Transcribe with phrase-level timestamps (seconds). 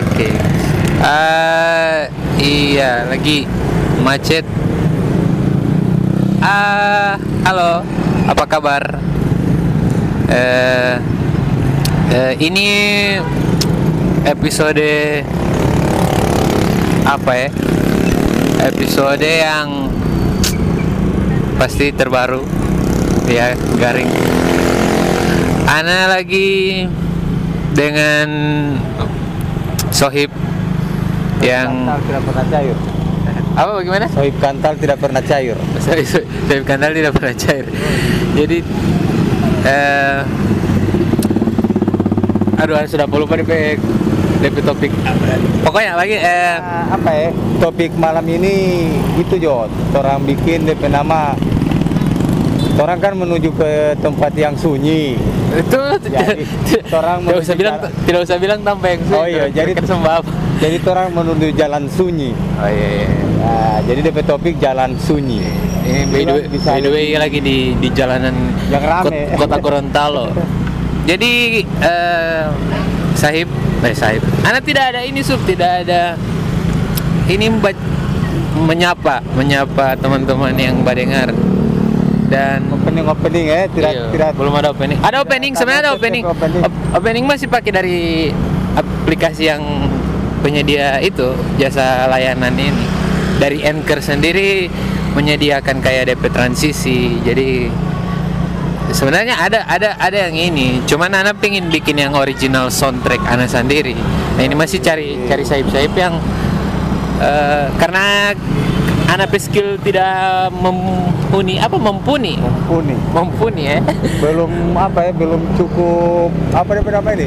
[0.00, 0.32] Oke.
[1.00, 2.00] Eh,
[2.40, 3.44] iya, lagi
[4.00, 4.48] macet.
[6.40, 7.84] Ah, halo.
[8.24, 8.96] Apa kabar?
[10.32, 10.94] Eh,
[12.16, 12.68] eh, ini
[14.24, 15.20] episode
[17.04, 17.48] apa ya?
[18.72, 19.92] Episode yang
[21.60, 22.40] pasti terbaru
[23.28, 24.08] ya garing.
[25.68, 26.88] Ana lagi
[27.76, 28.28] dengan
[30.00, 30.32] Sohib
[31.44, 32.76] yang Kantal tidak pernah cair.
[33.52, 34.06] apa bagaimana?
[34.08, 35.56] Sohib kantal tidak pernah cair.
[35.84, 37.68] Sorry, Sohib Kandal tidak pernah cair.
[38.32, 38.58] Jadi
[39.68, 40.20] eh
[42.56, 43.76] aduh sudah lupa DP
[44.40, 44.92] DP topik.
[45.68, 47.28] Pokoknya lagi eh Nah, apa ya?
[47.60, 48.88] Topik malam ini
[49.20, 49.68] itu Jod.
[49.92, 51.36] Orang bikin DP nama.
[52.80, 55.20] Orang kan menuju ke tempat yang sunyi.
[55.52, 56.44] Itu Jadi,
[56.90, 60.30] orang tidak usah bilang jalan- tidak usah bilang tambah yang Oh iya, jadi- apa?
[60.60, 62.30] Jadi orang menuju jalan sunyi.
[62.54, 63.08] Oh iya, iya.
[63.40, 65.40] Nah, jadi DP topik jalan sunyi.
[65.80, 68.34] Ini by the way, Bisa by the way lagi di di jalanan
[68.68, 69.02] Yang rame.
[69.02, 70.26] kot- kota Gorontalo.
[71.10, 71.32] Jadi
[71.80, 72.44] eh
[73.12, 73.48] Sahib,
[73.80, 74.20] eh Sahib.
[74.42, 76.14] Anak tidak ada ini sub, tidak ada
[77.26, 77.48] ini
[78.60, 81.32] menyapa, menyapa teman-teman yang badengar
[82.30, 84.98] dan Opening opening ya, tidak Iya, tidak belum ada opening.
[85.02, 86.24] Ada opening, sebenarnya ada opening.
[86.24, 86.62] opening.
[86.62, 88.00] Op- Opening masih pakai dari
[88.72, 89.62] aplikasi yang
[90.40, 91.26] penyedia itu
[91.58, 92.86] jasa layanan ini.
[93.36, 94.70] Dari Anchor sendiri
[95.12, 97.18] menyediakan kayak DP transisi.
[97.20, 97.66] Jadi
[98.90, 100.82] sebenarnya ada ada ada yang ini.
[100.84, 103.96] Cuman Ana pengen bikin yang original soundtrack Ana sendiri.
[104.36, 106.14] Nah, ini masih cari cari saip-saip yang
[107.18, 108.34] eh, karena
[109.10, 110.06] anak skill tidak
[110.54, 112.38] mumpuni apa mumpuni?
[112.38, 112.94] Mumpuni.
[113.10, 113.78] mumpuni ya
[114.22, 117.26] belum apa ya belum cukup apa dia apa ini?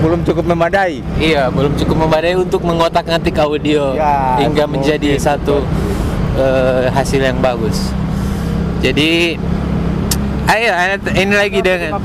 [0.00, 1.04] Belum cukup memadai.
[1.20, 4.84] Iya belum cukup memadai untuk mengotak ngatik audio Ya, hingga mungkin.
[4.84, 5.64] menjadi satu
[6.36, 7.92] eh, hasil yang bagus.
[8.80, 9.36] Jadi
[10.48, 10.68] ayo
[11.16, 12.00] ini lagi dengan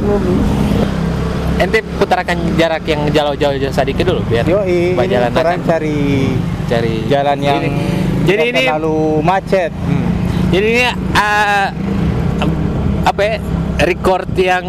[1.55, 6.35] ente putarkan jarak yang jauh-jauh sedikit dulu biar yo ini berjalan orang cari
[6.67, 10.03] cari jalan yang Ini- jadi ini terlalu macet Hmm.
[10.53, 10.83] Jadi ini
[11.17, 11.67] uh,
[13.05, 13.35] apa ya?
[13.75, 14.63] Record yang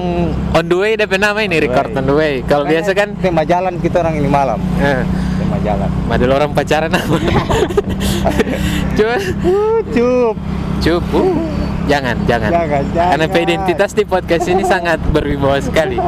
[0.50, 2.42] on the way DP nama ini record on the way.
[2.42, 5.06] Kalau biasa kan tema jalan kita orang ini malam eh,
[5.38, 7.14] tema jalan madel orang pacaran apa?
[8.98, 9.16] Cuma
[9.94, 10.36] cup
[10.82, 11.02] cup.
[11.14, 11.38] uh,
[11.86, 12.50] jangan, jangan.
[12.50, 13.10] Jangan, jangan.
[13.14, 16.02] Karena identitas di podcast ini sangat berwibawa sekali.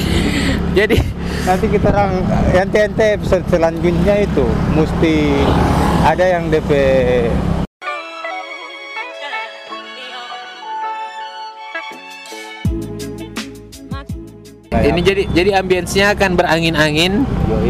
[0.78, 0.96] Jadi
[1.50, 2.12] nanti kita orang
[2.54, 4.46] ente ente episode selanjutnya itu
[4.78, 5.14] mesti
[6.00, 6.70] ada yang DP
[14.80, 17.22] ini jadi jadi ambience-nya akan berangin-angin.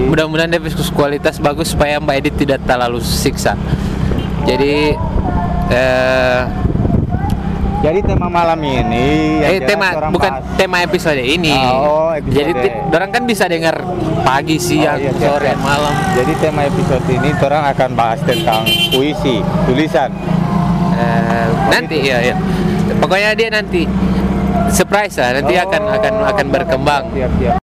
[0.08, 3.58] Mudah-mudahan DP kualitas bagus supaya Mbak Edit tidak terlalu siksa.
[4.46, 4.94] Jadi
[5.70, 6.40] eh
[7.80, 9.08] jadi tema malam ini
[9.40, 11.56] eh tema bukan bahas- tema episode ini.
[11.56, 12.36] Oh, episode.
[12.36, 12.52] Jadi
[12.90, 13.72] orang kan bisa dengar
[14.20, 15.58] pagi, siang, Oh, iya, sore, siap.
[15.58, 15.94] malam.
[16.12, 20.12] Jadi tema episode ini orang akan bahas tentang puisi, tulisan.
[20.92, 22.36] Eh, nanti ya, ya.
[22.96, 23.88] Pokoknya dia nanti
[24.68, 25.40] surprise lah.
[25.40, 27.02] Nanti akan Oh, akan akan berkembang.
[27.10, 27.56] Siap, siap.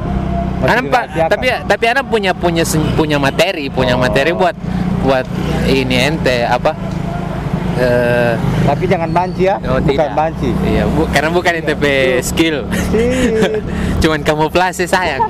[0.63, 2.63] Anak pak tapi tapi anak punya punya
[2.95, 4.01] punya materi punya Oh.
[4.01, 4.55] materi buat
[5.03, 5.27] buat
[5.67, 6.71] ini ente apa
[7.73, 10.15] eh Tapi jangan banci ya, oh, bukan tidak.
[10.15, 10.49] banci.
[10.63, 11.85] iya bu, karena bukan NTP
[12.23, 13.59] skill Sip.
[14.05, 15.19] cuman kamuflase sayang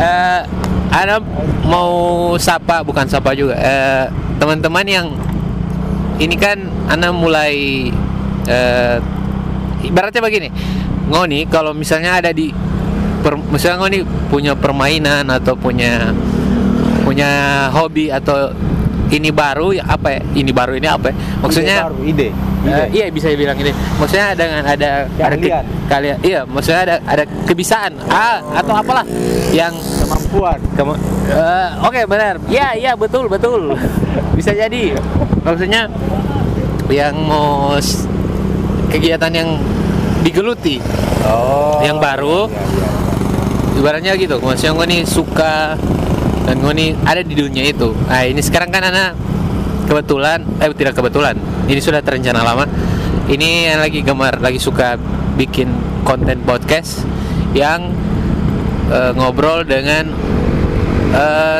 [0.00, 0.40] eh
[0.88, 1.20] Ana
[1.68, 1.92] mau
[2.40, 4.08] sapa bukan sapa juga eh
[4.40, 5.06] teman-teman yang
[6.16, 6.56] ini kan
[6.88, 7.88] Ana mulai
[8.48, 8.96] eh
[9.82, 10.48] ibaratnya begini
[11.08, 12.52] Ngoni kalau misalnya ada di
[13.28, 16.16] per, misalnya Ngoni punya permainan atau punya
[17.04, 17.28] punya
[17.68, 18.48] hobi atau
[19.08, 22.28] ini baru ya apa ya ini baru ini apa ya maksudnya Ide baru, ide.
[22.64, 22.72] ide.
[22.74, 23.72] Eh, iya bisa dibilang ini.
[23.96, 29.04] Maksudnya dengan ada ada ke- kalian iya, maksudnya ada ada kebisaan ah atau apalah
[29.50, 30.56] yang Kemampuan.
[30.72, 30.92] kamu
[31.28, 32.40] Eh, oke benar.
[32.48, 33.76] Iya iya betul betul.
[34.36, 34.96] bisa jadi.
[35.40, 35.88] Maksudnya
[36.88, 37.76] yang mau
[38.88, 39.60] kegiatan yang
[40.20, 40.80] digeluti
[41.18, 41.80] Oh.
[41.82, 42.38] Yang baru.
[42.46, 42.88] Iya, iya.
[43.78, 44.36] Ibaratnya gitu.
[44.38, 45.78] Maksudnya gue nih suka
[46.44, 47.94] dan gue nih ada di dunia itu.
[48.06, 49.14] Nah ini sekarang kan anak
[49.86, 51.38] kebetulan eh tidak kebetulan.
[51.64, 52.66] Ini sudah terencana lama.
[53.28, 54.96] Ini yang lagi gemar lagi suka
[55.36, 55.68] bikin
[56.02, 57.04] konten podcast
[57.52, 57.92] yang
[58.88, 60.08] eh, ngobrol dengan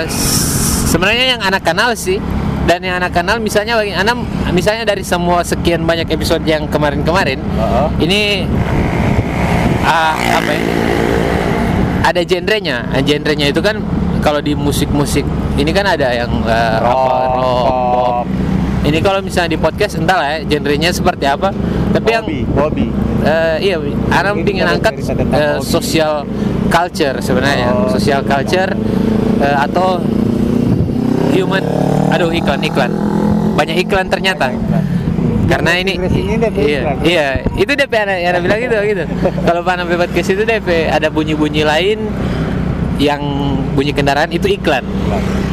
[0.08, 2.18] s- sebenarnya yang anak kenal sih.
[2.68, 4.12] Dan yang anak kenal misalnya bagi anak
[4.52, 7.88] misalnya dari semua sekian banyak episode yang kemarin-kemarin Heeh.
[8.04, 8.20] ini
[9.88, 10.64] ah, apa ya?
[12.08, 13.76] Ada genrenya genrenya itu kan
[14.18, 15.22] kalau di musik-musik
[15.54, 17.68] ini kan ada yang eh, Rock, apa, rock, pop.
[17.94, 18.24] pop.
[18.82, 21.52] ini kalau misalnya di podcast entah lah ya genrenya seperti apa
[21.92, 22.86] tapi yang hobi hobi
[23.18, 25.58] Eh, iya, Mungkin ingin angkat hobi.
[25.60, 26.22] social
[26.70, 28.30] culture sebenarnya, Oh, social iya.
[28.30, 28.70] culture
[29.42, 29.98] eh, atau
[31.34, 31.60] human,
[32.08, 32.94] aduh iklan iklan,
[33.54, 34.54] banyak iklan ternyata.
[35.48, 39.04] Karena ini, ini DP iya, iya, itu DP Ana, Ana bilang gitu, gitu.
[39.48, 42.04] Kalau Pana podcast itu DP ada bunyi-bunyi lain
[43.00, 43.22] yang
[43.72, 44.84] bunyi kendaraan itu iklan,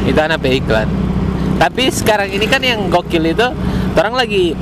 [0.04, 0.84] itu Ana pe iklan.
[1.56, 3.48] Tapi sekarang ini kan yang gokil itu
[3.96, 4.52] orang lagi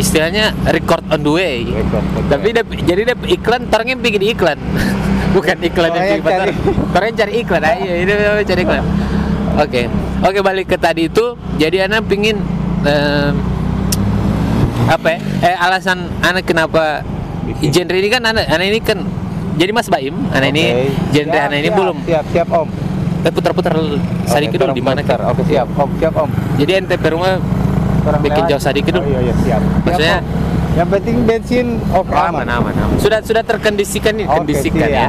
[0.00, 1.68] istilahnya record on the way.
[1.68, 4.56] Record Tapi dap- jadi dap iklan orang yang bikin iklan.
[5.36, 6.52] Bukan iklan yang bikin cari.
[6.96, 7.12] orang.
[7.12, 7.60] Cari iklan.
[7.60, 8.84] Ayo, ini namanya cari iklan.
[9.60, 9.82] Oke.
[10.22, 11.36] Oke, balik ke tadi itu.
[11.60, 12.40] Jadi anak pingin
[12.88, 13.32] em,
[14.84, 15.18] apa ya?
[15.42, 17.02] Eh alasan anak kenapa
[17.60, 18.98] genre ini kan anak anak ini kan
[19.52, 20.64] jadi Mas Baim, anak ini
[21.10, 22.68] genre Siap, anak ini siap, belum siap siap om
[23.22, 23.74] eh putar-putar
[24.26, 25.22] sedikit dulu di mana kan.
[25.28, 27.38] oke siap om siap om Jadi ente per rumah
[28.02, 28.50] Orang Bikin lewat.
[28.50, 29.04] jauh sedikit dulu.
[29.04, 30.26] oh, iya iya siap Siap, Maksudnya- Om.
[30.72, 32.96] yang penting bensin oke aman, aman, aman.
[32.98, 35.06] Sudah sudah terkondisikan nih, Oke, kondisikan ya.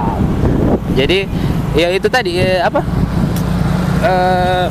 [0.93, 1.25] Jadi
[1.73, 2.81] ya itu tadi eh, apa?
[4.03, 4.65] Eh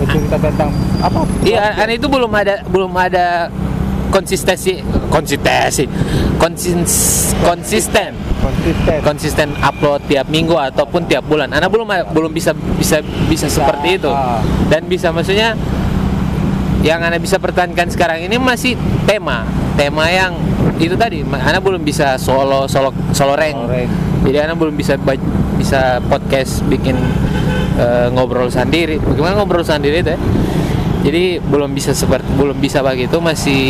[0.00, 3.52] cerita tentang apa iya, aneh itu belum ada belum ada
[4.10, 5.86] konsistensi konsistensi
[6.36, 6.92] konsins,
[7.46, 8.12] konsisten
[8.42, 11.50] konsisten konsisten upload tiap minggu ataupun tiap bulan.
[11.54, 14.10] Anak belum belum bisa bisa bisa seperti itu.
[14.66, 15.54] Dan bisa maksudnya
[16.80, 18.74] yang Anda bisa pertahankan sekarang ini masih
[19.04, 19.44] tema,
[19.76, 20.32] tema yang
[20.80, 21.22] itu tadi.
[21.22, 23.56] Anda belum bisa solo solo solo rank.
[23.56, 23.88] Solo rank.
[24.20, 24.96] Jadi Anda belum bisa
[25.60, 26.96] bisa podcast bikin
[27.76, 28.96] eh, ngobrol sendiri.
[28.96, 30.20] Bagaimana ngobrol sendiri itu ya?
[31.00, 33.60] Jadi belum bisa seperti belum bisa begitu masih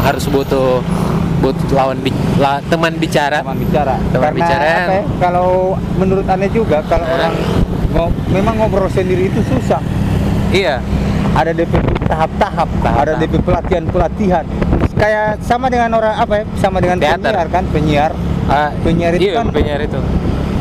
[0.00, 0.82] harus butuh
[1.38, 3.40] butuh lawan bi- la- teman bicara.
[3.40, 5.48] teman bicara Teman karena bicara apa ya, kalau
[5.96, 7.16] menurut aneh juga kalau Hah?
[7.16, 7.34] orang
[7.90, 9.80] ngo- memang ngobrol sendiri itu susah
[10.50, 10.82] Iya.
[11.30, 11.70] ada DP
[12.04, 13.14] tahap-tahap, ada.
[13.16, 14.42] DP pelatihan-pelatihan.
[14.92, 16.44] Kayak sama dengan orang apa ya?
[16.58, 17.30] Sama dengan Teater.
[17.30, 18.12] penyiar kan, penyiar.
[18.44, 19.96] Ah, Penyiar itu iya, kan- penyiar itu.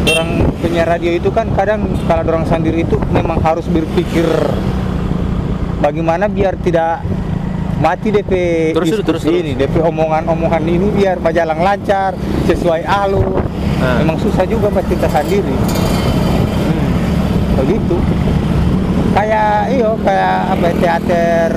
[0.06, 4.30] Orang penyiar radio itu kan kadang kalau orang sendiri itu memang harus berpikir
[5.80, 7.02] bagaimana biar tidak
[7.80, 8.32] mati DP
[8.76, 9.24] Terus, terus, terus.
[9.32, 12.12] ini, DP omongan-omongan ini biar berjalan lancar
[12.46, 13.40] sesuai alur.
[13.80, 14.04] Ah.
[14.04, 15.56] Memang susah juga buat kita sendiri.
[16.60, 16.90] Hmm,
[17.64, 17.96] begitu.
[19.16, 21.50] Kayak iyo kayak apa ya, teater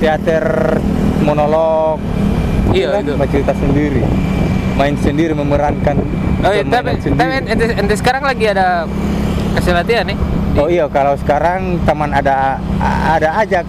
[0.00, 0.44] teater
[1.20, 2.00] monolog.
[2.72, 3.12] Iya, kan, itu.
[3.30, 4.02] cerita sendiri.
[4.76, 5.96] Main sendiri memerankan
[6.44, 7.16] Oh iya, tapi, sendiri.
[7.16, 8.84] tapi ente, ente sekarang lagi ada
[9.56, 10.18] kasih latihan nih?
[10.56, 13.64] Oh iya, kalau sekarang teman ada ada ajak,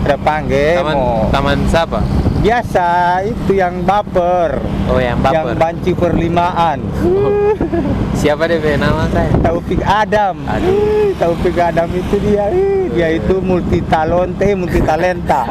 [0.00, 2.00] ada panggil Taman, mau taman siapa?
[2.40, 2.88] biasa
[3.20, 5.60] itu yang baper, Oh yang yang baper.
[5.60, 6.80] banci perlimaan.
[7.04, 7.52] Oh,
[8.20, 8.76] Siapa deh Be?
[8.76, 9.28] nama saya?
[9.40, 10.44] Taufik Adam.
[10.44, 11.12] Aduh.
[11.16, 12.48] Taufik Adam itu dia,
[12.88, 15.48] dia itu multi talente, multi talenta.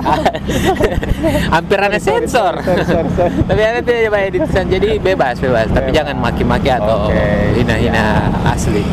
[1.54, 2.58] Hampir ada sensor.
[3.50, 5.66] Tapi ada ya Pak editisan jadi bebas bebas.
[5.68, 5.98] Tapi Bebas.
[5.98, 7.10] jangan maki-maki atau
[7.54, 8.86] hina-hina asli.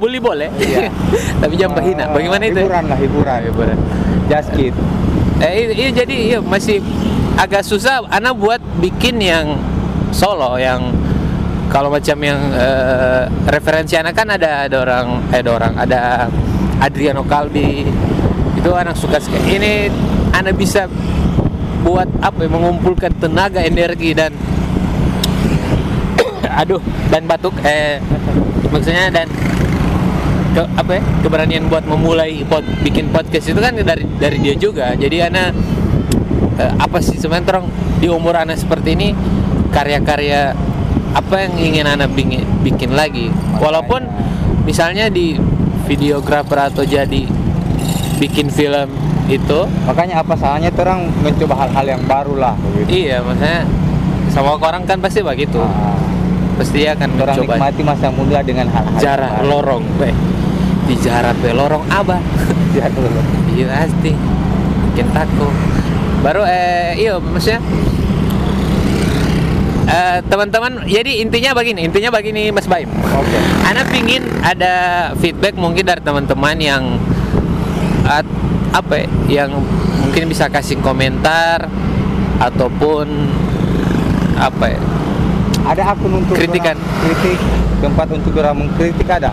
[0.00, 0.48] Babuli boleh.
[0.56, 0.88] Iya.
[1.44, 2.08] Tapi jangan menghina.
[2.08, 2.64] Bagaimana itu?
[2.64, 3.40] Hiburan lah, hiburan.
[3.52, 3.76] Hiburan.
[4.32, 4.72] Just kid.
[5.44, 6.80] Eh, iya jadi iya masih
[7.36, 9.60] agak susah Ana buat bikin yang
[10.08, 10.88] solo yang
[11.68, 16.00] kalau macam yang eh, referensi anak kan ada ada orang eh ada orang ada
[16.80, 17.84] Adriano Calbi
[18.56, 19.72] itu anak suka sekali ini
[20.32, 20.88] anak bisa
[21.84, 24.32] buat apa ya, mengumpulkan tenaga energi dan
[26.60, 27.96] aduh dan batuk eh
[28.68, 29.24] maksudnya dan
[30.50, 34.94] ke, apa ya keberanian buat memulai pod, bikin podcast itu kan dari dari dia juga.
[34.98, 35.54] Jadi ana
[36.58, 37.66] eh, apa sih sebenarnya orang
[38.02, 39.08] di umur ana seperti ini
[39.70, 40.54] karya-karya
[41.14, 43.30] apa yang ingin ana bikin, bikin lagi?
[43.58, 44.06] Walaupun
[44.66, 45.38] misalnya di
[45.86, 47.26] videografer atau jadi
[48.20, 48.88] bikin film
[49.30, 53.06] itu Makanya apa salahnya orang mencoba hal-hal yang baru lah begitu.
[53.06, 53.62] iya maksudnya
[54.30, 55.58] sama orang kan pasti begitu.
[55.58, 55.98] Ah,
[56.60, 59.48] pasti akan orang mencoba nikmati masa muda dengan hal-hal jarak baru.
[59.48, 60.10] lorong be
[60.84, 62.20] di jarak be lorong abah
[62.76, 63.26] Jarak lorong.
[63.50, 64.12] Iya pasti
[64.92, 65.50] bikin takut.
[66.22, 67.58] Baru eh iya maksudnya
[69.90, 72.86] eh, teman-teman jadi intinya begini intinya begini Mas Baim.
[72.92, 73.38] Oke.
[73.66, 74.74] Ana pingin ada
[75.18, 76.82] feedback mungkin dari teman-teman yang
[78.06, 78.38] at-
[78.70, 79.06] apa ya,
[79.42, 79.50] yang
[79.98, 81.66] mungkin bisa kasih komentar
[82.38, 83.06] ataupun
[84.38, 84.80] apa ya
[85.70, 86.74] Ada akun untuk Kritikan.
[87.00, 87.38] kritik,
[87.78, 89.30] tempat untuk orang mengkritik ada.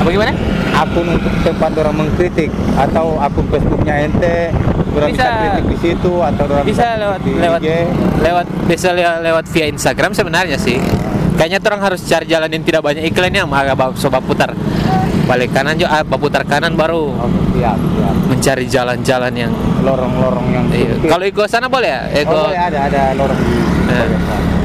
[0.00, 0.32] apa gimana?
[0.72, 4.54] akun untuk tempat orang mengkritik atau akun Facebooknya ente
[4.90, 5.36] orang bisa, Bisa.
[5.36, 7.70] kritik di situ atau orang bisa kritik lewat di lewat IG.
[8.22, 10.78] lewat bisa lewat, lewat via Instagram sebenarnya sih
[11.36, 14.50] kayaknya orang harus cari jalan yang tidak banyak iklannya agak coba putar
[15.26, 18.14] balik kanan juga ah, putar kanan baru Oke, siap, siap.
[18.26, 20.96] mencari jalan-jalan yang Lorong-lorong yang iya.
[21.06, 23.54] kalau Ego sana boleh ya Ego Oh, boleh, ada ada lorong di
[23.90, 24.06] Nah,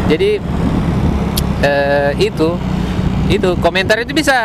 [0.05, 0.29] jadi
[1.65, 2.50] eh, itu
[3.25, 4.38] itu komentar itu bisa.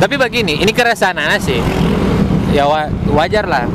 [0.00, 1.60] Tapi begini ini keresahan anak sih.
[2.52, 3.66] Ya wa- wajar lah.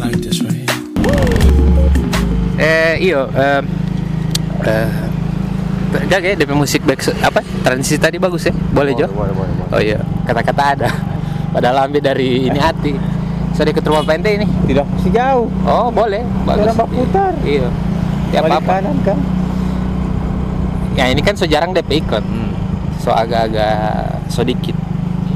[0.00, 0.72] Like this right here.
[2.58, 3.60] eh iyo eh
[4.64, 4.88] eh
[5.88, 7.40] Gak kayak DP musik back apa?
[7.64, 8.52] Transisi tadi bagus ya?
[8.52, 9.08] Boleh Jo?
[9.08, 9.72] Boleh, boleh, boleh.
[9.72, 9.98] oh iya.
[10.28, 10.88] Kata-kata ada
[11.52, 12.92] padahal ambil dari ini hati.
[13.56, 14.46] Sudah ikut rumah pente ini?
[14.46, 14.86] Tidak.
[14.86, 15.46] Masih jauh.
[15.66, 16.22] oh boleh.
[16.46, 16.70] Bagus.
[16.70, 17.32] Orang putar.
[17.42, 17.68] iya.
[18.28, 19.18] Ya Balik apa kanan kan.
[20.94, 22.22] ya ini kan so jarang DP ikut.
[23.02, 24.74] So agak-agak so dikit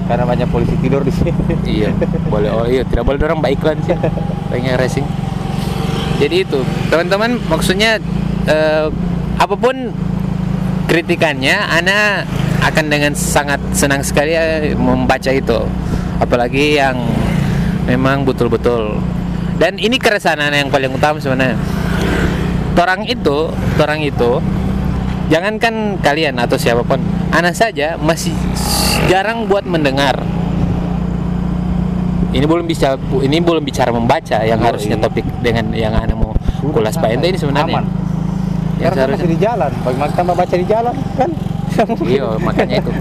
[0.07, 1.33] Karena banyak polisi tidur di sini.
[1.67, 1.91] iya.
[2.31, 2.51] Boleh.
[2.53, 2.87] Oh iya.
[2.87, 3.97] Tidak boleh orang baik iklan sih.
[4.53, 5.07] Pengen racing.
[6.23, 6.61] Jadi itu.
[6.93, 7.99] Teman-teman maksudnya
[8.47, 8.87] eh,
[9.41, 9.91] apa pun
[10.87, 12.23] kritikannya Ana
[12.63, 15.67] akan dengan sangat senang sekali ya membaca itu
[16.23, 16.95] apalagi yang
[17.91, 19.03] memang betul-betul
[19.59, 21.59] dan ini keresahan yang paling utama sebenarnya
[22.79, 23.51] orang itu
[23.83, 24.39] orang itu
[25.29, 27.03] jangankan kalian atau siapa pun
[27.33, 28.37] Ana saja masih
[29.11, 30.23] jarang buat mendengar
[32.33, 34.69] ini belum bisa ini belum bicara membaca yang Yoi.
[34.73, 36.33] harusnya topik dengan yang Ana mau
[36.71, 37.87] kulas Pak Ente ini sebenarnya Aman.
[38.79, 39.71] yang Karena masih seharusnya di jalan.
[39.85, 41.31] Bagaimana tambah baca di jalan kan?
[42.05, 42.93] iya makanya itu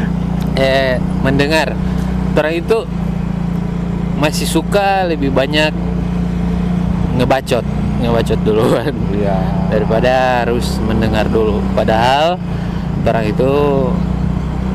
[0.60, 1.76] eh mendengar
[2.34, 2.78] orang itu
[4.18, 5.74] masih suka lebih banyak
[7.18, 7.62] ngebacot
[8.02, 9.38] ngebacot duluan Iya.
[9.70, 12.38] daripada harus mendengar dulu padahal
[13.04, 13.52] orang itu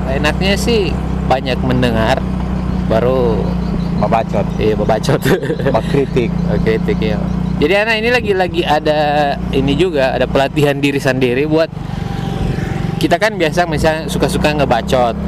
[0.10, 0.92] enaknya sih
[1.28, 2.18] banyak mendengar
[2.90, 3.38] baru
[4.00, 5.20] Membacot, iya membacot
[5.92, 6.32] kritik.
[6.56, 7.20] Oke, kritik ya.
[7.60, 9.00] Jadi anak ini lagi lagi ada
[9.52, 11.68] ini juga ada pelatihan diri sendiri buat
[12.96, 15.20] kita kan biasa misalnya suka-suka ngebacot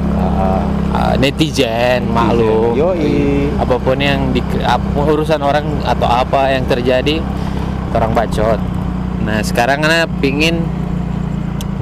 [1.12, 3.52] uh, netizen, maklum, Yoi.
[3.60, 7.20] apa pun yang di ap- urusan orang atau apa yang terjadi
[7.92, 8.60] orang bacot.
[9.22, 10.64] Nah sekarang anak pingin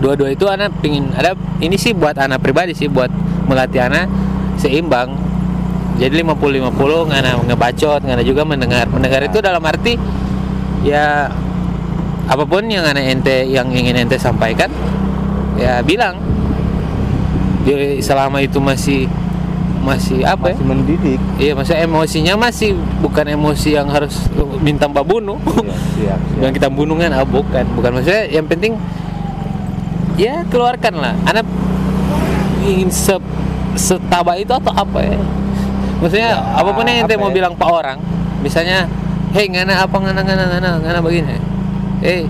[0.02, 3.08] dua-dua itu anak pingin ada ini sih buat anak pribadi sih buat
[3.46, 4.10] melatih anak
[4.58, 5.14] seimbang.
[6.00, 8.88] Jadi 50-50 ngana ngebacot, ngana juga mendengar.
[8.88, 10.00] Mendengar itu dalam arti
[10.80, 11.28] ya
[12.24, 14.72] apa pun yang anak ente yang ingin ente sampaikan
[15.60, 16.16] ya bilang.
[17.60, 19.04] Jadi selama itu masih
[19.90, 20.56] masih apa ya?
[20.56, 21.20] masih mendidik.
[21.42, 22.70] Iya, maksudnya emosinya masih
[23.02, 24.14] bukan emosi yang harus
[24.62, 25.38] minta mbak bunuh.
[25.42, 26.18] Iya, siap, siap.
[26.46, 28.78] yang kita bunuh kan, ah, bukan, bukan maksudnya yang penting
[30.14, 31.14] ya keluarkan lah.
[31.26, 31.46] Anak
[32.62, 33.16] ingin se
[33.74, 35.18] setaba itu atau apa ya?
[36.00, 37.36] Maksudnya Ya, apa pun yang ente apa mau ya?
[37.42, 37.98] bilang pak orang,
[38.40, 38.88] misalnya,
[39.36, 41.36] hei ngana apa ngana ngana ngana ngana begini,
[42.00, 42.24] eh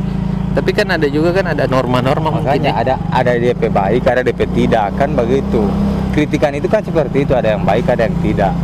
[0.50, 2.82] tapi kan ada juga kan ada norma-norma mungkin Makanya ya.
[2.82, 5.70] ada ada DP baik, ada DP tidak kan begitu.
[6.10, 8.54] Kritikan itu kan seperti itu, ada yang baik, ada yang tidak.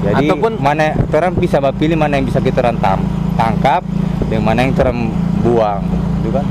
[0.00, 3.04] Jadi Ataupun- mana orang bisa pilih mana yang bisa kita orang tam-
[3.36, 3.84] tangkap,
[4.32, 5.12] dan mana yang orang
[5.44, 5.82] buang,
[6.20, 6.44] gitu kan?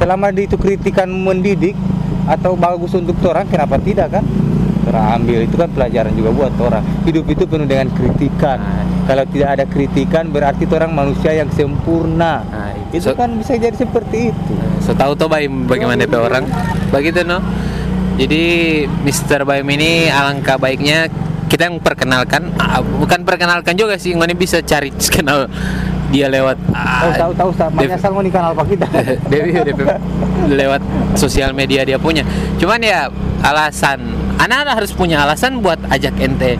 [0.00, 1.76] Selama itu kritikan mendidik
[2.24, 4.24] atau bagus untuk orang, kenapa tidak kan?
[4.84, 6.84] Orang ambil itu kan pelajaran juga buat orang.
[7.04, 8.60] Hidup itu penuh dengan kritikan.
[8.60, 8.84] Nah.
[9.04, 12.40] Kalau tidak ada kritikan berarti orang manusia yang sempurna.
[12.44, 14.52] Nah, Itu So- kan bisa jadi seperti itu.
[14.78, 16.46] So tahu tuh Baim bagaimana DP orang
[16.94, 17.42] begitu no.
[18.14, 18.42] Jadi
[18.86, 19.42] Mr.
[19.42, 21.10] Baim ini alangkah baiknya
[21.50, 25.46] kita yang perkenalkan ah, bukan perkenalkan juga sih Ngoni bisa cari kenal
[26.10, 27.70] dia lewat Tahu ah, tahu tahu tahu.
[27.74, 28.86] Makanya asal mau di kanal Pak kita.
[29.30, 29.80] Dewi DP
[30.46, 30.82] lewat
[31.18, 32.22] sosial media dia punya.
[32.58, 33.10] Cuman ya
[33.42, 36.54] alasan anak harus punya alasan buat ajak ente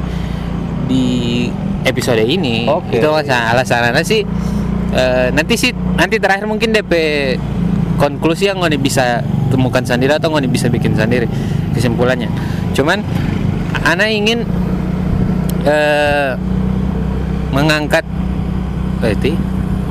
[0.91, 1.47] di
[1.87, 2.67] episode ini.
[2.67, 2.99] Oke.
[2.99, 4.27] Itu alasan alasan anak sih
[4.91, 6.93] eh, nanti sih nanti terakhir mungkin DP
[7.99, 9.23] konklusi yang ngoni bisa
[9.55, 11.31] temukan sendiri atau ngoni bisa bikin sendiri
[11.71, 12.27] kesimpulannya.
[12.75, 13.07] Cuman
[13.87, 14.43] anak ingin
[15.63, 16.35] eh,
[17.55, 18.03] mengangkat
[19.07, 19.39] eh, itu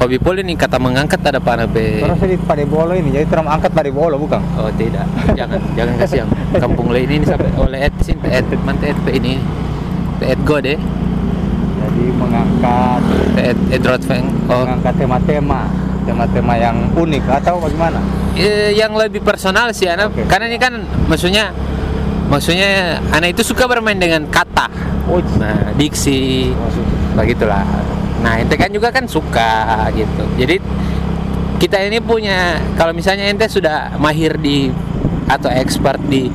[0.04, 3.48] hobi poli nih kata mengangkat ada apa be Terus di pada bolo ini, jadi terang
[3.48, 4.44] angkat pada bolo bukan?
[4.60, 5.08] Oh tidak,
[5.40, 6.30] jangan jangan kasih yang
[6.60, 9.40] kampung lain ini sampai oleh et sih et mante et ini.
[10.24, 10.80] Et go deh
[11.84, 13.02] Jadi mengangkat,
[13.36, 14.64] et et rotfeng oh.
[14.64, 15.68] Mengangkat tema-tema,
[16.04, 18.00] tema-tema yang unik atau bagaimana?
[18.38, 20.26] eh, yang lebih personal sih anak Oke.
[20.28, 20.74] karena ini kan
[21.08, 21.54] maksudnya
[22.28, 24.70] maksudnya anak itu suka bermain dengan kata
[25.04, 26.48] Oh, nah diksi
[27.12, 27.62] begitulah
[28.24, 30.24] Nah, ente kan juga kan suka gitu.
[30.40, 30.56] Jadi
[31.60, 34.72] kita ini punya kalau misalnya ente sudah mahir di
[35.28, 36.32] atau expert di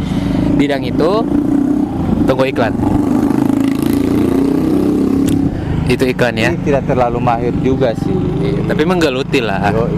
[0.60, 1.24] bidang itu,
[2.28, 2.76] tunggu iklan.
[5.88, 6.52] Itu iklan ya.
[6.52, 8.12] Ini tidak terlalu mahir juga sih.
[8.62, 9.72] Tapi menggeluti lah.
[9.72, 9.88] Yoi.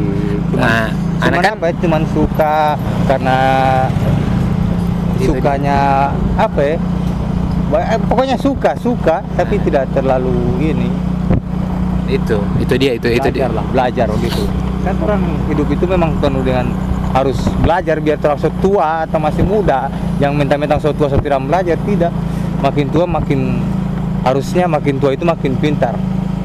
[0.51, 0.87] Cuman, Nah,
[1.19, 1.75] cuman anak kan apa ya?
[1.79, 2.55] Cuman suka
[3.05, 3.37] karena
[5.19, 5.37] Gitu.
[5.37, 5.79] sukanya
[6.35, 6.77] apa ya?
[7.71, 10.91] Eh, Pokoknya suka, suka, tapi tidak terlalu ini.
[12.11, 13.47] itu, itu dia, itu itu dia.
[13.47, 14.43] belajar lah, belajar begitu.
[14.83, 16.67] Kan orang hidup itu memang penuh dengan
[17.11, 19.87] harus belajar biar terasa tua atau masih muda.
[20.19, 22.11] Yang mentang-mentang so tua so tidak belajar tidak.
[22.59, 23.63] Makin tua makin
[24.23, 25.95] harusnya makin tua itu makin pintar.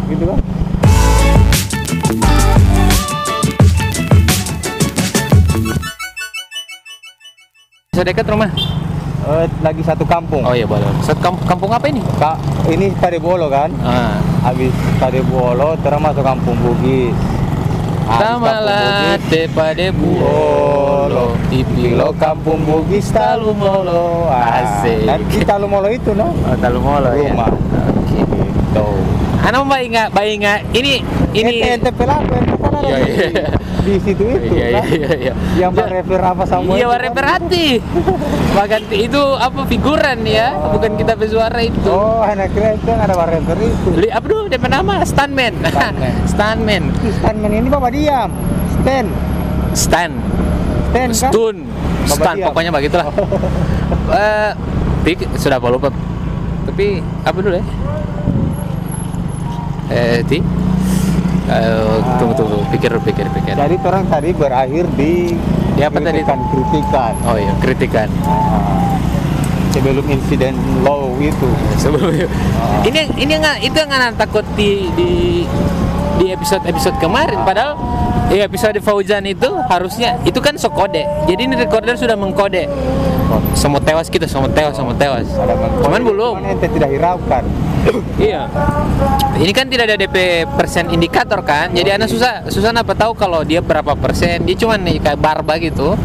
[0.08, 0.40] Gitu kan?
[7.92, 8.52] Bisa dekat rumah.
[9.26, 10.46] Eh, lagi satu kampung.
[10.46, 10.86] Oh iya boleh.
[11.02, 12.04] Satu kamp- kampung apa ini?
[12.22, 12.38] Kak,
[12.70, 13.74] ini Padebolo kan?
[13.82, 14.22] Ah.
[14.46, 14.70] Habis
[15.02, 17.16] Padebolo terus masuk kampung Bugis.
[18.06, 24.30] Habis kampung Tamalate pade Bolo, Ipilo kampung Bugis Talumolo.
[24.30, 25.10] Asik.
[25.10, 26.30] Nanti Talumolo itu no?
[26.30, 27.34] Oh, Talumolo ya.
[27.34, 27.50] Rumah.
[27.50, 28.22] Oke.
[28.22, 28.88] Gitu.
[29.42, 30.62] Ana mau ingat, bayi ingat.
[30.70, 31.02] Ini
[31.34, 32.98] ini Ente ente pelaku ente ada Iya,
[33.34, 33.46] iya.
[33.86, 34.84] Di situ itu Iya, kan?
[34.90, 35.34] iya, iya.
[35.56, 37.00] Yang Pak refer apa sama Iya, itu kan?
[37.06, 37.68] referati.
[38.52, 41.86] Bahkan itu apa figuran ya, bukan kita bersuara itu.
[41.88, 43.90] Oh, anak kira itu yang ada Pak refer itu.
[43.94, 45.06] Li, apa dulu DP nama?
[45.06, 45.54] Stuntman.
[46.26, 46.84] Stuntman.
[47.22, 47.52] Stuntman.
[47.54, 48.30] Ini Bapak diam.
[48.82, 49.10] Stand.
[49.72, 50.12] Stan.
[50.90, 51.10] Stand kan?
[51.12, 51.56] Stun.
[52.08, 52.48] Stan diam.
[52.50, 53.08] pokoknya begitulah.
[54.06, 54.52] Eh,
[55.02, 55.90] Pik, sudah lupa.
[56.66, 57.66] Tapi apa dulu ya?
[59.90, 60.42] Eh, Ti.
[61.46, 63.54] Eh, tunggu tunggu, pikir pikir pikir.
[63.54, 65.38] Jadi orang tadi berakhir di
[65.76, 66.24] Di apa tadi?
[66.24, 67.14] kritikan-kritikan.
[67.28, 68.08] Oh iya, kritikan.
[68.24, 68.96] Ah,
[69.76, 71.50] sebelum insiden law itu.
[71.78, 72.26] Sebelumnya.
[72.58, 72.82] Ah.
[72.88, 75.12] Ini ini nggak itu yang nggak takut di di
[76.16, 77.76] di episode episode kemarin padahal
[78.32, 82.66] di episode Fauzan itu harusnya itu kan sokode jadi ini recorder sudah mengkode
[83.58, 85.26] semua tewas kita semua tewas semua tewas.
[85.34, 86.36] Ada cuman belum.
[86.46, 87.44] ente tidak hiraukan.
[88.22, 88.50] iya.
[89.38, 91.74] Ini kan tidak ada DP persen indikator kan?
[91.74, 94.46] Jadi anak susah susah apa tahu kalau dia berapa persen?
[94.46, 95.98] Dia cuman nih kayak barba gitu.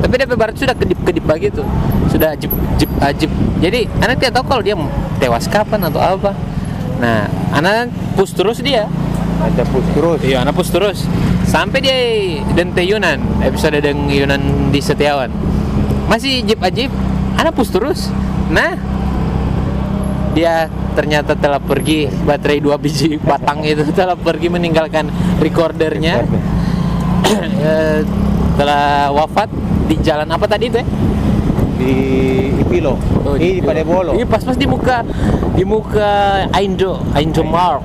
[0.00, 1.64] Tapi DP bar sudah kedip kedip begitu
[2.12, 3.30] sudah jip jip ajib.
[3.60, 4.76] Jadi anak tidak tahu kalau dia
[5.20, 6.32] tewas kapan atau apa.
[7.00, 8.88] Nah anak push terus dia.
[9.36, 10.18] Ente push terus.
[10.24, 11.04] iya anak push terus.
[11.46, 11.96] Sampai dia
[12.56, 15.55] dente Yunan episode dengan Yunan di Setiawan
[16.06, 16.90] masih jip ajib
[17.36, 18.10] anak push terus
[18.48, 18.78] nah
[20.32, 25.08] dia ternyata telah pergi baterai dua biji batang itu telah pergi meninggalkan
[25.40, 26.22] recordernya
[27.26, 28.06] Eh,
[28.54, 29.50] telah wafat
[29.90, 30.86] di jalan apa tadi itu ya?
[31.76, 31.94] di
[32.56, 32.94] Ipilo.
[33.26, 34.14] Oh, di Padebolo.
[34.14, 35.02] Iya pas pas di muka
[35.52, 37.82] di muka Aindo Aindo Mar.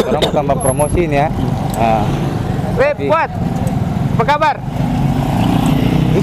[0.00, 1.28] Orang mau tambah promosiin ya.
[1.76, 2.02] Ah,
[2.80, 3.30] Weh, Tapi- buat
[4.16, 4.56] apa kabar?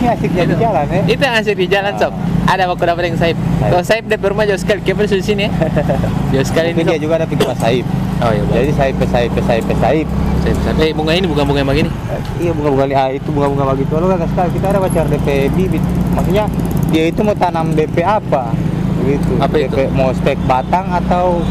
[0.06, 1.02] Ini asiknya di jalan ya.
[1.10, 2.13] Itu yang asik di jalan sob.
[2.46, 3.38] Ada aku dapat yang Saib.
[3.58, 5.52] Kalau Saib dari rumah jauh sekali, kita di sini ya.
[6.38, 6.86] Jauh sekali ini.
[6.86, 7.86] Dia juga ada pintu Saib.
[8.22, 10.08] Oh iya, Jadi Saib, Saib, Saib, Saib.
[10.46, 10.78] Saib, Saib.
[10.78, 11.89] Eh, bunga ini bukan bunga yang begini.
[11.89, 13.91] Eh, Iya bunga-bunga ah, itu bunga-bunga begitu.
[13.98, 15.84] Lalu kan sekali kita ada baca DP bibit.
[16.13, 16.46] Maksudnya
[16.94, 18.54] dia itu mau tanam DP apa?
[19.02, 19.32] Begitu.
[19.41, 19.76] Apa itu?
[19.98, 21.41] Mau stek batang atau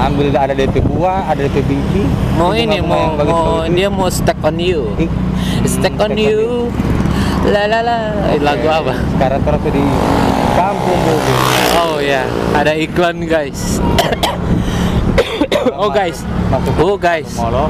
[0.00, 2.02] ambil ada DP buah, ada DP biji.
[2.40, 4.88] Mau Itu ini, mau mau dia mau stuck on you.
[4.96, 6.72] Hmm, on you.
[7.42, 7.96] La la la.
[8.30, 8.94] Eh, Oke, Lagu apa?
[9.18, 9.84] Sekarang terus di
[10.54, 11.42] kampung Bugis.
[11.74, 12.22] Oh ya,
[12.54, 13.82] ada iklan guys.
[15.74, 16.22] oh guys.
[16.54, 17.30] Masuk Oh guys.
[17.34, 17.66] Molo.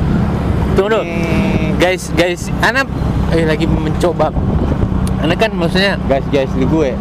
[0.76, 1.00] Tunggu.
[1.00, 2.86] Ini Guys, guys, anak
[3.32, 4.28] eh, lagi mencoba.
[5.24, 6.92] Anak kan maksudnya guys guys di gue.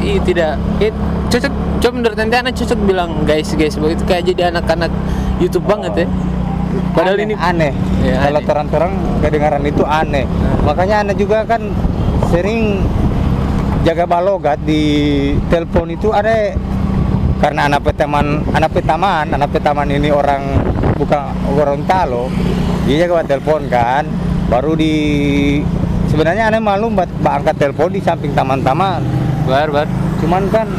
[0.00, 0.90] Ih, tidak eh,
[1.28, 4.88] cocok coba menurut nanti anak cocok bilang guys guys begitu kayak jadi anak-anak
[5.36, 6.06] YouTube banget ya
[6.92, 7.72] padahal Aneh, ini aneh.
[8.04, 10.24] Ya, Kalau terang-terang kedengaran itu aneh.
[10.64, 11.62] Makanya aneh juga kan
[12.32, 12.82] sering
[13.86, 14.82] jaga balogat di
[15.46, 16.54] telepon itu ada
[17.38, 20.42] karena anak petaman anak petaman anak petaman ini orang
[20.96, 22.32] bukan Gorontalo
[22.86, 24.06] dia jaga telepon kan.
[24.46, 24.94] Baru di
[26.06, 29.02] sebenarnya aneh malu buat angkat telepon di samping taman-taman.
[29.42, 29.90] Bar bar.
[30.22, 30.70] Cuman kan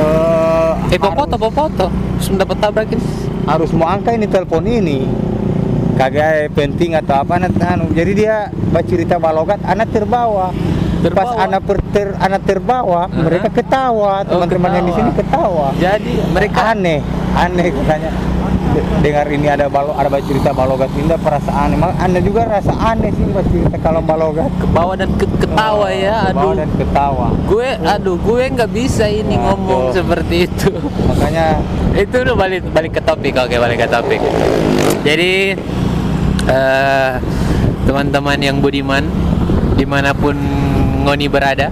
[0.00, 1.86] eh, eh popoto popoto
[2.18, 3.00] sudah dapat tabrakin.
[3.44, 5.04] harus mau angkat ini telepon ini.
[6.00, 7.92] Kagak penting atau apa anak anu.
[7.92, 10.48] Jadi dia bercerita balogat anak terbawa
[11.06, 11.44] pas Terbawa?
[11.44, 13.20] anak per- ter, anak terbawa Aha.
[13.20, 14.12] mereka ketawa.
[14.22, 15.66] Oh, teman-teman yang di sini ketawa.
[15.76, 16.98] Jadi mereka aneh
[17.34, 18.10] aneh katanya.
[18.74, 20.90] De- dengar ini ada balo ada cerita balogat.
[20.94, 24.50] Indah perasaan emang anda juga rasa aneh sih baca cerita kalau balogat.
[24.56, 26.54] Ke bawah dan ke ketawa ya Bawa aduh.
[26.56, 27.28] dan ketawa.
[27.44, 29.44] Gue aduh gue nggak bisa ini Aduh.
[29.52, 30.70] ngomong seperti itu.
[31.04, 31.46] Makanya
[32.02, 33.34] itu udah balik balik ke topik.
[33.36, 34.20] Oke balik ke topik.
[35.02, 35.54] Jadi
[36.44, 37.10] eh,
[37.84, 39.04] teman-teman yang budiman
[39.74, 40.34] di mana pun
[41.04, 41.68] ngoni berada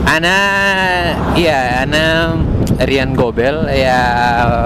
[0.00, 0.36] Ana
[1.32, 2.34] iya Ana
[2.80, 4.00] Rian Gobel ya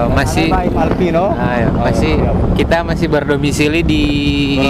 [0.09, 2.35] masih Alpino Ah, ya, Oh, masih siap.
[2.55, 4.05] kita masih berdomisili di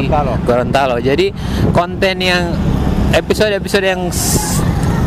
[0.02, 0.32] Gorontalo.
[0.42, 0.96] Gorontalo.
[0.98, 1.30] Jadi
[1.70, 2.56] konten yang
[3.12, 4.64] episode-episode yang s-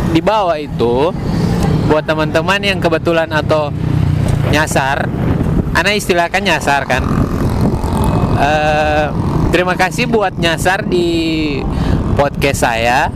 [0.08, 1.10] di bawah itu
[1.88, 3.74] buat teman-teman yang kebetulan atau
[4.48, 5.10] nyasar,
[5.74, 7.04] ana istilahkan nyasar kan.
[8.38, 9.06] Eh,
[9.50, 11.58] terima kasih buat nyasar di
[12.14, 13.10] podcast saya.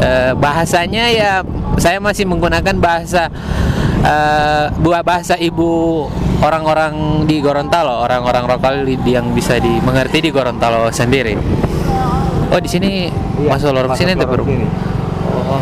[0.00, 1.44] Eh, bahasanya ya
[1.76, 3.28] saya masih menggunakan bahasa
[4.00, 6.08] eh, buah bahasa ibu
[6.40, 11.36] orang-orang di Gorontalo, orang-orang lokal yang bisa dimengerti di Gorontalo sendiri.
[12.50, 14.56] Oh di sini Iya, masuk lorong sini sini.
[15.30, 15.60] Oh.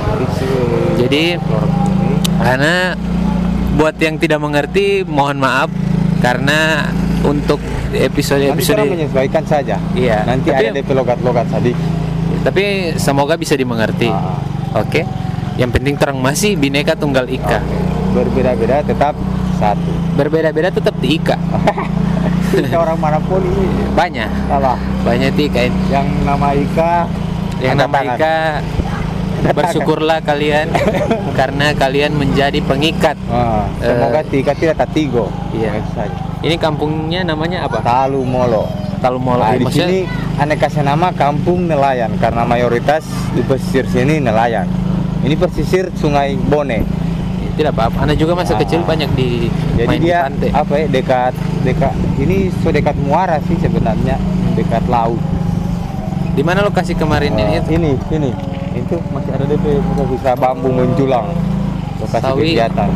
[1.03, 1.35] Jadi
[2.39, 2.95] karena
[3.75, 5.71] buat yang tidak mengerti mohon maaf
[6.23, 6.87] karena
[7.27, 9.77] untuk Nanti episode-episode kita menyesuaikan saja.
[9.99, 11.98] Iya, Nanti tapi- ada logat-logat tadi.
[12.41, 12.63] Tapi
[12.95, 14.09] semoga bisa dimengerti.
[14.09, 14.39] Ah.
[14.77, 15.03] Oke.
[15.57, 17.59] Yang penting terang masih bineka tunggal ika.
[18.13, 19.15] Berbeda-beda tetap
[19.57, 19.91] satu.
[20.15, 21.35] Berbeda-beda tetap di ika.
[22.49, 24.31] Kita orang mana pun ini Banyak.
[24.47, 24.79] salah.
[25.03, 25.61] Banyak di ika.
[25.89, 26.93] Yang nama Ika,
[27.59, 28.17] Yang nama tangan.
[28.17, 28.37] ika
[29.39, 30.67] bersyukurlah kalian
[31.39, 33.15] karena kalian menjadi pengikat.
[33.29, 35.31] Ah, semoga Eh, Tika tidak tatigo.
[35.53, 35.79] iya.
[36.39, 37.79] Ini kampungnya namanya apa?
[37.83, 38.67] Talu Molo.
[38.99, 39.43] Talumolo.
[39.43, 39.99] Nah, di sini
[40.39, 44.71] aneh kasih nama kampung nelayan karena mayoritas di pesisir sini nelayan.
[45.19, 46.87] Ini pesisir Sungai Bone.
[47.51, 48.07] tidak apa-apa.
[48.07, 48.63] Anda juga masa Ah.
[48.63, 50.51] kecil banyak di Jadi main di dia pantai.
[50.55, 51.33] apa ya dekat
[51.65, 54.15] dekat ini so dekat muara sih sebenarnya
[54.55, 55.19] dekat laut.
[56.33, 57.59] Di mana lokasi kemarin Ah, ini?
[57.69, 58.31] ini ini
[58.77, 59.75] itu masih ada DP
[60.07, 61.35] bisa bambu menjulang
[61.99, 62.55] lokasi Sawi.
[62.55, 62.91] kegiatan.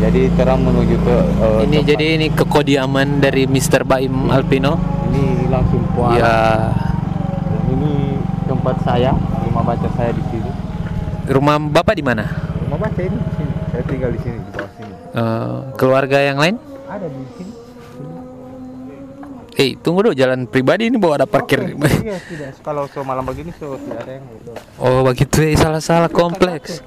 [0.00, 1.88] Jadi terang menuju ke eh, ini tempat.
[1.88, 3.82] jadi ini kekodiaman dari Mr.
[3.82, 4.97] Baim Alpino.
[5.18, 6.14] Ini langsung muara.
[6.14, 6.36] Ya,
[7.44, 7.92] Dan ini
[8.44, 10.50] tempat saya, rumah baca saya di sini.
[11.28, 12.24] rumah Bapak di mana?
[12.64, 13.52] Rumah baca ini di sini.
[13.68, 14.94] Saya tinggal di sini di bawah sini.
[15.12, 16.56] Eh, keluarga yang lain?
[16.86, 17.52] Ada di sini.
[19.58, 21.58] Eh, tunggu dulu jalan pribadi ini bawa ada parkir.
[21.66, 21.74] Iya,
[22.30, 22.62] tidak.
[22.62, 24.50] Kalau so malam begini so tidak ada yang itu.
[24.78, 26.78] Oh, begitu ya salah-salah kompleks.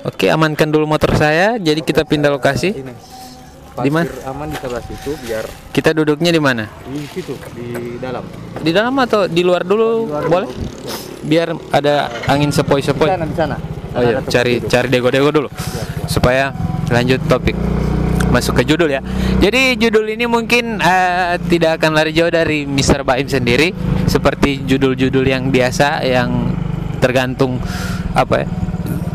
[0.00, 1.60] Oke, amankan dulu motor saya.
[1.60, 2.72] Jadi kita pindah lokasi.
[2.72, 2.94] Ini.
[3.72, 4.10] Di mana?
[4.26, 6.66] Aman di sebelah situ biar Kita duduknya di mana?
[6.84, 8.26] di situ di dalam.
[8.56, 10.10] Di dalam atau di luar dulu?
[10.26, 10.50] Boleh?
[11.22, 13.06] Biar ada angin Di sepoi-sepoi.
[13.06, 13.56] sana di sana.
[13.90, 14.70] Oh iya, cari duduk.
[14.70, 15.48] cari dego-dego dulu
[16.06, 16.50] supaya
[16.88, 17.54] lanjut topik.
[18.30, 19.02] Masuk ke judul ya.
[19.38, 23.02] Jadi judul ini mungkin eh, tidak akan lari jauh dari Mr.
[23.02, 23.74] Baim sendiri
[24.06, 26.54] seperti judul-judul yang biasa yang
[26.98, 27.58] tergantung
[28.14, 28.46] apa ya?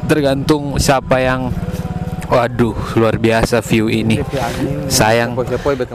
[0.06, 1.48] Tergantung siapa yang
[2.36, 4.20] Waduh, luar biasa view ini.
[4.92, 5.40] Sayang.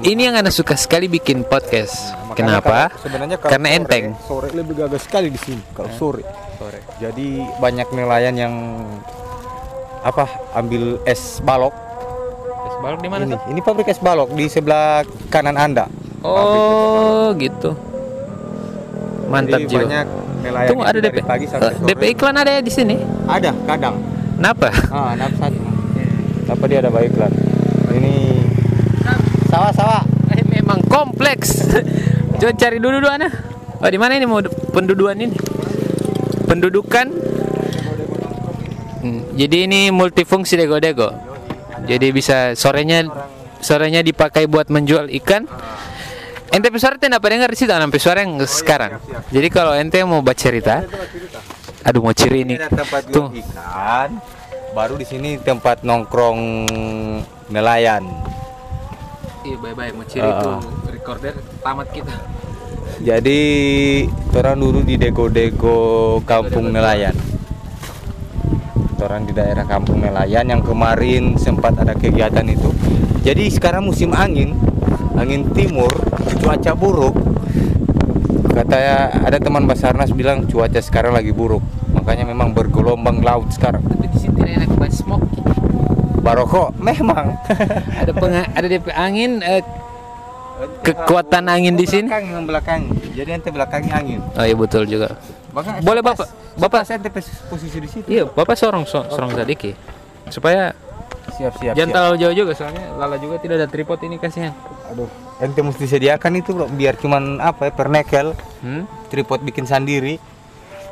[0.01, 2.17] Ini yang Anda suka sekali bikin podcast.
[2.25, 2.65] Makanya Kenapa?
[2.89, 4.05] kalau- sebenarnya kalau Karena sore- enteng.
[4.25, 6.25] Sore lebih gagah sekali di sini kalau sore.
[6.57, 6.81] Sore.
[6.97, 7.29] Jadi
[7.61, 8.55] banyak nelayan yang
[10.01, 10.25] apa
[10.57, 11.77] ambil es balok.
[12.65, 13.23] Es balok di mana?
[13.23, 13.41] ini, tuh?
[13.47, 15.93] ini pabrik es balok di sebelah kanan Anda.
[16.23, 17.77] Oh, gitu.
[19.29, 19.81] Mantap Jadi jiwa.
[19.85, 20.07] banyak
[20.41, 21.17] nelayan Tunggu ada DP.
[21.21, 21.87] pagi sampai Eh, sore.
[21.87, 22.97] DP iklan ada ya di sini.
[23.29, 24.01] Ada kadang.
[24.35, 24.73] Kenapa?
[24.89, 25.70] Ah, enam satu.
[26.51, 27.33] Apa dia ada baik iklan?
[27.95, 28.15] Ini
[29.47, 30.03] sawah-sawah.
[30.35, 31.63] Eh, memang kompleks.
[32.43, 33.31] Coba cari dulu dulu Ana.
[33.81, 34.43] Oh, di mana ini mau
[34.75, 35.33] pendudukan ini?
[36.45, 37.07] Pendudukan.
[39.01, 41.15] Hmm, jadi ini multifungsi dego-dego.
[41.89, 43.09] Jadi bisa sorenya
[43.65, 45.49] sorenya dipakai buat menjual ikan.
[46.51, 48.99] Ente pesuara tidak apa dengar di situ, anak pesuara yang sekarang.
[49.31, 50.83] Jadi kalau ente mau baca cerita,
[51.87, 52.59] aduh mau ciri ini.
[52.59, 53.31] Ini ada tempat Tuh.
[53.39, 54.40] ikan.
[54.71, 56.71] Baru di sini tempat nongkrong
[57.51, 58.07] nelayan.
[59.43, 60.61] Iya, bye-bye mau ciri Ah, itu ah.
[60.95, 62.15] recorder tamat kita.
[63.03, 63.41] Jadi
[64.31, 65.79] orang dulu di dego-dego
[66.23, 67.17] kampung nelayan.
[69.03, 72.71] Orang di daerah kampung nelayan yang kemarin sempat ada kegiatan itu.
[73.27, 74.55] Jadi sekarang musim angin,
[75.19, 75.91] angin timur,
[76.47, 77.19] cuaca buruk.
[78.55, 78.79] Kata
[79.25, 81.80] ada teman Basarnas bilang cuaca sekarang lagi buruk.
[82.01, 83.85] Makanya memang bergelombang laut sekarang.
[83.85, 85.45] Tapi di sini tidak enak buat smoking.
[86.21, 87.37] Baroko memang.
[87.95, 89.61] ada penga- ada DP angin eh,
[90.81, 92.81] kekuatan angin di sini Belakang yang belakang.
[93.11, 94.21] Jadi nanti belakangnya angin.
[94.27, 95.17] oh iya betul juga
[95.51, 96.29] Maka Boleh, Bapak.
[96.55, 96.83] Bapak.
[96.85, 97.01] saya
[97.49, 98.07] posisi di situ.
[98.07, 99.75] iya bapak sorong so- sorong sedikit
[100.29, 100.71] supaya
[101.33, 101.75] siap siap.
[101.75, 104.53] Jangan terlalu jauh juga soalnya Lala juga tidak ada tripod ini kasihan.
[104.87, 105.09] Aduh,
[105.39, 108.85] ente mesti sediakan itu bro, biar cuman apa ya pernekel, Hmm?
[109.09, 110.21] tripod bikin sendiri.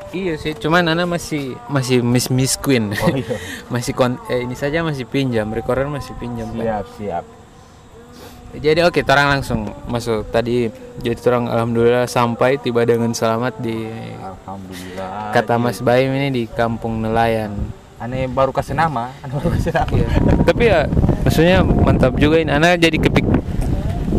[0.08, 2.96] Iya sih, cuman Ana masih masih miss miss queen.
[2.96, 3.36] Oh, iya.
[3.72, 6.48] masih kon eh, ini saja masih pinjam, recorder masih pinjam.
[6.56, 6.84] kan.
[6.96, 7.24] siap.
[8.48, 10.72] Jadi oke, orang langsung masuk tadi.
[11.04, 13.84] Jadi orang alhamdulillah sampai tiba dengan selamat di
[14.16, 15.36] Alhamdulillah.
[15.36, 17.52] kata Mas Baim ini di Kampung Nelayan.
[18.00, 19.92] Aneh baru kasih nama, aneh baru kasih nama.
[19.92, 20.08] Iya.
[20.48, 20.80] Tapi ya
[21.28, 22.48] maksudnya mantap juga ini.
[22.48, 23.28] Ana jadi kepik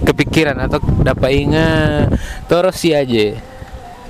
[0.05, 2.13] kepikiran atau dapat ingat
[2.45, 3.33] terus sih aja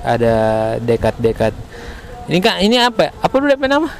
[0.04, 0.36] ada
[0.84, 1.56] dekat-dekat.
[2.30, 3.10] Ini kan ini apa?
[3.18, 3.90] Apa dulu DP nama?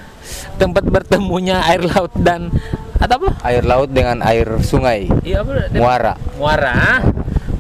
[0.54, 2.46] Tempat bertemunya air laut dan
[3.02, 3.30] atau apa?
[3.42, 5.66] Air laut dengan air sungai, Iya apa?
[5.74, 6.14] Muara.
[6.38, 7.02] Muara.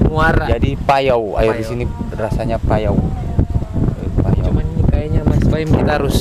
[0.06, 0.46] Muara.
[0.46, 1.70] Jadi payau, air di Payau.
[1.74, 2.94] sini rasanya payau.
[4.22, 4.46] Payau.
[4.46, 6.16] Cuman ini kayaknya Mas Baim kita harus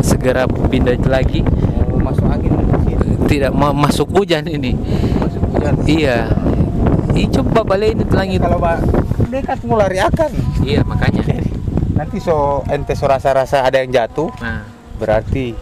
[0.00, 1.44] segera pindah lagi.
[1.44, 2.48] mau masuk angin
[2.88, 2.96] di.
[3.28, 4.72] Tidak mau masuk hujan ini.
[5.20, 5.74] Masuk hujan.
[5.84, 6.32] Iya.
[7.12, 8.40] Ih coba balik ini langit.
[8.40, 8.80] Kalau pak
[9.28, 10.30] dekat mau lari akan.
[10.64, 11.20] Iya makanya.
[11.94, 15.54] Nanti so ente so rasa-rasa ada yang jatuh, Nah, berarti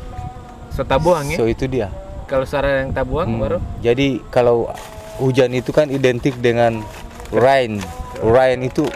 [0.68, 1.36] so tabuang ya.
[1.36, 1.92] so itu dia.
[2.24, 3.40] Kalau suara yang tabuang Hmm.
[3.40, 4.72] baru Jadi kalau
[5.18, 6.80] hujan itu kan identik dengan
[7.28, 7.76] rain.
[8.18, 8.88] Rain itu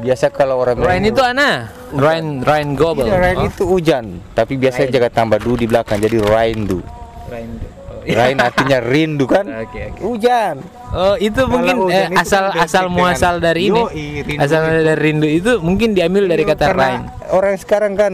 [0.00, 1.70] biasa kalau orang Rain itu ana.
[1.92, 3.06] Rain Rain Gobel.
[3.06, 4.96] Iya, rain Oh, itu hujan, tapi biasanya Rain.
[4.96, 6.82] jaga tambah du di belakang jadi raindu.
[7.28, 7.50] Rain.
[7.54, 7.79] Oh,
[8.18, 9.44] Rain artinya rindu kan?
[9.46, 10.00] Oke, oke.
[10.02, 10.56] Hujan.
[10.90, 13.80] Oh, itu Kalau mungkin eh, itu asal identik asal muasal dari ini.
[13.80, 14.82] Yoi, rindu Asal itu.
[14.82, 17.02] dari rindu itu mungkin diambil dari kata rain.
[17.30, 18.12] Orang sekarang kan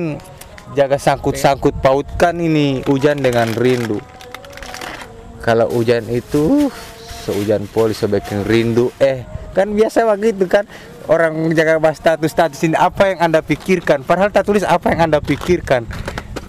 [0.74, 4.02] jaga sangkut-sangkut pautkan ini hujan dengan rindu.
[5.40, 6.68] Kalau hujan itu
[7.24, 8.90] sehujan poli sebaiknya rindu.
[8.98, 9.22] Eh,
[9.56, 10.68] kan biasa begitu kan
[11.08, 15.08] orang jaga bahas status status ini apa yang anda pikirkan padahal tak tulis apa yang
[15.08, 15.88] anda pikirkan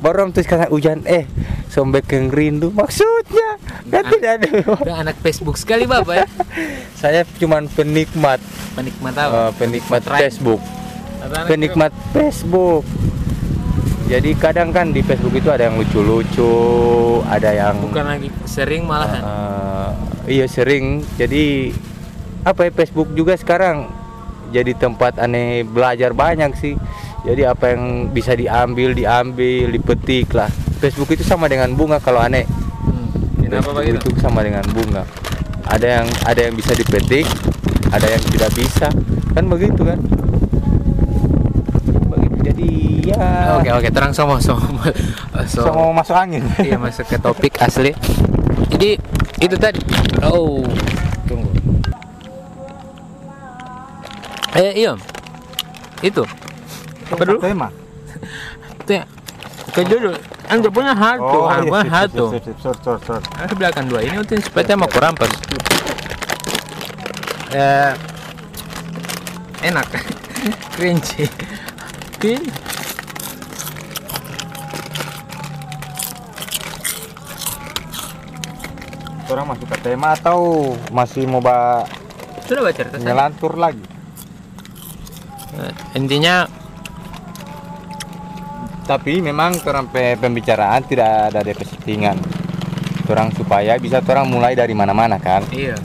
[0.03, 1.23] baru orang tulis kata hujan eh
[1.77, 4.09] sombek yang rindu maksudnya kan Ah.
[4.09, 4.47] tidak ada
[4.81, 6.25] Udah anak Facebook sekali Bapak ya.
[7.01, 8.41] saya cuman penikmat
[8.73, 9.53] Penikmat apa?
[9.53, 10.25] penikmat Rain.
[10.25, 10.61] Facebook
[11.27, 12.87] penikmat Facebook.
[14.07, 16.55] Jadi kadang kan di Facebook itu ada yang lucu-lucu,
[17.27, 19.19] ada yang bukan lagi sering malahan.
[19.19, 19.89] eh,
[20.31, 21.03] iya sering.
[21.19, 21.75] Jadi
[22.41, 23.91] apa ya Facebook juga sekarang
[24.47, 26.79] jadi tempat aneh belajar banyak sih.
[27.27, 30.47] Jadi apa yang bisa diambil diambil, dipetik lah.
[30.77, 32.45] Facebook itu sama dengan bunga kalau aneh.
[32.85, 33.09] Hmm.
[33.41, 35.03] Kenapa Facebook itu sama dengan bunga.
[35.67, 37.27] Ada yang ada yang bisa dipetik,
[37.91, 38.87] ada yang tidak bisa.
[39.35, 39.99] Kan begitu kan?
[42.13, 42.37] Begitu.
[42.47, 42.69] Jadi
[43.11, 44.87] ya Oke oke terang sama sama.
[45.49, 46.45] So, so, mau masuk angin.
[46.67, 47.91] iya masuk ke topik asli.
[48.71, 48.95] Jadi
[49.43, 49.81] itu tadi.
[50.23, 50.63] Oh
[51.27, 51.49] tunggu.
[54.55, 54.95] Eh iya.
[56.01, 56.23] Itu.
[57.11, 57.39] Apa dulu?
[57.41, 57.67] Tema.
[58.83, 59.05] Itu ya.
[59.75, 60.13] Ke dulu.
[60.47, 62.23] Anda punya satu, iya, punya satu.
[63.35, 63.99] Ada belakang dua.
[63.99, 65.27] Ini untuk sepeda mau kurampas.
[67.51, 67.91] Eh,
[69.63, 69.87] enak,
[70.75, 71.27] crunchy.
[72.23, 72.47] Ini
[79.27, 81.83] Orang masuk ke tema atau masih mau ba
[82.47, 83.11] sudah baca cerita saya.
[83.11, 83.83] nyelantur lagi?
[85.59, 86.47] Eh, Intinya
[88.87, 92.15] Tapi memang orang pe- pembicaraan tidak ada DP settingan.
[93.05, 95.43] Orang supaya bisa orang mulai dari mana-mana kan.
[95.51, 95.75] iya.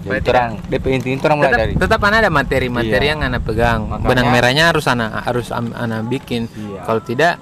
[0.00, 3.12] Jadi orang DP intinya orang mulai tetap, dari tetap ana ada materi-materi Iya.
[3.12, 3.80] yang ana pegang.
[3.84, 6.48] Makanya- Benang merahnya harus ana harus am- ana bikin.
[6.48, 6.80] Iya.
[6.82, 7.36] Kalau tidak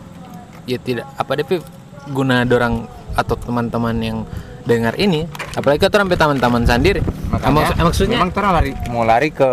[0.67, 1.63] ya tidak apa DP
[2.09, 4.19] guna dorang atau teman-teman yang
[4.65, 9.29] dengar ini apalagi kalau orang teman-teman sendiri Makanya, Maksud- maksudnya memang orang lari mau lari
[9.31, 9.51] ke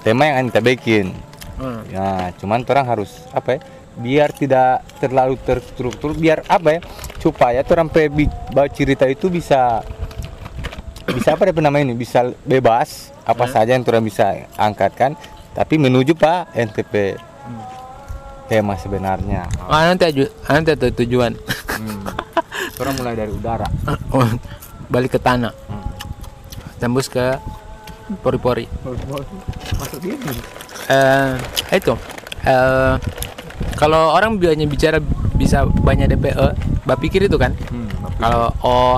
[0.00, 1.06] tema yang kita bikin.
[1.54, 1.80] Hmm.
[1.86, 3.60] Ya, cuman orang harus apa ya?
[3.92, 6.80] Biar tidak terlalu terstruktur, biar apa ya?
[7.18, 9.84] Supaya pe bi- bawa cerita itu bisa
[11.06, 11.94] bisa apa ya namanya ini?
[11.94, 13.52] Bisa bebas apa Hmm.
[13.52, 15.12] saja yang orang bisa angkatkan,
[15.52, 17.20] tapi menuju Pak NTP
[18.46, 19.44] tema sebenarnya.
[19.62, 21.32] Oh, nanti aju, nanti ada tujuan
[21.72, 22.04] Hmm.
[22.78, 23.66] Orang mulai dari udara.
[24.12, 24.24] Oh,
[24.86, 25.52] balik ke tanah
[26.76, 27.38] tembus ke
[28.18, 28.66] pori-pori
[29.78, 30.18] Masuk dia.
[30.90, 31.32] eh
[31.72, 31.94] itu
[32.42, 32.94] eh
[33.82, 34.98] kalau orang biasanya bicara
[35.34, 36.48] bisa banyak DPE
[36.82, 38.96] mbak pikir itu kan Hmm, kalau oh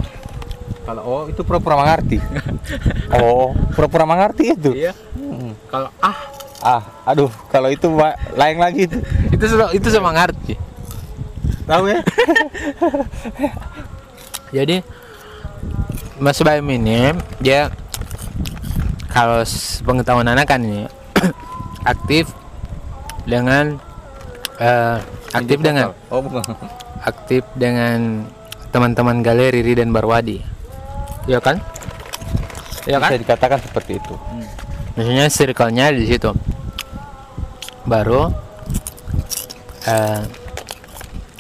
[0.85, 2.21] kalau oh itu pura-pura mengerti.
[3.17, 4.77] oh, pura-pura mengerti itu.
[4.77, 5.57] iya Hmm.
[5.67, 6.19] kalau ah
[6.61, 7.85] Ah, aduh, kalau itu
[8.33, 8.97] lain lagi itu.
[9.29, 10.57] itu sudah itu sama ngerti
[11.65, 12.01] Tahu ya?
[14.57, 14.81] jadi
[16.17, 17.69] Mas Baim ini dia
[19.09, 19.45] kalau
[19.85, 20.89] pengetahuan anak kan ini
[21.93, 22.33] aktif
[23.25, 23.77] dengan
[24.61, 24.99] eh,
[25.35, 26.43] aktif dengan Oh, bukan.
[27.11, 28.27] aktif dengan
[28.75, 30.43] teman-teman galeri Riden Barwadi.
[31.31, 31.63] Iya kan?
[32.85, 33.09] Iya kan?
[33.15, 34.15] Bisa dikatakan seperti itu.
[34.95, 36.31] Maksudnya circle-nya di situ.
[37.85, 38.33] Baru
[39.85, 40.21] eh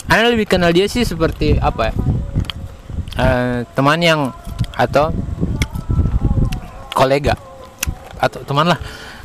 [0.05, 1.95] Anda lebih kenal dia sih seperti apa ya?
[3.15, 4.21] Eh, teman yang
[4.75, 5.11] atau
[6.95, 7.35] kolega
[8.19, 8.79] atau teman lah.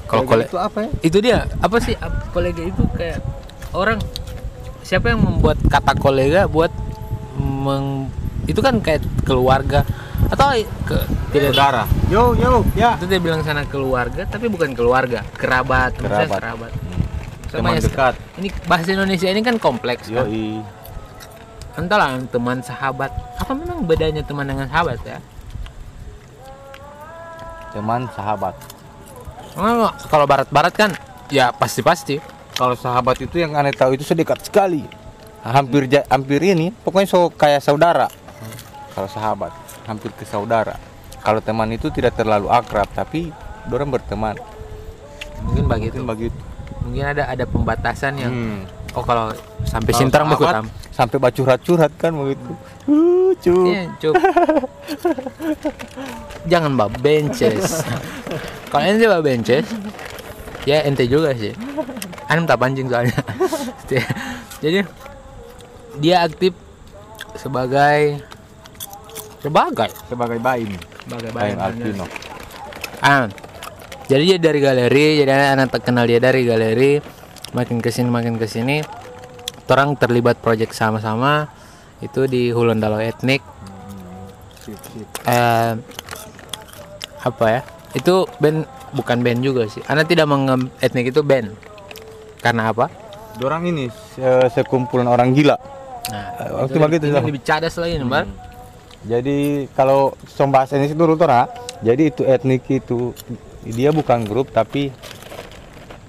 [0.09, 0.89] Kalau kolega itu apa ya?
[1.05, 1.93] itu dia apa sih
[2.33, 3.21] kolega itu kayak
[3.73, 3.99] orang
[4.81, 6.73] siapa yang membuat kata kolega buat
[7.37, 8.09] meng,
[8.49, 9.85] itu kan kayak keluarga
[10.29, 10.51] atau
[10.85, 10.97] ke
[11.31, 11.83] tidak Saudara.
[12.11, 12.97] Yo yo ya.
[12.99, 16.39] itu dia bilang sana keluarga tapi bukan keluarga kerabat maksudnya Kerabat.
[16.41, 16.71] kerabat
[17.49, 18.13] Teman Sama ya, dekat.
[18.37, 20.61] ini bahasa Indonesia ini kan kompleks kan Yo
[21.79, 25.17] entahlah teman sahabat apa memang bedanya teman dengan sahabat ya
[27.69, 28.55] teman sahabat.
[30.09, 30.91] Kalau barat-barat kan
[31.29, 32.17] ya pasti-pasti
[32.59, 34.83] Kalau sahabat itu yang aneh tahu itu sedekat sekali.
[35.39, 38.11] Hampir ja- hampir ini pokoknya so kayak saudara.
[38.91, 39.55] Kalau sahabat
[39.87, 40.75] hampir ke saudara.
[41.19, 43.31] Kalau teman itu tidak terlalu akrab tapi
[43.65, 44.35] orang berteman.
[45.39, 46.39] mungkin begitu Mungkin begitu.
[46.81, 48.59] mungkin ada ada pembatasan yang Hmm.
[48.91, 49.31] oh kalau
[49.63, 52.51] sampai Kalau sahabat, sampai bacurhat-curhat kan begitu.
[52.83, 53.55] Lucu.
[53.65, 54.13] Iya, cup.
[56.43, 57.87] Jangan bab benches.
[58.71, 59.63] Kalau ente bab benches,
[60.63, 61.55] ya ente juga sih.
[62.29, 63.17] Ane tak pancing soalnya.
[64.63, 64.79] Jadi
[65.97, 66.53] dia aktif
[67.33, 68.21] sebagai
[69.41, 70.71] sebagai Sebagai baim.
[71.03, 71.57] sebagai Baim.
[71.57, 72.05] Alvino.
[72.99, 73.25] Ah,
[74.05, 76.99] jadi dia dari galeri, jadi anak tak kenal dia dari galeri.
[77.55, 78.83] Makin ke sini makin ke sini,
[79.71, 81.47] orang terlibat proyek sama-sama
[82.03, 83.41] itu di Hulondalo Etnik.
[85.25, 85.73] Eh,
[87.23, 87.61] apa ya?
[87.95, 89.81] Itu band bukan band juga sih.
[89.87, 91.55] Anda tidak menganggap etnik itu band.
[92.39, 92.87] Karena apa?
[93.35, 95.55] Dorang ini se- sekumpulan orang gila.
[96.09, 97.23] Nah, Eh, waktu itu Sam.
[97.23, 98.25] lebih cadas lagi nih, Bar.
[98.99, 99.37] Jadi
[99.71, 101.47] kalau som bahasa ini dulu Tora,
[101.79, 103.15] jadi itu etnik itu
[103.63, 104.91] dia bukan grup tapi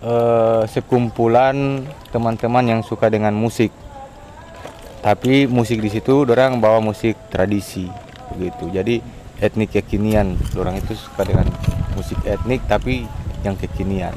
[0.01, 3.71] eh, sekumpulan teman-teman yang suka dengan musik.
[5.01, 7.87] Tapi musik di situ orang bawa musik tradisi
[8.31, 8.69] begitu.
[8.71, 8.97] Jadi
[9.39, 11.47] etnik kekinian, orang itu suka dengan
[11.95, 13.05] musik etnik tapi
[13.41, 14.13] yang kekinian.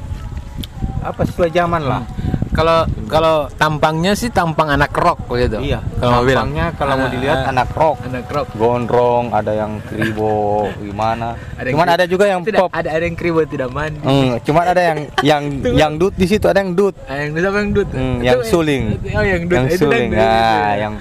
[1.04, 2.02] Apa sesuai zaman lah.
[2.50, 5.58] Kalau kalau tampangnya sih tampang anak rock gitu.
[5.58, 5.82] Iya.
[5.98, 6.22] Kalau.
[6.22, 7.98] Tampangnya kalau mau Anak- dilihat anak rock.
[8.06, 8.46] anak rock.
[8.54, 11.34] gondrong, ada yang kribo, gimana.
[11.52, 12.70] Ada yang cuman kri- ada juga yang tidak pop.
[12.70, 13.98] ada ada yang kribo tidak mandi.
[14.00, 15.42] Hmm, cuman ada yang yang
[15.82, 16.94] yang dut di situ ada yang dut.
[17.04, 17.88] Ah, yang siapa yang dut?
[17.90, 18.82] Hmm, yang suling.
[19.10, 19.56] Oh, yang dut.
[19.56, 20.08] yang suling.
[20.08, 20.72] Nah, ya.
[20.78, 20.94] yang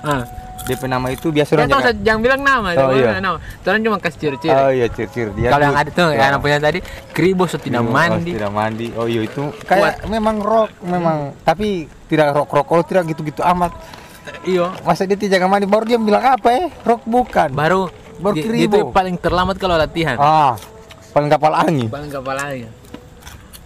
[0.00, 0.22] Ah.
[0.70, 1.90] DP nama itu biasa orang jaga.
[1.98, 3.18] jangan bilang nama, Oh, jangan iya.
[3.18, 3.38] nama.
[3.66, 4.54] Tuhan cuma kasih ciri-ciri.
[4.54, 5.50] Oh iya, cir-cir dia.
[5.50, 6.30] Kalau yang ada tuh, Ya.
[6.30, 6.78] yang punya tadi,
[7.10, 8.38] kribo so tidak mandi.
[8.38, 8.88] tidak mandi.
[8.94, 13.74] Oh iya itu kayak memang rock, memang tapi tidak rock rock oh, tidak gitu-gitu amat.
[14.46, 14.70] Iya.
[14.86, 16.64] Masa dia tidak mandi baru dia bilang apa ya?
[16.86, 17.50] Rock bukan.
[17.50, 18.76] Baru Baru kribo.
[18.76, 20.14] itu paling terlambat kalau latihan.
[20.20, 20.52] Ah,
[21.10, 21.88] paling kapal angin.
[21.88, 22.68] Paling kepalanya.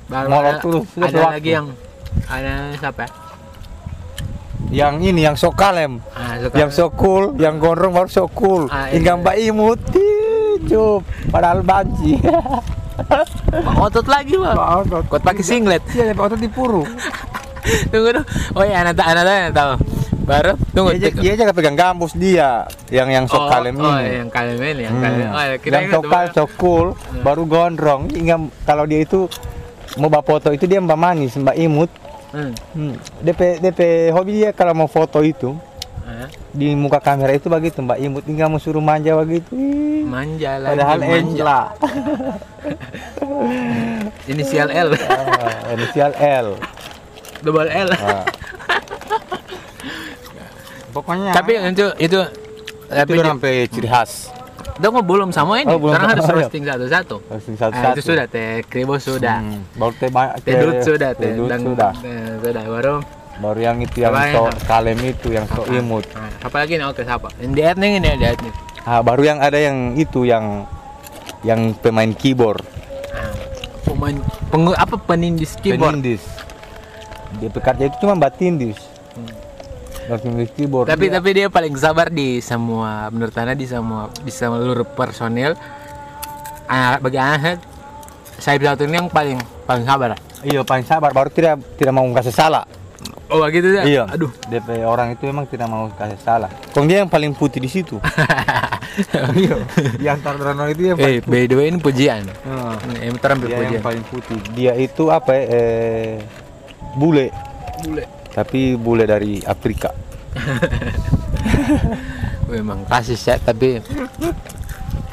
[0.06, 1.66] Baru Molot ada, ada lagi yang
[2.28, 3.08] ada siapa?
[3.08, 3.23] ya?
[4.70, 6.00] Yang ini yang sok kalem.
[6.12, 8.66] Ah, suka- yang so cool, yang gondrong baru so cool.
[8.68, 9.20] Ah, Hingga iya.
[9.20, 9.80] Mbak Imut,
[10.66, 12.16] cup, padahal banci.
[13.66, 14.86] Pak otot lagi, Bang.
[15.10, 15.82] Kuat pakai singlet.
[15.90, 16.82] Iya, tapi otot dipuru.
[17.90, 18.26] tunggu dong.
[18.54, 19.72] Oh iya, anak anak anak tahu.
[20.24, 20.96] Baru tunggu.
[20.96, 24.24] Dia, dia aja pegang gambus dia, yang yang sok oh, kalem oh, ini.
[24.24, 25.04] yang kalem ini, yang Hmm.
[25.04, 25.28] kalem.
[25.28, 26.86] Oh, ya, kita yang sok kalem, sok cool,
[27.20, 28.02] baru gondrong.
[28.08, 29.28] Hingga kalau dia itu
[29.96, 31.90] mau bawa foto itu dia Mbak Manis, Mbak Imut.
[32.34, 32.50] Hmm.
[32.74, 32.94] Hmm.
[33.22, 35.54] DP DP hobi dia kalau mau foto itu
[36.04, 39.56] Ah, di muka kamera itu begitu Mbak Imut hingga mau suruh manja begitu.
[40.04, 40.76] Manja lagi.
[40.76, 41.72] Padahal manja.
[44.32, 44.92] Inisial L.
[45.00, 46.60] Ah, inisial L.
[47.40, 47.88] Double L.
[47.96, 48.28] Ah.
[50.92, 52.20] Pokoknya Tapi itu itu
[52.84, 54.28] tapi itu sampai ciri khas.
[54.74, 55.70] Dong belum sama ini.
[55.70, 57.16] Oh, belum Sekarang harus roasting satu-satu.
[57.24, 57.94] Roasting Ah, satu-satu.
[57.94, 59.38] itu sudah teh kribo sudah.
[59.38, 60.08] Hmm, baru teh
[60.42, 61.22] Teh dut sudah teh.
[61.22, 61.92] teh dut Dan- sudah.
[61.96, 62.94] eh, sudah baru.
[63.34, 66.06] Baru yang itu yang so kalem itu yang so imut.
[66.12, 66.86] Nah, apa lagi nih?
[66.86, 67.30] Oke, siapa?
[67.36, 68.54] Yang di etnik ini di etnik.
[68.82, 70.66] Ah, baru yang ada yang itu yang
[71.42, 72.62] yang pemain keyboard.
[73.10, 73.30] Ah,
[73.84, 74.16] Pemain
[74.50, 75.98] peng, apa penindis keyboard.
[75.98, 76.22] Penindis.
[77.36, 78.78] Dia pekerja itu cuma batindis.
[80.04, 85.56] Tapi tapi dia paling sabar di semua menurut Anda di semua di seluruh personil.
[86.68, 87.60] Ah, bagi anak
[88.40, 90.16] saya satu ini yang paling paling sabar.
[90.44, 92.64] iya paling sabar baru tidak tidak mau kasih salah.
[93.32, 93.82] Oh gitu ya?
[93.88, 94.04] Iya.
[94.12, 94.28] Aduh.
[94.52, 96.50] DP orang itu memang tidak mau kasih salah.
[96.76, 97.96] Kong dia yang paling putih di situ.
[99.40, 99.56] iya.
[99.96, 102.28] Di antara orang itu yang eh, by the way ini pujian.
[102.44, 102.76] Ah.
[103.00, 103.80] Ini terang Dia pujian.
[103.80, 104.38] yang paling putih.
[104.52, 105.42] Dia itu apa ya?
[105.48, 106.14] Eh,
[107.00, 107.32] bule.
[107.80, 108.04] Bule.
[108.34, 109.94] Tapi bule dari Afrika.
[112.44, 113.80] memang rasis ya tapi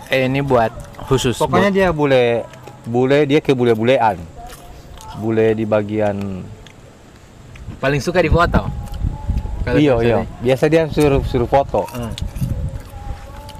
[0.09, 0.69] eh, ini buat
[1.05, 2.43] khusus Pokoknya dia bule
[2.83, 4.17] bule dia ke bule-bulean.
[5.17, 8.65] Bule di bagian buat- paling suka di foto
[9.71, 10.17] iya iya.
[10.41, 11.85] Biasa dia suruh suruh foto.
[11.87, 12.09] Hmm.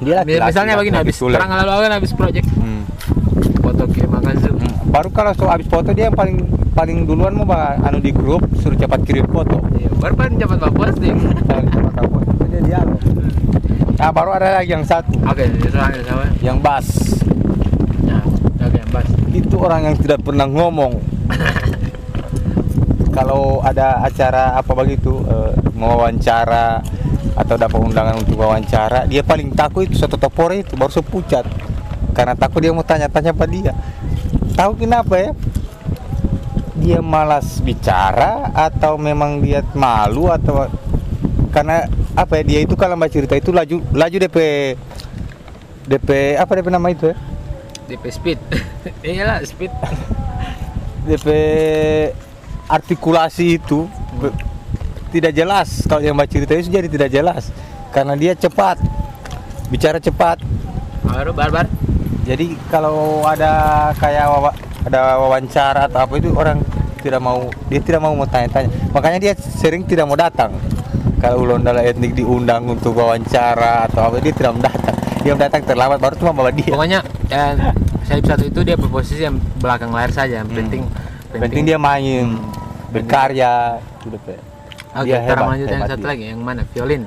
[0.01, 0.49] Dia laki-laki.
[0.49, 1.38] misalnya begini laki-laki habis tulen.
[1.38, 2.82] terang lalu habis project Hmm.
[3.62, 4.74] foto kirim akan zoom Hmm.
[4.89, 6.41] Baru kalau so habis foto dia yang paling
[6.72, 9.59] paling duluan mau bah, anu di grup suruh cepat kirim foto.
[9.76, 12.24] Iya, baru kan cepat bawa posting Jangan cepat.
[12.32, 13.01] Itu dia dialog.
[14.01, 16.89] Nah baru ada lagi yang satu, oke sama sama yang bas.
[18.01, 18.26] nah
[18.57, 20.97] oke bas Itu orang yang tidak pernah ngomong.
[23.15, 26.82] Kalau ada acara apa begitu, eh, mewawancara
[27.38, 31.45] atau dapat undangan untuk wawancara, dia paling takut itu satu topore itu baru sepucat.
[32.17, 33.74] Karena takut dia mau tanya-tanya pada dia.
[34.57, 35.30] Tahu kenapa ya?
[36.82, 40.65] Dia malas bicara atau memang dia malu atau
[41.53, 41.86] karena
[42.17, 44.38] apa ya dia itu kalau mbak cerita itu laju laju DP
[45.86, 46.09] DP
[46.41, 47.15] apa DP nama itu ya?
[47.86, 48.39] DP speed.
[49.05, 49.69] Iyalah speed.
[51.07, 51.27] DP
[52.65, 53.86] artikulasi itu
[54.17, 54.34] be-
[55.13, 55.86] tidak jelas.
[55.86, 57.53] Kalau yang mbak cerita itu jadi tidak jelas.
[57.93, 58.82] Karena dia cepat
[59.69, 60.41] bicara cepat.
[61.05, 61.69] Baru barbar
[62.21, 66.57] jadi kalau ada kayak ada wawancara atau apa itu orang
[67.01, 68.69] tidak mau dia tidak mau mau tanya-tanya.
[68.91, 70.53] Makanya dia sering tidak mau datang.
[71.17, 74.95] Kalau ulon dalam etnik diundang untuk wawancara atau apa dia tidak mau datang.
[75.21, 76.73] Dia datang terlambat baru cuma bawa dia.
[76.73, 77.53] Pokoknya ya,
[78.01, 80.57] Syahib satu itu dia berposisi yang belakang layar saja yang Hmm.
[80.57, 80.82] penting
[81.32, 82.41] penting dia main Hmm.
[82.89, 83.77] berkarya.
[84.01, 84.34] Sudah Pe.
[84.91, 86.09] oke Dia sekarang hebat, lanjut yang satu dia.
[86.09, 86.61] lagi yang mana?
[86.67, 87.03] Violin.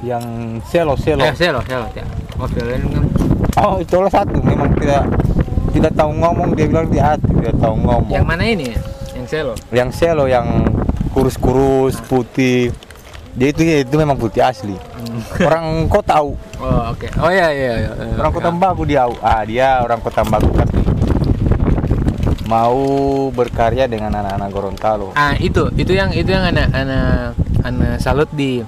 [0.00, 0.24] Yang
[0.64, 1.20] selo selo.
[1.20, 2.04] Eh selo selo ya.
[2.38, 3.04] Oh violin kan.
[3.58, 5.02] Oh itu salah satu memang tidak
[5.70, 8.12] tidak tahu ngomong dia bilang dia hati tidak tahu ngomong.
[8.12, 8.68] Yang mana ini?
[9.14, 9.54] Yang selo?
[9.70, 10.46] Yang selo yang
[11.14, 12.74] kurus-kurus putih.
[13.38, 14.74] Dia itu itu memang putih asli.
[15.38, 17.06] Orang kok tahu oh oke.
[17.22, 17.90] Oh iya iya, iya.
[18.18, 20.80] orang kota Mbagu dia ah dia orang kota Mbagu tapi
[22.50, 22.82] mau
[23.30, 25.08] berkarya dengan anak-anak Gorontalo.
[25.14, 28.58] Ah itu itu yang itu yang anak anak anak salut di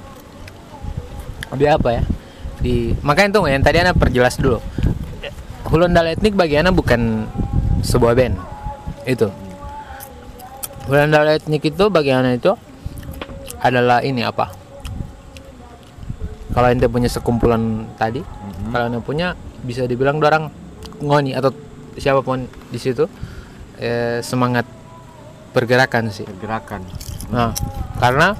[1.52, 2.02] di apa ya?
[2.62, 4.62] Di makanya tuh yang tadi anak perjelas dulu
[5.72, 7.24] Hulondal etnik bagi anak bukan
[7.80, 8.36] sebuah band.
[9.08, 9.32] Itu.
[10.84, 12.52] Hulondal etnik itu bagi anak itu
[13.64, 14.52] adalah ini apa?
[16.52, 18.20] Kalau ente punya sekumpulan tadi
[18.68, 19.32] kalau ente punya
[19.64, 20.52] bisa dibilang orang
[21.00, 21.48] ngoni atau
[21.96, 23.08] siapa pun di situ
[23.80, 24.68] eh, semangat
[25.56, 26.28] pergerakan sih.
[26.36, 26.84] Gerakan
[27.32, 27.56] Nah,
[27.96, 28.36] karena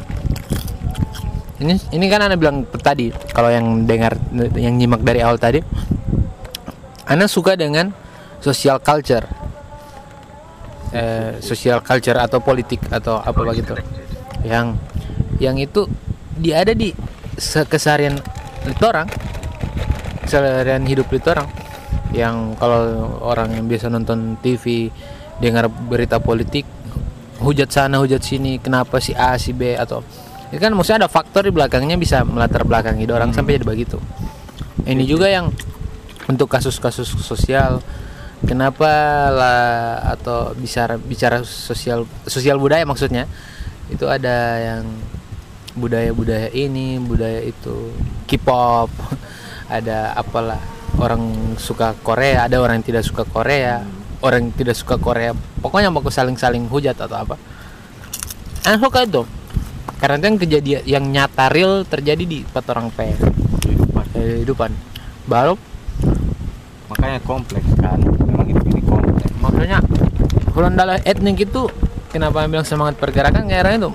[1.65, 4.21] ini ini kan anda bilang tadi kalau yang dengar
[4.53, 5.65] yang nyimak dari awal tadi,
[7.13, 7.93] anda suka dengan
[8.41, 9.29] social culture,
[10.97, 13.77] eh, social culture atau politik atau apa begitu,
[14.49, 14.81] yang
[15.37, 15.85] yang itu
[16.41, 16.97] dia ada di
[17.37, 18.17] se- keseharian
[18.65, 19.13] itu orang,
[20.25, 21.53] keseharian hidup itu orang,
[22.17, 24.89] yang kalau orang yang biasa nonton TV
[25.37, 26.65] dengar berita politik
[27.43, 29.75] hujat sana hujat sini kenapa si A si B?
[29.75, 30.01] atau
[30.53, 33.09] itu kan maksudnya ada faktor di belakangnya bisa melatar belakangi.
[33.09, 33.97] Orang sampai jadi begitu.
[34.85, 35.49] Ini juga yang
[36.29, 37.83] untuk kasus-kasus sosial.
[38.43, 38.91] Kenapa
[39.31, 43.31] lah atau bicara bicara sosial sosial budaya maksudnya?
[43.87, 44.85] Itu ada yang
[45.79, 47.97] budaya-budaya ini budaya itu
[48.29, 48.93] K-pop
[49.81, 50.61] ada apalah
[51.01, 53.81] orang suka Korea ada orang yang tidak suka Korea
[54.23, 55.35] orang yang tidak suka Korea.
[55.35, 57.37] Pokoknya mau saling-saling hujat atau apa.
[58.63, 59.23] Aku suka itu.
[59.99, 62.99] Karena itu yang kejadian yang nyata real terjadi di empat orang P.
[64.15, 64.71] Kehidupan.
[65.27, 65.59] Baru
[66.93, 67.97] makanya kompleks kan.
[68.01, 69.33] Memang itu ini kompleks.
[69.41, 69.79] Maksudnya
[70.53, 71.73] Hulondala etnik itu
[72.13, 73.49] kenapa bilang semangat pergerakan?
[73.49, 73.91] Karena itu.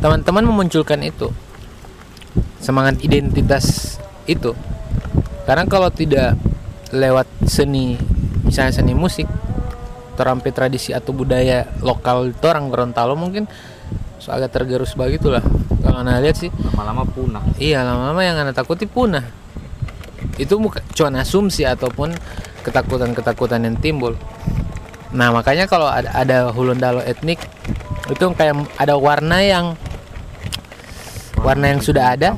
[0.00, 1.28] Teman-teman memunculkan itu.
[2.56, 4.56] Semangat identitas itu.
[5.44, 6.40] Karena kalau tidak
[6.90, 8.00] lewat seni
[8.48, 9.28] misalnya seni musik
[10.18, 13.46] terampi tradisi atau budaya lokal itu orang Gorontalo mungkin
[14.18, 15.40] so agak tergerus begitulah
[15.84, 16.48] kalau anda lihat sih.
[16.50, 17.44] Lama-lama punah.
[17.60, 19.22] Iya lama-lama yang anda takuti punah
[20.40, 20.56] Itu
[20.96, 22.16] cuma asumsi ataupun
[22.64, 24.16] ketakutan-ketakutan yang timbul.
[25.12, 27.42] Nah makanya kalau ada, ada hulundalo etnik
[28.08, 29.76] Itu kayak ada warna yang
[31.40, 32.36] Warna yang sudah ada.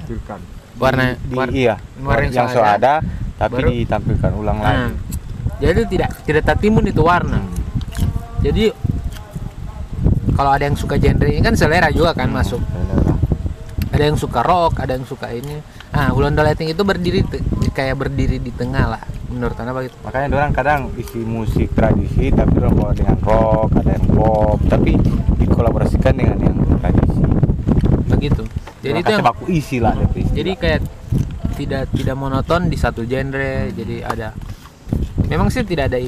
[0.78, 1.74] Warna, di, war- iya.
[1.98, 3.02] warna yang, so ada,
[3.38, 4.78] tapi baru- ditampilkan ulang lagi.
[4.78, 4.90] Nah,
[5.58, 7.42] jadi tidak tidak tertimbun itu warna.
[8.42, 8.70] Jadi
[10.34, 12.58] kalau ada yang suka genre ini kan selera juga kan masuk.
[13.92, 15.60] ada yang suka rock ada yang suka ini
[15.92, 17.20] ah Hulondal Lighting itu berdiri
[17.70, 22.52] kayak berdiri di tengah lah menurut anda begitu makanya orang kadang isi musik tradisi tapi
[22.58, 24.92] orang bawa dengan rock ada yang pop tapi
[25.38, 27.20] dikolaborasikan dengan yang tradisi
[28.06, 28.44] begitu
[28.82, 30.32] Jadi Orang itu yang- baku isi lah istilah.
[30.32, 30.80] jadi kayak
[31.54, 34.28] tidak tidak monoton di satu genre jadi ada
[35.26, 36.00] memang sih tidak ada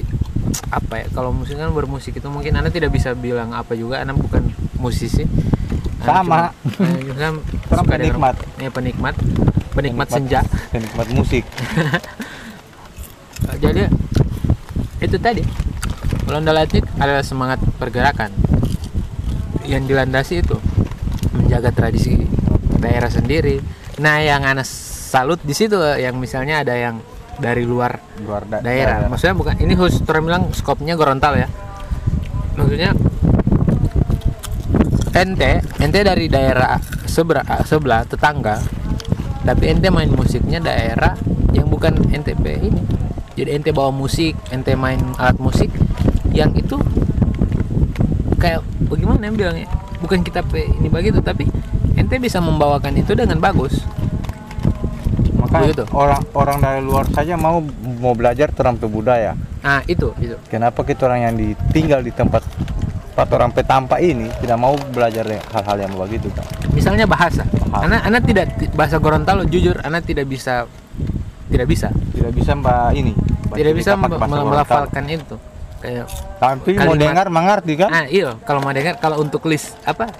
[0.70, 4.12] apa ya kalau musik kan bermusik itu mungkin anda tidak bisa bilang apa juga anda
[4.12, 5.24] bukan musisi
[6.00, 6.50] Sama.
[6.50, 7.32] cuma- eh,
[7.70, 8.34] suka penikmat.
[8.58, 9.14] ya penikmat
[9.74, 10.40] penikmat senja
[10.72, 11.44] penikmat musik
[13.62, 13.90] jadi
[15.02, 15.42] itu tadi
[16.24, 18.32] London Lightning adalah semangat pergerakan
[19.68, 20.56] yang dilandasi itu
[21.36, 22.20] menjaga tradisi
[22.80, 23.60] daerah sendiri.
[24.00, 27.00] Nah, yang anak salut di situ yang misalnya ada yang
[27.40, 29.04] dari luar luar da- daerah.
[29.08, 31.48] Maksudnya bukan ini khusus orang bilang skopnya Gorontalo ya.
[32.54, 32.92] Maksudnya
[35.14, 36.74] ente ente dari daerah
[37.06, 38.58] sebelah sebelah tetangga
[39.44, 41.14] tapi ente main musiknya daerah
[41.52, 42.82] yang bukan NTP ini.
[43.36, 45.68] Jadi ente bawa musik ente main alat musik
[46.32, 46.80] yang itu
[48.40, 49.68] kayak bagaimana yang bilangnya?
[50.00, 51.44] Bukan kita ini begitu tapi
[51.94, 53.84] ente bisa membawakan itu dengan bagus.
[55.36, 55.84] Maka Begitu.
[55.92, 57.60] orang orang dari luar saja mau
[58.00, 60.36] mau belajar tentang budaya nah itu itu.
[60.52, 62.44] Kenapa kita orang yang ditinggal di tempat
[63.14, 66.42] tempat orang petampa ini tidak mau belajar hal-hal yang begitu kan
[66.74, 67.46] misalnya bahasa.
[67.46, 67.86] Bahasa.
[67.86, 70.66] anak anak tidak bahasa Gorontalo jujur anak tidak bisa
[71.46, 71.94] tidak bisa.
[72.10, 75.38] Tidak bisa mbak ini mbak tidak bisa melafalkan itu.
[75.78, 76.10] Kayak
[76.42, 77.02] tapi mau kalimat.
[77.06, 80.10] dengar mengerti kan ah iya kalau mau dengar kalau untuk list apa?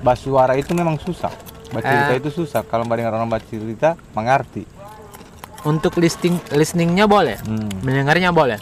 [0.00, 1.28] Bahasa suara itu memang susah.
[1.68, 2.16] Baca cerita Ah.
[2.16, 2.64] itu susah.
[2.64, 4.64] Kalau mbak dengar orang baca cerita mengerti
[5.68, 7.36] untuk listing listeningnya boleh.
[7.44, 7.68] Hmm.
[7.84, 8.56] mendengarnya boleh.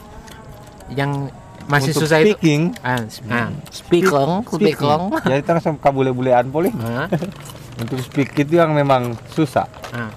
[0.90, 1.30] Yang
[1.66, 2.32] masih Untuk susah itu.
[2.32, 2.62] speaking.
[2.80, 4.06] Ah, sp- ah, speaking.
[4.48, 7.10] speaking jadi kita langsung kabule-bulean boleh Ah,
[7.82, 9.66] untuk speak itu yang memang susah.
[9.90, 10.10] Ah.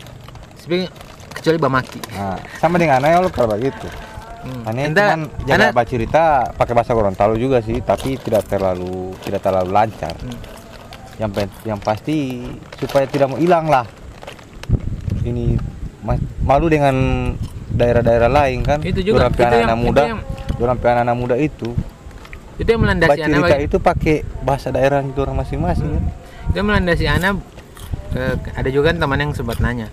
[0.56, 0.89] speaking
[1.32, 2.00] kecuali bamaki.
[2.12, 3.88] Nah, sama dengan Aneh lo kalau begitu
[4.39, 4.64] Hmm.
[4.64, 6.24] Aneh cuman jaga Ana- baca cerita
[6.54, 10.16] pakai bahasa Gorontalo juga sih tapi tidak terlalu tidak terlalu lancar.
[10.16, 10.39] Hmm.
[11.20, 11.28] yang
[11.66, 12.47] yang pasti
[12.78, 13.84] supaya tidak mau hilang lah.
[15.20, 15.60] Ini
[16.00, 16.95] ma- malu dengan
[17.70, 18.80] daerah-daerah lain kan.
[18.80, 20.04] Itu juga, itu anak-anak yang- itu muda.
[20.08, 20.24] yang-
[20.60, 21.72] dorang anak-anak muda itu
[22.60, 26.03] itu yang melandasi anak cerita itu pakai bahasa daerah itu orang masing-masing kan?
[26.51, 27.39] Itu melandasi anak
[28.20, 29.88] eh, ada juga teman yang sempat nanya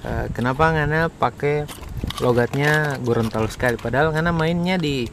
[0.00, 1.68] eh, kenapa Ngana pakai
[2.24, 3.76] logatnya Gorontalo sekali?
[3.76, 5.04] Padahal Ngana mainnya di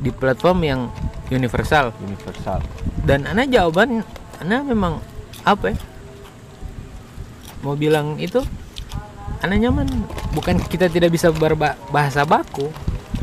[0.00, 0.80] di platform yang
[1.32, 1.96] universal.
[2.00, 2.60] Universal.
[3.04, 4.04] Dan Ana jawaban
[4.40, 5.00] Ana memang
[5.48, 5.76] apa ya?
[7.64, 8.44] Mau bilang itu
[9.40, 9.88] Ana nyaman.
[10.36, 12.68] Bukan kita tidak bisa berbahasa baku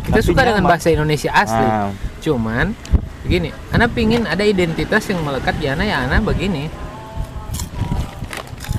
[0.07, 1.65] kita Tapi suka dengan bahasa Indonesia asli.
[1.67, 1.91] Ah.
[2.17, 2.71] cuman
[3.27, 6.71] begini Ana pingin ada identitas yang melekat di Ana ya Ana begini.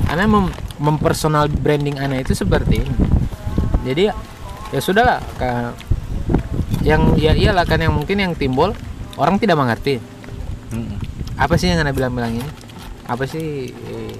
[0.08, 2.92] Ana mem- mempersonal branding Ana itu seperti ini.
[3.84, 4.02] Jadi
[4.72, 5.76] ya, sudahlah Ka-
[6.80, 8.72] yang ya iyalah kan yang mungkin yang timbul
[9.20, 10.00] orang tidak mengerti.
[11.36, 12.48] Apa sih yang anda bilang-bilang ini?
[13.04, 14.14] Apa sih eh,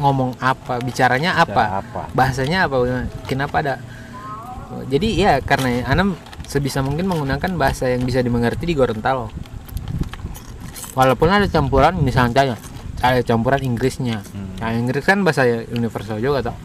[0.00, 1.46] ngomong apa bicaranya apa?
[1.52, 2.02] Bicara apa?
[2.16, 2.74] bahasanya apa?
[2.80, 3.06] Bagaimana?
[3.28, 3.74] kenapa ada
[4.88, 6.16] jadi ya karena anda
[6.46, 9.32] sebisa mungkin menggunakan bahasa yang bisa dimengerti di Gorontalo.
[10.92, 12.60] Walaupun ada campuran misalnya
[13.00, 14.20] ada campuran Inggrisnya.
[14.20, 14.54] Hmm.
[14.60, 16.56] nah Inggris kan bahasa universal juga toh.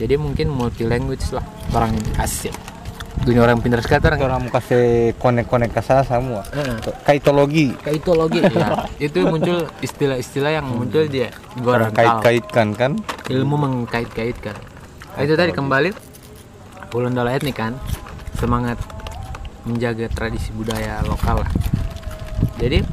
[0.00, 1.44] Jadi mungkin multi language lah
[1.76, 2.10] orang ini.
[2.18, 2.56] Asik.
[3.22, 6.42] Dunia orang pintar sekali orang orang mau kasih konek-konek ke sana semua.
[6.50, 6.80] Heeh.
[7.06, 7.76] kaitologi.
[7.78, 12.24] Kaitologi ya itu muncul istilah-istilah yang muncul di orang Gorontalo.
[12.24, 12.92] kait-kaitkan kan?
[13.28, 14.56] Ilmu mengkait-kaitkan.
[15.12, 16.11] Nah, itu tadi kembali
[16.92, 17.80] bulan Dala etnik kan
[18.36, 18.76] semangat
[19.64, 21.50] menjaga tradisi budaya lokal lah.
[22.60, 22.84] Jadi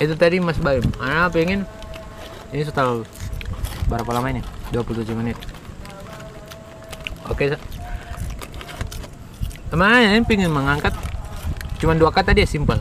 [0.00, 0.86] itu tadi Mas Baim.
[1.02, 1.66] Ana pengen
[2.54, 3.02] ini sudah
[3.90, 4.40] berapa lama ini?
[4.70, 5.34] 27 menit.
[7.26, 7.50] Oke
[9.70, 10.94] teman ini pengen mengangkat
[11.82, 12.78] cuma dua kata dia simpel.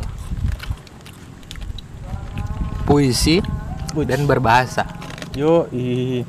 [2.85, 3.41] Puisi
[4.05, 4.85] dan berbahasa.
[5.33, 6.21] Yo i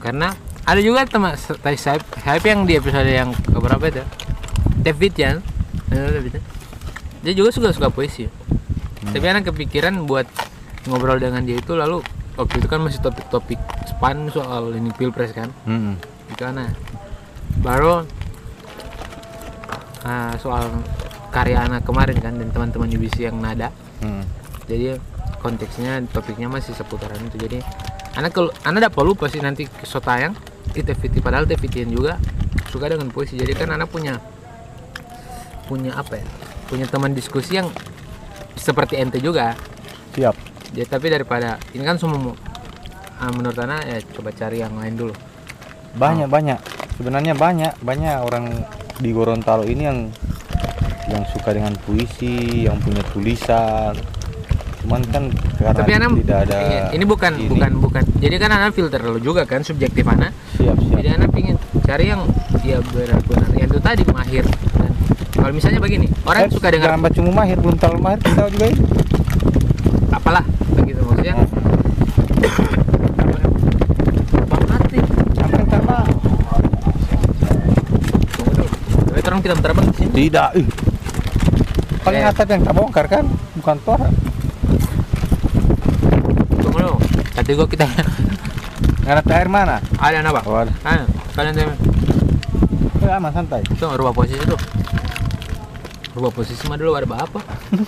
[0.00, 0.32] karena
[0.70, 4.06] ada juga teman tadi saya saya yang di episode yang keberapa itu?
[4.86, 5.30] David ya
[7.20, 8.30] dia juga suka suka puisi.
[9.02, 10.30] Tapi anak kepikiran buat
[10.86, 12.00] ngobrol dengan dia itu lalu
[12.38, 13.58] waktu itu kan masih topik-topik
[13.90, 15.50] span soal ini pilpres kan?
[15.66, 15.98] Mm-mm.
[16.30, 16.78] itu anak
[17.66, 18.06] baru
[20.06, 20.70] ah, soal
[21.34, 23.74] karya anak kemarin kan dan teman-teman UBC yang nada.
[24.00, 24.22] Mm.
[24.70, 24.96] jadi
[25.42, 27.36] konteksnya topiknya masih seputaran itu.
[27.36, 27.58] Jadi
[28.14, 30.38] anak kalau anak dapat lupa sih nanti so tayang
[30.70, 32.16] di TVT padahal TVT juga
[32.70, 33.34] suka dengan puisi.
[33.34, 34.18] Jadi kan anak punya
[35.66, 36.26] punya apa ya?
[36.66, 37.70] Punya teman diskusi yang
[38.54, 39.54] seperti ente juga.
[40.14, 40.34] Siap.
[40.74, 42.38] Ya tapi daripada ini kan semua mu-
[43.18, 45.14] ah, menurut anak ya coba cari yang lain dulu.
[45.98, 46.58] Banyak banyak.
[46.94, 48.62] Sebenarnya banyak banyak orang
[49.00, 49.98] di Gorontalo ini yang
[51.10, 53.98] yang suka dengan puisi yang punya tulisan
[54.80, 55.22] cuman kan
[55.54, 57.48] karena Tapi anak tidak ada ingin- ini bukan ini.
[57.48, 58.02] bukan bukan.
[58.16, 60.32] Jadi kan anak filter dulu juga kan subjektif anak.
[60.52, 62.22] siap siap Jadi anak pingin cari yang
[62.60, 64.44] ya benar-benar yang itu tadi mahir.
[64.72, 64.90] Dan
[65.32, 68.66] kalau misalnya begini, orang Eh, suka dengar jangan cuma mahir belum terlalu mahir kita juga
[68.66, 68.78] ini
[70.10, 71.34] apalah begitu maksudnya.
[79.20, 80.50] Orang kita terbang tidak
[82.02, 82.26] paling Eh.
[82.26, 83.24] atap yang tak bongkar kan
[83.54, 84.08] bukan tora
[86.50, 86.96] Tunggu dulu.
[87.40, 87.88] Tadi gua kita
[89.00, 90.44] karena air mana ada anak pak.
[90.44, 90.72] oh, ada.
[90.84, 91.74] Ah, kalian tanya.
[93.00, 94.60] Eh, aman santai Tuh rubah posisi tuh.
[96.12, 97.40] Rubah posisi mah dulu ada apa?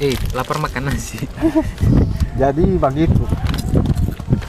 [0.00, 1.28] eh, lapar makan nasi.
[2.40, 3.20] jadi begitu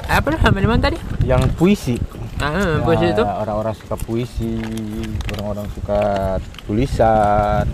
[0.08, 0.96] Apa di mana tadi?
[1.28, 2.00] yang puisi
[2.40, 3.24] Ah, posisi Ya, itu.
[3.28, 4.52] orang-orang suka puisi
[5.36, 6.02] orang-orang suka
[6.64, 7.68] tulisan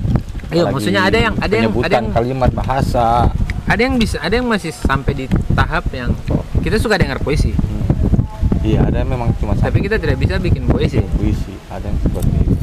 [0.49, 3.29] Iya, maksudnya ada yang- ada yang- ada yang- kalimat bahasa
[3.69, 6.09] Ada yang bisa, ada yang masih sampai di tahap yang
[6.59, 7.85] kita suka dengar puisi, Hmm.
[8.65, 10.99] iya ada yang memang cuma tapi kita tidak bisa bikin puisi.
[11.15, 12.55] puisi ada yang seperti itu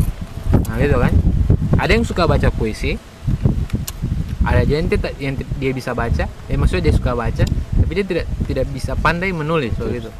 [0.66, 1.12] Nah, gitu kan?
[1.76, 2.98] Ada yang suka baca puisi,
[4.42, 4.86] ada aja yang,
[5.16, 9.30] yang dia bisa baca, ya maksudnya dia suka baca, tapi dia tidak tidak bisa pandai
[9.30, 10.10] menulis begitu.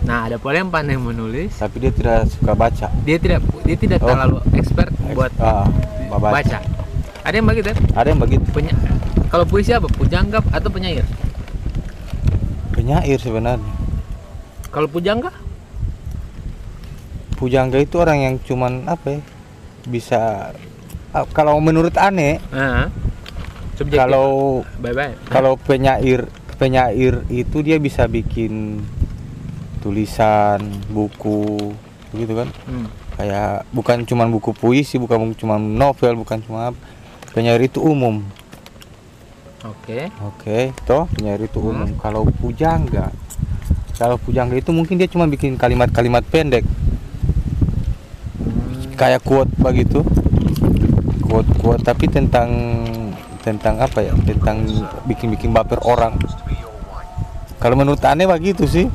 [0.00, 3.98] Nah, ada pula yang pandai menulis, tapi dia tidak suka baca dia tidak dia tidak
[4.00, 4.08] Oh.
[4.08, 5.64] terlalu expert buat ah,
[6.10, 6.32] baca.
[6.34, 6.58] baca.
[7.20, 7.70] Ada yang begitu.
[7.90, 8.72] ada yang begitu Penya,
[9.26, 9.86] kalau puisi apa?
[9.88, 11.04] Pujangga atau penyair?
[12.70, 13.68] penyair sebenarnya
[14.68, 15.28] Kalau pujangga?
[17.34, 19.20] pujangga itu orang yang cuman apa ya
[19.82, 20.20] bisa
[21.10, 22.86] ah, kalau menurut aneh Heeh.
[23.74, 23.96] Subjektif.
[23.98, 25.12] kalau bye bye.
[25.26, 28.84] kalau penyair penyair itu dia bisa bikin
[29.78, 31.72] tulisan buku
[32.10, 32.86] begitu kan Hmm.
[33.16, 36.76] kayak bukan cuman buku puisi bukan cuma novel bukan cuma
[37.32, 38.20] penyair itu umum
[39.60, 40.08] Oke.
[40.18, 41.70] oke toh penyair itu Hmm.
[41.70, 43.12] umum kalau pujangga
[43.94, 46.64] kalau pujangga itu mungkin dia cuma bikin kalimat-kalimat pendek
[48.40, 48.96] Hmm.
[48.96, 50.00] kayak quote begitu
[51.20, 52.48] quote quote tapi tentang
[53.40, 54.64] tentang apa ya tentang
[55.04, 56.16] bikin-bikin baper orang
[57.56, 58.88] kalau menurut aneh begitu sih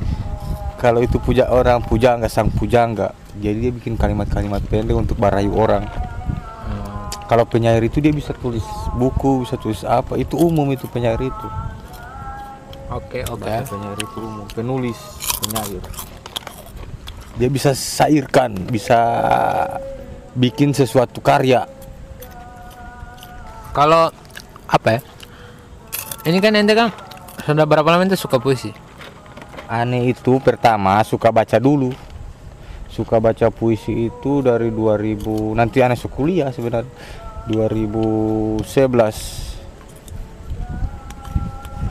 [0.76, 5.86] kalau itu puja orang pujangga sang pujangga jadi dia bikin kalimat-kalimat pendek untuk barayu orang
[5.86, 6.15] Hmm.
[7.26, 8.64] Kalau penyair itu dia bisa tulis
[8.98, 11.48] buku bisa tulis apa itu umum itu penyair itu
[12.94, 13.50] Oke, oke.
[13.50, 14.98] ya penyair itu umum penulis
[15.42, 15.82] penyair
[17.36, 19.00] dia bisa sairkan bisa
[20.38, 21.66] bikin sesuatu karya
[23.76, 24.08] Kalau
[24.72, 25.00] apa ya?
[26.24, 26.96] Ini kan ente kan
[27.44, 28.72] sudah berapa lama ente suka puisi?
[29.66, 31.90] aneh itu pertama suka baca dulu
[32.96, 36.88] suka baca puisi itu dari 2000 nanti aneh kuliah sebenarnya
[37.52, 38.64] 2011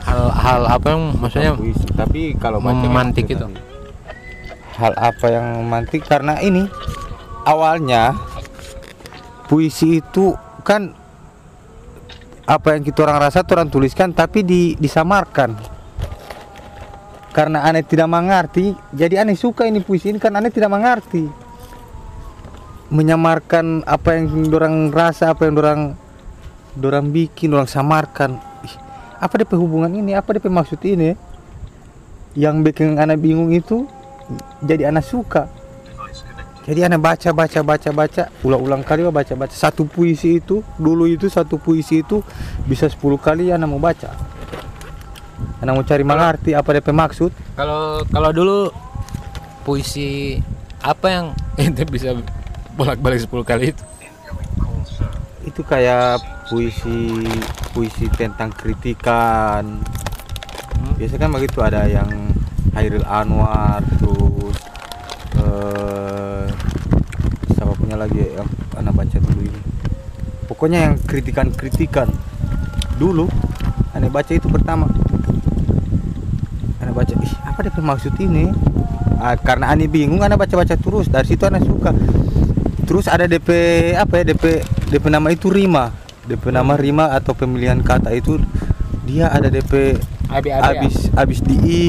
[0.05, 3.61] Hal-hal apa yang maksudnya puisi tapi kalau baca memantik memang itu?
[4.77, 6.05] hal apa yang memantik?
[6.05, 6.69] Karena ini
[7.41, 8.13] awalnya
[9.49, 10.93] puisi itu kan
[12.45, 15.57] apa yang kita orang rasa orang tuliskan tapi di, disamarkan
[17.35, 21.27] karena aneh tidak mengerti jadi aneh suka ini puisi ini kan aneh tidak mengerti.
[22.95, 25.81] Menyamarkan apa yang orang rasa apa yang orang
[26.79, 28.39] orang bikin orang samarkan.
[28.63, 28.75] Ih,
[29.19, 30.15] apa DP hubungan ini?
[30.15, 31.11] Apa DP maksud ini?
[32.39, 33.83] Yang bikin anak bingung itu
[34.63, 35.51] jadi anak suka.
[36.63, 38.23] Jadi anak baca baca baca baca.
[38.47, 39.51] Ulang-ulang kali baca baca.
[39.51, 42.23] Satu puisi itu dulu itu satu puisi itu
[42.63, 44.34] bisa 10 kali anak mau baca
[45.63, 47.31] anak mau cari mengerti apa DP maksud?
[47.55, 48.59] Kalau kalau dulu
[49.65, 50.39] puisi
[50.85, 51.25] apa yang
[51.61, 52.13] ente bisa
[52.75, 53.83] bolak-balik 10 kali itu?
[55.45, 56.19] itu kayak
[56.51, 57.23] puisi
[57.71, 59.79] puisi tentang kritikan.
[60.99, 62.09] Biasa kan begitu ada yang
[62.75, 64.57] Hairil Anwar terus
[65.39, 66.43] eh
[67.55, 69.61] siapa punya lagi ya, yang anak baca dulu ini?
[70.49, 72.09] Pokoknya yang kritikan-kritikan.
[72.99, 73.29] Dulu
[73.95, 74.91] aneh baca itu pertama.
[76.83, 78.51] Aneh baca ih apa dia maksud ini?
[79.15, 81.07] Ah, karena aneh bingung aneh baca-baca terus.
[81.07, 81.95] Dari situ aneh suka.
[82.85, 83.49] Terus ada DP
[83.95, 85.95] apa ya DP DP nama itu rima.
[86.27, 88.37] DP nama rima atau pemilihan kata itu
[89.07, 89.97] dia ada DP
[90.29, 91.83] Abi habis habis di i.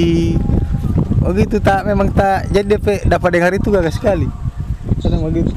[1.27, 2.47] Oh gitu tak memang tak.
[2.55, 4.31] Jadi DP dapat dengar itu gak sekali.
[5.03, 5.53] Kadang begitu.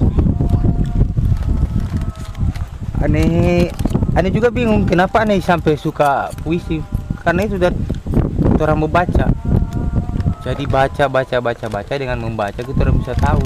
[3.00, 3.70] Aneh
[4.18, 6.82] aneh juga bingung kenapa aneh sampai suka puisi?
[7.22, 9.28] Karena itu kita orang membaca.
[10.39, 13.43] Jadi baca baca baca baca dengan membaca kita orang bisa tahu.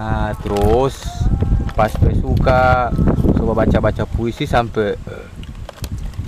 [0.00, 1.04] Nah terus
[1.76, 2.90] pas suka
[3.38, 5.26] coba baca baca puisi sampai eh,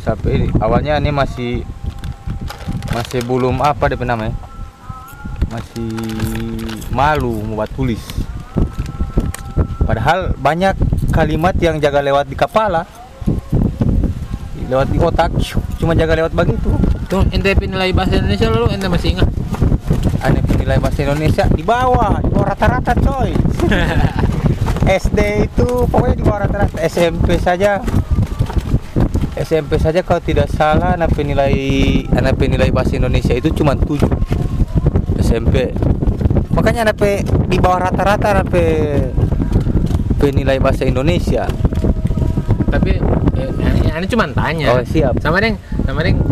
[0.05, 1.64] sampai ini awalnya ini masih
[2.92, 4.36] masih belum apa DP namanya
[5.53, 5.92] masih
[6.92, 8.00] malu membuat tulis.
[9.84, 12.88] Padahal banyak kalimat yang jaga lewat di kepala
[14.72, 15.30] lewat di otak
[15.76, 16.72] cuma jaga lewat begitu.
[17.12, 19.28] Tuh ente nilai bahasa Indonesia lalu ente masih ingat?
[20.22, 23.34] aneh penilai bahasa Indonesia di bawah di bawah rata-rata coy.
[25.02, 25.18] SD
[25.50, 27.82] itu pokoknya di bawah rata-rata SMP saja.
[29.36, 31.52] SMP saja kalau tidak salah anak penilai
[32.14, 33.98] anak penilai bahasa Indonesia itu cuma 7
[35.18, 35.72] SMP
[36.52, 37.00] makanya anak
[37.50, 38.52] di bawah rata-rata anak
[40.23, 41.51] penilai bahasa Indonesia
[42.70, 43.03] Tapi
[43.35, 44.73] eh, ane, ane cuma tanya.
[44.73, 46.23] oh siap Sama deng, sama deng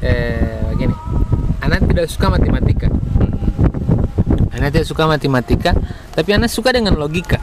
[0.00, 0.92] eh gini.
[1.60, 2.88] Anak tidak suka matematika.
[4.50, 5.70] Anak tidak suka matematika,
[6.10, 7.38] tapi anak suka dengan logika.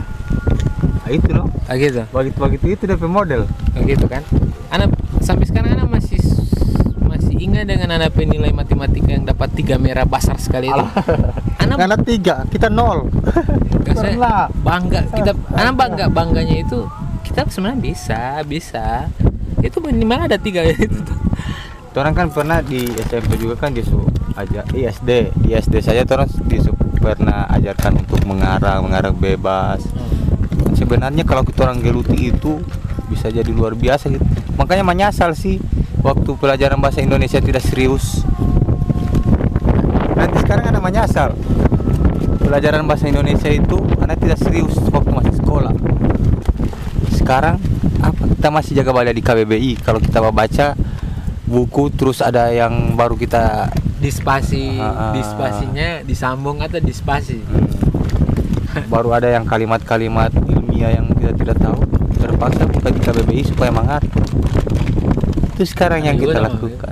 [1.01, 2.03] Nah, itu loh Ah, gitu.
[2.09, 3.47] begitu begitu itu DP model
[3.79, 4.21] gitu kan.
[4.69, 6.19] Anak sampai sekarang anak masih
[7.01, 10.85] masih ingat dengan anak penilai matematika yang dapat tiga merah besar sekali itu.
[11.61, 13.07] Anak karena tiga kita nol.
[13.91, 14.47] Saya pernah.
[14.65, 15.01] bangga.
[15.13, 16.05] Kita anak bangga.
[16.09, 16.87] Bangganya itu
[17.21, 19.07] kita sebenarnya bisa bisa.
[19.61, 20.65] Itu minimal ada tiga.
[20.73, 21.19] Itu tuh.
[21.91, 24.07] orang kan pernah di SMP juga kan disuruh
[24.39, 29.83] aja ISD di SD saja orang disuruh pernah ajarkan untuk mengarang mengarang bebas.
[30.71, 32.63] Sebenarnya kalau kita orang geluti itu
[33.11, 34.23] bisa jadi luar biasa gitu.
[34.55, 35.59] Makanya menyasal sih
[35.99, 38.23] waktu pelajaran bahasa Indonesia tidak serius
[40.51, 41.29] sekarang anak menyasal
[42.43, 45.71] pelajaran bahasa Indonesia itu anak tidak serius waktu masih sekolah.
[47.15, 47.55] Sekarang
[48.03, 48.27] apa?
[48.35, 50.75] Kita masih jaga balik di KBBI kalau kita baca
[51.47, 53.71] buku terus ada yang baru kita
[54.03, 54.75] dispasi.
[54.75, 55.15] Ah.
[55.15, 57.39] dispasinya disambung atau dispasi?
[57.39, 61.79] Hmm, baru ada yang kalimat-kalimat ilmiah yang kita tidak tahu.
[62.19, 64.19] Terpaksa buka di KBBI supaya mengatur
[65.61, 66.90] itu sekarang yang kita juga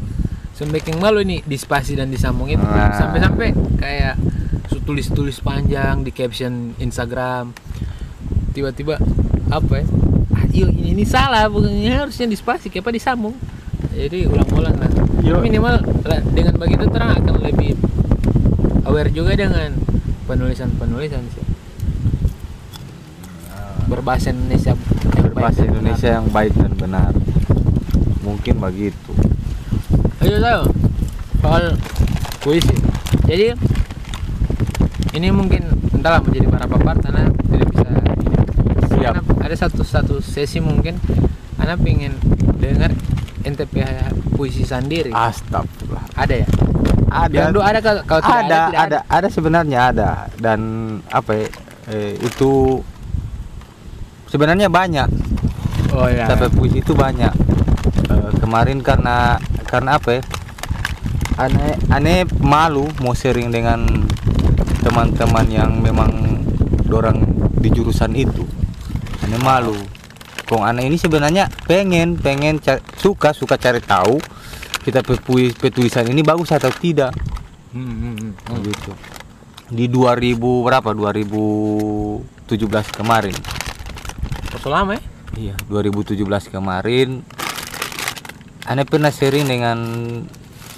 [0.59, 2.91] lakukan Semakin malu nih dispasi dan disambung itu Nah.
[2.91, 4.19] sampai-sampai kayak
[4.83, 7.55] tulis-tulis panjang di caption Instagram.
[8.51, 8.99] Tiba-tiba
[9.53, 9.85] apa ya?
[10.35, 13.37] Ah, iya ini, ini salah bukan ini harusnya dispasi kenapa disambung?
[13.95, 14.91] Jadi ulang-ulang lah.
[15.23, 15.39] Yo.
[15.39, 17.77] minimal lah, dengan begitu terang akan lebih
[18.83, 19.77] aware juga dengan
[20.25, 21.45] penulisan-penulisan sih.
[23.85, 24.73] Berbahasa Indonesia.
[25.15, 25.61] Yang berbahasa.
[25.69, 27.11] Indonesia yang baik dan benar.
[28.25, 29.08] Mungkin begitu
[30.19, 30.63] Ayo tahu
[31.39, 31.65] soal
[32.39, 32.75] puisi.
[33.23, 33.55] Jadi
[35.15, 37.89] ini mungkin entahlah menjadi para papar karena tidak bisa.
[38.89, 39.13] Siap.
[39.15, 40.99] Karena ada satu satu sesi mungkin
[41.55, 42.19] Anda pengen
[42.59, 42.91] dengar
[43.41, 43.73] NTP
[44.35, 45.11] puisi sendiri.
[45.11, 46.47] astagfirullah Ada ya?
[47.09, 50.59] ada dulu ada kalau, kalau tidak ada, ada, tidak ada, ada, sebenarnya ada dan
[51.09, 51.47] apa ya,
[51.89, 52.77] eh, itu
[54.29, 55.09] sebenarnya banyak
[55.89, 56.29] Oh ya.
[56.29, 57.33] sampai puisi itu banyak
[58.09, 60.21] Eh, kemarin karena karena apa ya?
[61.37, 63.85] Aneh aneh malu mau sharing dengan
[64.81, 66.41] teman-teman yang memang
[66.89, 67.21] dorang
[67.61, 68.43] di jurusan itu.
[69.21, 69.77] Aneh malu.
[70.49, 72.57] Kong aneh ini sebenarnya pengen pengen
[72.97, 74.17] suka suka cari tahu
[74.81, 77.13] kita pepuis petulisan ini bagus atau tidak.
[77.69, 78.59] Hmm, hmm, hmm, hmm.
[78.65, 78.91] gitu.
[79.69, 80.89] Di 2000 berapa?
[80.97, 83.37] 2017 kemarin.
[84.57, 85.01] Oh, lama ya?
[85.37, 87.21] Iya, 2017 kemarin
[88.69, 89.77] Ane pernah sharing dengan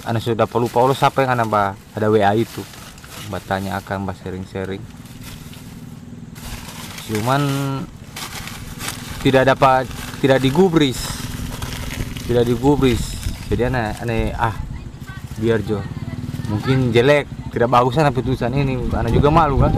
[0.08, 2.64] Ane sudah lupa Allah siapa yang Ane bah ada WA itu.
[3.28, 4.80] Bertanya akan bah sharing-sharing.
[7.04, 7.42] Cuman
[9.20, 9.84] tidak dapat
[10.24, 11.04] tidak digubris.
[12.24, 13.12] Tidak digubris.
[13.52, 14.56] Jadi ane ane ah
[15.36, 15.84] biar jo.
[16.48, 18.88] Mungkin jelek tidak bagus ane putusan ini.
[18.88, 19.76] Ane juga malu kan.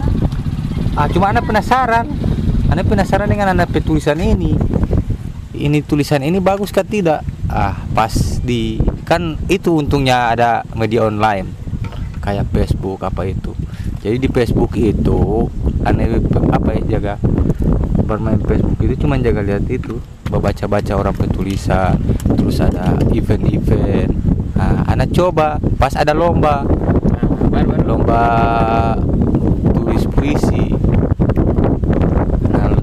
[0.95, 2.07] Ah cuma ane penasaran.
[2.71, 4.55] Ane penasaran dengan ane tulisan ini.
[5.51, 11.45] Ini tulisan ini bagus kah tidak ah pas di kan itu untungnya ada media online
[12.25, 13.53] kayak Facebook apa itu.
[14.01, 15.49] Jadi di Facebook itu
[15.85, 17.21] aneh apa ya jaga
[18.05, 19.97] bermain Facebook itu cuma jaga lihat itu
[20.29, 21.97] baca-baca orang petulisan
[22.33, 24.09] terus ada event-event.
[24.57, 26.65] Nah, anak coba pas ada lomba.
[27.85, 28.23] Lomba
[29.73, 30.73] tulis puisi.
[32.49, 32.73] Nah,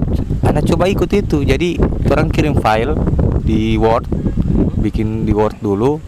[0.47, 1.43] anak coba ikut itu.
[1.43, 1.75] Jadi
[2.07, 2.95] orang kirim file
[3.43, 4.22] di Word
[4.83, 6.03] bikin di Word dulu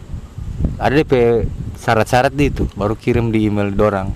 [0.76, 4.12] ada DP syarat-syarat di itu baru kirim di email dorang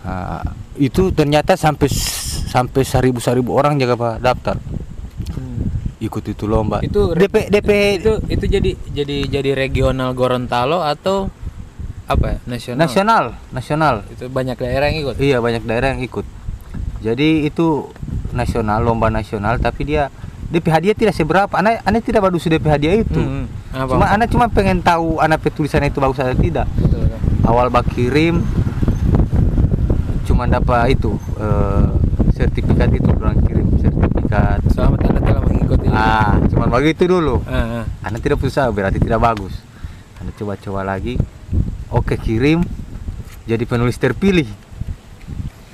[0.00, 0.42] Nah,
[0.74, 1.86] itu ternyata sampai
[2.50, 4.56] sampai seribu seribu orang jaga pak daftar
[5.30, 5.68] Hmm.
[6.00, 7.70] ikut itu lomba Itu DP DP
[8.00, 11.28] itu itu jadi jadi jadi regional Gorontalo atau
[12.08, 12.36] apa ya?
[12.48, 12.80] nasional?
[12.80, 15.14] nasional nasional Itu banyak daerah yang ikut.
[15.20, 16.26] Iya banyak daerah yang ikut.
[16.98, 17.86] Jadi itu
[18.32, 20.08] nasional lomba nasional tapi dia
[20.50, 23.86] DP hadiah tidak seberapa anak anak tidak bagus DP hadiah itu Hmm, apa?
[23.88, 27.18] cuma anak cuma pengen tahu anak tulisannya itu bagus atau tidak Betul, betul.
[27.44, 28.42] awal bak kirim
[30.24, 31.84] cuma dapat itu eh,
[32.32, 35.86] sertifikat itu orang kirim sertifikat Selamat Anda telah mengikuti.
[35.88, 37.84] ah cuma begitu dulu Ah, ah.
[38.02, 39.54] anak tidak berusaha berarti tidak bagus
[40.16, 41.14] anak coba-coba lagi
[41.88, 42.62] oke kirim
[43.44, 44.46] jadi penulis terpilih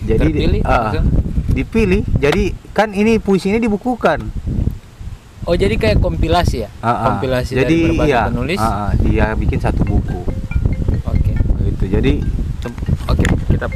[0.03, 1.03] jadi di- Terpilih, maksudnya?
[1.49, 4.20] dipilih jadi kan ini puisi ini dibukukan
[5.47, 6.70] Oh jadi kayak kompilasi ya?
[6.80, 6.97] Ah, ah.
[7.09, 8.59] Kompilasi jadi dari berbagai iya, penulis.
[8.59, 10.20] ah, ah, dia bikin satu buku
[11.05, 11.32] Oke.
[11.64, 12.12] gitu jadi
[12.59, 13.66] Tem- Oke, kita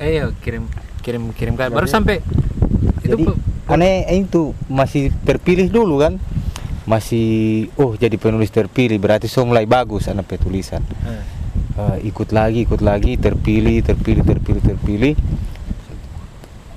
[0.00, 0.64] Eh, yuk, kirim
[0.98, 1.68] kirim kirim kan.
[1.68, 2.16] Baru Jadi- sampai
[2.98, 6.16] itu jadi pe- aneh itu masih terpilih dulu kan
[6.82, 7.26] masih
[7.74, 11.22] oh jadi penulis terpilih berarti so mulai bagus anak petulisan Ah.
[11.94, 15.14] Eh, ikut lagi ikut lagi terpilih terpilih terpilih terpilih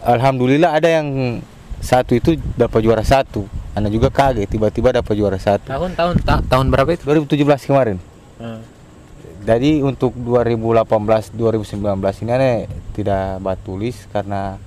[0.01, 1.39] alhamdulillah ada yang
[1.85, 6.41] satu itu dapat juara satu anak juga kaget tiba-tiba dapat juara satu tahun tahun ta-
[6.43, 7.05] tahun berapa itu?
[7.05, 7.97] 2017 kemarin
[8.35, 8.59] Ah.
[9.41, 10.81] jadi untuk 2018
[11.31, 11.77] 2019
[12.19, 12.57] ini aneh
[12.91, 14.57] tidak bat tulis karena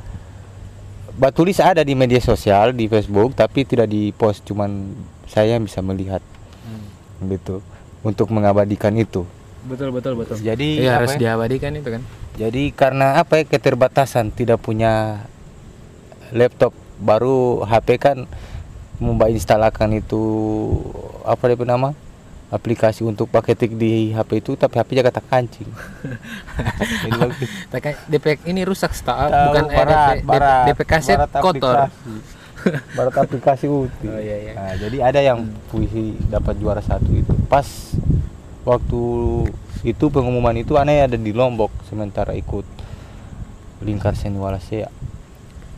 [1.13, 4.95] bat tulis ada di media sosial di Facebook tapi tidak di post cuman
[5.27, 6.23] saya bisa melihat
[6.61, 7.29] Hmm.
[7.29, 7.59] gitu
[8.01, 9.27] untuk mengabadikan itu
[9.61, 10.39] Betul betul betul.
[10.39, 11.19] jadi apa harus ya?
[11.21, 12.03] diabadikan itu kan.
[12.39, 15.27] Jadi karena apa ya keterbatasan tidak punya
[16.31, 18.19] laptop baru HP kan
[18.99, 20.23] memba instalakan itu
[21.23, 21.95] apa dia nama
[22.49, 25.69] aplikasi untuk pakai tik di HP itu tapi HP jaga tak kancing.
[28.09, 28.97] DP ini rusak
[29.29, 31.77] Tahu, bukan eh, barat, DP, barat, DP kaset barat kotor.
[31.77, 32.37] aplikasi.
[32.99, 34.11] Barat aplikasi uti.
[34.11, 34.53] Oh, iya, iya.
[34.59, 37.31] Nah, jadi ada yang puisi dapat juara satu itu.
[37.47, 37.95] Pas
[38.67, 39.03] waktu
[39.87, 42.67] itu pengumuman itu aneh ada di Lombok sementara ikut
[43.87, 44.91] lingkar seni Walasea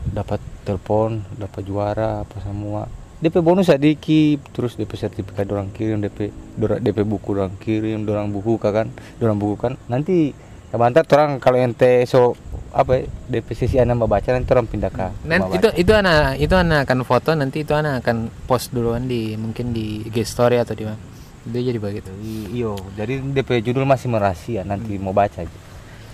[0.09, 2.87] dapat telepon dapat juara apa semua.
[3.21, 8.33] DP bonus sedikit terus DP sertifikat orang kirim DP dora- DP buku orang kirim orang
[8.33, 8.89] buku kan
[9.21, 10.33] orang buku kan nanti
[10.73, 12.33] sebentar orang kalau ente so
[12.73, 16.55] apa ya, DP sesi anak baca nanti orang pindah ke rumah itu itu anak itu
[16.57, 20.73] anak akan foto nanti itu anak akan post duluan di mungkin di IG story atau
[20.73, 20.97] di mana.
[21.41, 22.09] Itu jadi begitu.
[22.53, 22.73] Iyo.
[22.95, 25.57] Jadi DP judul masih merahasia nanti mau baca aja.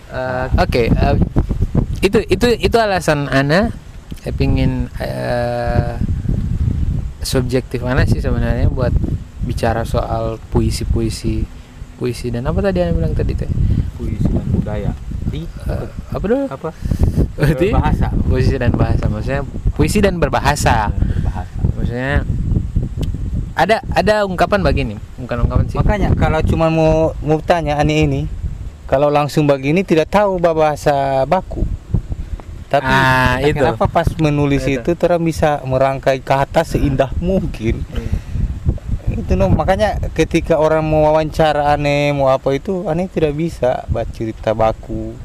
[0.08, 1.16] Eh, Oke, eh,
[2.02, 3.70] itu itu itu alasan Ana
[4.26, 6.00] eh, pingin eh,
[7.22, 8.96] subjektif Ana sih sebenarnya buat
[9.44, 11.44] bicara soal puisi-puisi
[11.98, 13.50] puisi dan apa tadi Ana bilang tadi teh?
[13.98, 14.92] Puisi dan budaya.
[15.28, 16.46] Di Eh, apa dulu?
[16.48, 16.70] apa?
[17.38, 19.44] Berarti bahasa puisi dan bahasa maksudnya
[19.76, 20.90] puisi dan berbahasa.
[21.22, 22.24] Bahasa maksudnya
[23.58, 25.78] ada ada ungkapan begini bukan ungkapan sih.
[25.82, 28.22] Makanya kalau cuma mau mau tanya aneh ini
[28.88, 31.66] kalau langsung begini tidak tahu bahasa baku
[32.68, 33.58] tapi Ah, itu.
[33.58, 34.92] kenapa pas menulis Itu.
[34.92, 37.82] itu bisa merangkai kata seindah mungkin.
[39.08, 44.12] Itu no makanya ketika orang mau wawancara aneh mau apa itu aneh tidak bisa baca
[44.12, 45.16] cerita baku.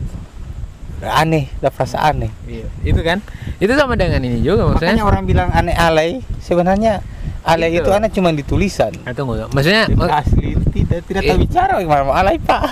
[1.03, 2.31] Aneh ada rasa aneh.
[2.47, 3.19] Iya, itu kan?
[3.59, 4.95] Itu sama dengan ini juga maksudnya.
[4.95, 6.23] Makanya orang bilang aneh alay.
[6.39, 7.03] Sebenarnya
[7.43, 7.85] alay Itu.
[7.85, 8.95] itu aneh cuma di tulisan.
[9.03, 11.41] Ah, tunggu maksudnya asli tidak tidak tahu Eh.
[11.43, 12.63] bicara gimana alay pak?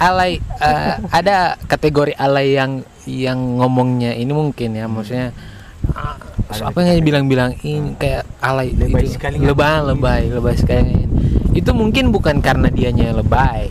[0.00, 2.80] Alay eh, ada kategori alay yang
[3.26, 5.34] yang ngomongnya ini mungkin ya maksudnya
[5.94, 6.14] ah,
[6.50, 11.10] apa yang bilang-bilang ini kayak alay Lebay itu sekali lebay lebay lebay sekali
[11.50, 13.70] itu mungkin bukan karena dianya lebay.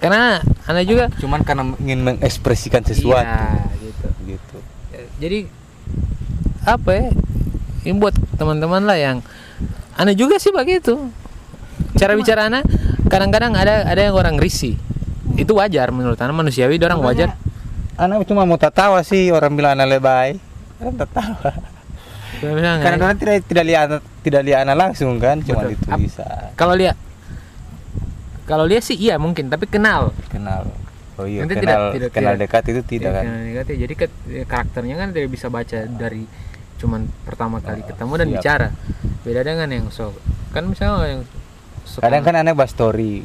[0.00, 3.24] Karena anda juga cuman karena ingin mengekspresikan sesuatu.
[3.24, 4.06] Iya, gitu.
[4.28, 4.56] Gitu.
[5.18, 5.38] Jadi
[6.64, 7.08] apa ya
[7.84, 9.20] ini buat teman-teman lah yang
[10.00, 10.96] aneh juga sih begitu
[11.94, 12.64] cara bicara anak
[13.12, 14.76] kadang-kadang ada ada yang orang risih.
[15.40, 17.32] Itu wajar menurut anak manusiawi orang wajar
[17.96, 20.30] anak cuma mau tertawa sih orang bilang anak lebay
[20.78, 21.50] orang tertawa
[22.36, 23.86] bilang, karena "Eh, orang tidak tidak lihat
[24.20, 25.70] tidak lihat anak langsung kan cuma Betul.
[25.70, 26.96] di tulisan kalau lihat
[28.44, 30.12] kalau lihat sih iya mungkin tapi kenal.
[30.28, 30.68] Kenal.
[31.16, 32.42] Oh iya Nanti kenal tidak- tidak- kenal tidak.
[32.44, 33.24] dekat itu tidak Iya, kan.
[33.24, 33.74] kenal negatif.
[33.78, 34.14] jadi ke-
[34.44, 36.22] karakternya kan dia bisa baca dari
[36.76, 38.34] cuman pertama kali ketemu dan siap.
[38.36, 38.68] bicara.
[39.22, 40.12] Beda dengan yang so
[40.50, 41.22] kan misalnya yang
[41.84, 43.24] suka- kadang kan anak bahas story.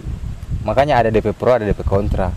[0.62, 2.32] Makanya ada DP pro ada DP kontra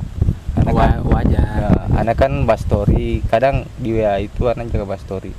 [0.59, 1.47] anak kan Wa- wajar.
[1.53, 5.33] Ya, anak kan bahas story kadang di WA itu anak juga bahas story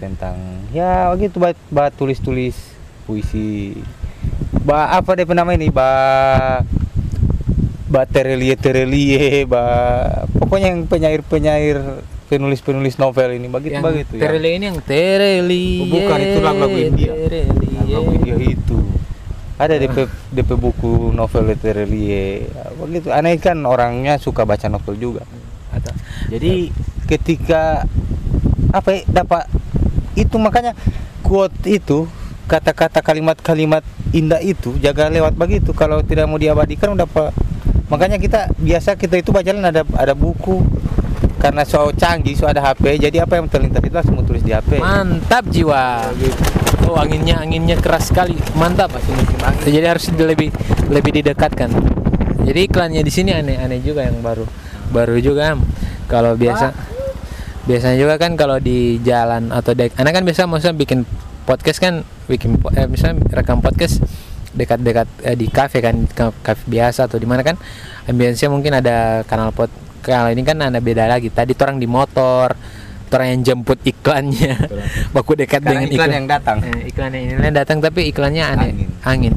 [0.00, 0.36] tentang
[0.72, 2.56] ya begitu bah, bah tulis tulis
[3.04, 3.76] puisi.
[4.64, 5.68] Bah apa dia nama ini?
[5.68, 6.64] Bah
[7.90, 11.76] bah terelie terelie bah pokoknya yang penyair penyair
[12.30, 14.30] penulis penulis novel ini begitu yang begitu ya.
[14.30, 17.12] Tereli ini yang Tereli Oh, bukan, itu lagu-lagu India.
[17.26, 18.78] Tereli Lagu video itu
[19.60, 22.48] ada DP DP buku novel Ya,
[22.80, 25.22] begitu aneh kan orangnya suka baca novel juga.
[25.68, 25.92] Atau
[26.32, 26.72] jadi
[27.04, 27.84] ketika
[28.72, 29.44] apa ya dapat
[30.16, 30.72] itu makanya
[31.20, 32.08] quote itu
[32.48, 33.84] kata-kata kalimat-kalimat
[34.16, 35.76] indah itu jaga lewat begitu.
[35.76, 37.36] Kalau tidak mau diabadikan udah apa.
[37.92, 40.62] Makanya kita biasa kita itu bacaan ada ada buku
[41.40, 44.76] karena so canggih so ada HP jadi apa yang terlintas itu langsung tulis di HP
[44.80, 46.12] Mantap jiwa.
[46.88, 48.34] Oh anginnya anginnya keras sekali.
[48.58, 48.90] Mantap.
[49.62, 50.50] Jadi harus lebih
[50.90, 51.70] lebih didekatkan.
[52.44, 54.42] Jadi iklannya di sini aneh-aneh juga yang baru.
[54.90, 55.54] Baru juga.
[56.10, 56.74] Kalau biasa
[57.68, 61.04] biasanya juga kan kalau di jalan atau dek anak kan biasa maksudnya bikin
[61.44, 64.00] podcast kan bikin eh, misalnya rekam podcast
[64.56, 67.54] dekat-dekat eh, di kafe kan ka- kafe biasa atau di mana kan
[68.10, 69.70] ambience mungkin ada kanal pot
[70.02, 71.28] kalau ini kan ada beda lagi.
[71.30, 72.56] Tadi orang di motor
[73.10, 74.54] orang yang jemput iklannya.
[75.14, 76.58] Baku dekat Sekarang dengan iklan yang datang.
[76.62, 78.70] eh, iklannya ini datang tapi iklannya aneh.
[78.70, 78.88] Angin.
[79.02, 79.34] angin,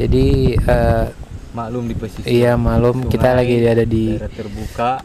[0.00, 0.26] jadi
[0.56, 1.04] eh,
[1.52, 5.04] maklum di pesisir iya kita Sungai, lagi ada di terbuka.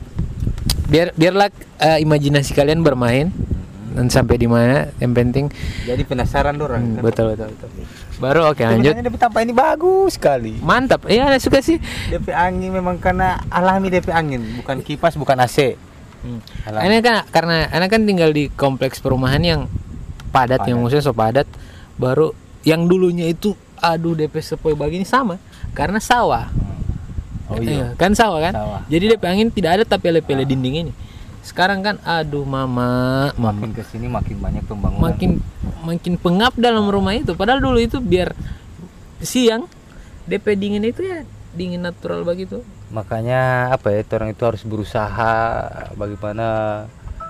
[0.87, 1.51] Biar biarlah
[1.83, 3.29] eh, imajinasi kalian bermain.
[3.97, 5.49] Dan sampai di mana yang penting
[5.89, 6.85] jadi penasaran dorang.
[6.85, 7.69] Hmm, betul betul betul
[8.17, 8.93] baru oke lanjut.
[8.97, 10.53] Sebenarnya DP ini bagus sekali.
[10.57, 11.05] Mantap.
[11.05, 11.77] Iya saya suka sih.
[12.09, 15.77] DP angin memang karena alami DP angin bukan kipas bukan AC
[16.65, 16.81] Alami.
[16.89, 19.61] ini kan karena anak kan tinggal di kompleks perumahan yang
[20.33, 20.97] padat, yang Padat.
[20.97, 21.47] maksudnya so padat
[21.95, 22.33] baru
[22.65, 25.37] yang dulunya itu aduh DP sepoi begini sama
[25.71, 26.49] karena sawah.
[27.47, 28.51] Oh Iya, iya kan sawah kan?
[28.51, 28.81] Sawah.
[28.91, 30.91] jadi DP angin tidak ada tapi pele dinding ini
[31.47, 33.31] sekarang kan aduh mama.
[33.39, 35.07] Mama makin ke sini makin banyak pembangunan.
[35.07, 35.39] Makin
[35.87, 37.31] makin pengap dalam rumah itu.
[37.39, 38.35] Padahal dulu itu biar
[39.23, 39.71] siang
[40.27, 41.23] DP dingin itu ya
[41.55, 42.67] dingin natural begitu.
[42.91, 45.35] Makanya apa ya orang itu harus berusaha
[45.95, 46.47] bagaimana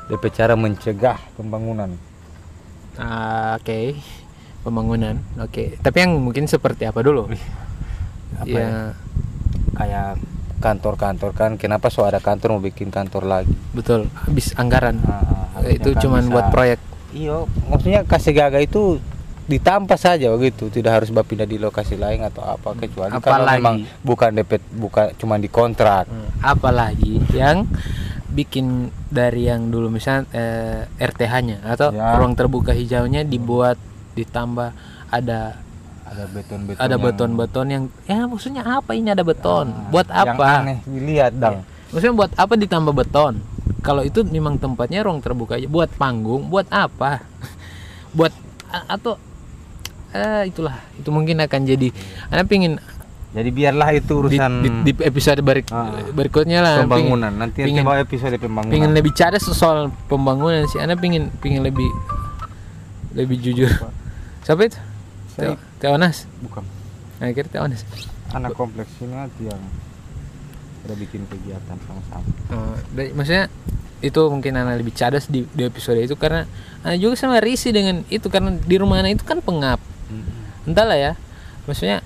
[0.09, 1.93] DP cara mencegah pembangunan.
[2.97, 4.01] Ah, oke.
[4.65, 5.77] Pembangunan oke.
[5.77, 7.29] Tapi yang mungkin seperti apa dulu?
[8.41, 8.81] Apa ya, ya?
[9.77, 10.09] Kayak
[10.57, 13.53] kantor-kantor kan kenapa so ada kantor mau bikin kantor lagi?
[13.71, 14.97] Betul habis anggaran.
[15.03, 16.79] Ah, itu kan cuman bisa- buat proyek.
[17.09, 18.99] Iya, maksudnya kasih gaga itu
[19.45, 24.35] ditampas saja begitu, tidak harus berpindah di lokasi lain atau apa kecuali kalau memang bukan
[24.35, 26.03] DP bukan cuma di kontrak.
[26.05, 27.63] Hmm, apalagi yang
[28.27, 32.19] bikin dari yang dulu misalnya eh, RTH-nya atau Ya.
[32.19, 33.79] ruang terbuka hijaunya dibuat
[34.13, 34.75] ditambah
[35.07, 35.63] ada
[36.07, 36.79] Ada beton-beton.
[36.79, 39.09] ada yang- beton-beton yang ya maksudnya apa ini?
[39.09, 39.67] Ada beton.
[39.67, 40.47] Ah, buat yang apa?
[40.61, 41.61] aneh dilihat dong.
[41.87, 43.33] maksudnya buat apa ditambah beton?
[43.79, 45.65] Kalau itu memang tempatnya ruang terbuka aja.
[45.65, 47.23] Buat panggung buat apa?
[48.17, 48.33] Buat
[48.87, 49.19] atau
[50.11, 50.79] eh, itulah.
[50.95, 51.91] Itu mungkin akan jadi
[52.27, 52.79] anda pingin
[53.27, 55.93] Jadi biarlah itu di, urusan di, di episode berik- Ah.
[56.09, 56.73] berikutnya lah.
[56.79, 57.31] Pingin- pembangunan.
[57.31, 58.73] Nanti pingin- bawa episode pembangunan.
[58.73, 60.79] pingin lebih cadas soal pembangunan sih.
[60.79, 61.85] Anda pingin pingin lebih
[63.13, 63.69] lebih jujur.
[64.41, 64.79] Siapa itu
[65.37, 66.65] Saya- Teo- Teonas bukan.
[67.17, 67.85] Nah kira Teonas
[68.27, 69.61] anak kompleks ini nanti yang
[70.81, 72.27] ada bikin kegiatan sama-sama.
[72.89, 73.47] Dari- maksudnya
[73.97, 76.45] itu mungkin anak lebih cadas di, di episode itu karena
[76.81, 79.79] anak juga sama risih dengan itu karena di rumah anak itu kan pengap.
[80.63, 81.13] Entahlah ya.
[81.63, 82.03] Maksudnya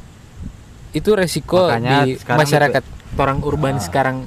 [0.92, 2.84] itu resiko Makanya di masyarakat
[3.16, 3.82] orang urban Ah.
[3.82, 4.18] sekarang.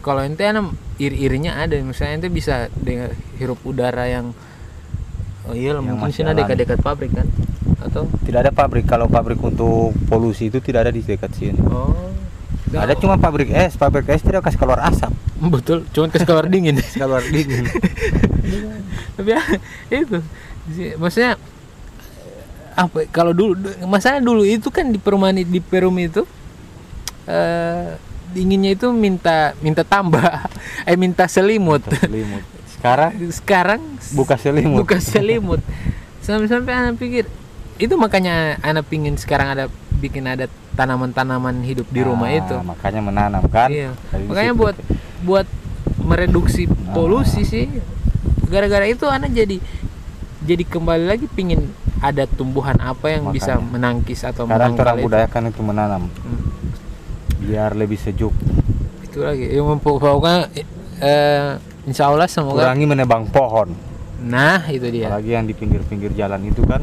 [0.00, 4.36] Kalau ente anak iri-irinya ada misalnya ente bisa dengan hirup udara yang
[5.44, 7.26] oh iya mungkin sini dekat-dekat pabrik kan
[7.84, 8.08] atau?
[8.24, 8.88] Tidak ada pabrik.
[8.88, 11.60] Kalau pabrik untuk polusi itu tidak ada di dekat sini.
[11.68, 12.14] oh.
[12.74, 15.14] Ada cuma pabrik es, pabrik es tidak kasih keluar asap,
[15.54, 15.86] betul.
[15.94, 16.82] Cuman ke keluar dingin.
[16.82, 17.70] Keluar dingin.
[19.14, 19.42] tapi ya,
[19.94, 20.18] itu.
[20.98, 21.38] Maksudnya
[22.74, 23.54] apa kalau dulu
[23.86, 26.26] masalah dulu itu kan di perumahan di perum itu
[27.30, 27.94] eh
[28.34, 30.50] dinginnya itu minta minta tambah.
[30.90, 31.80] Eh minta selimut.
[31.86, 32.42] Selimut.
[32.74, 33.12] Sekarang?
[33.30, 33.80] Sekarang?
[34.12, 34.82] Buka selimut.
[34.82, 35.62] buka selimut.
[36.20, 37.24] Sampai-sampai anak pikir
[37.76, 39.64] itu makanya anak pingin sekarang ada
[39.94, 43.68] bikin ada tanaman-tanaman hidup di rumah Ah, itu Makanya menanam kan.
[43.68, 43.94] Iya.
[44.08, 44.60] Dari Makanya situ.
[44.60, 44.76] buat
[45.22, 45.46] buat
[46.00, 46.92] mereduksi Ah.
[46.92, 47.66] polusi sih.
[48.44, 49.58] Gara-gara itu anak jadi
[50.40, 53.70] jadi kembali lagi pingin ada tumbuhan apa yang bisa Makanya.
[53.70, 55.04] menangkis atau sekarang orang itu.
[55.04, 56.42] budayakan itu menanam Hmm,
[57.40, 58.34] biar lebih sejuk.
[59.02, 59.46] itu lagi.
[59.48, 60.50] Ya, pokoknya
[61.00, 62.60] eh, insya Allah semoga.
[62.60, 63.72] Kurangi menebang pohon.
[64.20, 65.08] Nah itu dia.
[65.08, 66.82] Apalagi yang di pinggir-pinggir jalan itu kan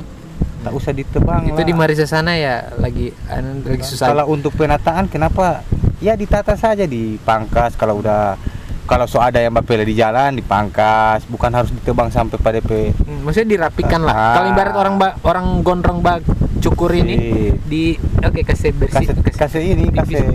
[0.62, 1.66] tak usah ditebang Itu lah.
[1.66, 4.10] di Marisa sana ya lagi anu, lagi susah.
[4.10, 5.66] Kalau untuk penataan kenapa
[5.98, 8.38] ya ditata saja dipangkas kalau udah
[8.84, 13.24] kalau so ada yang bapele di jalan dipangkas bukan harus ditebang sampai pada pe Hmm,
[13.24, 14.12] Maksudnya dirapikan lah.
[14.12, 14.34] Ah.
[14.36, 16.22] Kalau ibarat orang ba- orang gondrong bak
[16.60, 17.56] cukur ini Sip.
[17.66, 17.84] di
[18.20, 19.08] oke kasih bersih.
[19.08, 20.20] kasih kasih ini tipis.
[20.20, 20.26] kasih.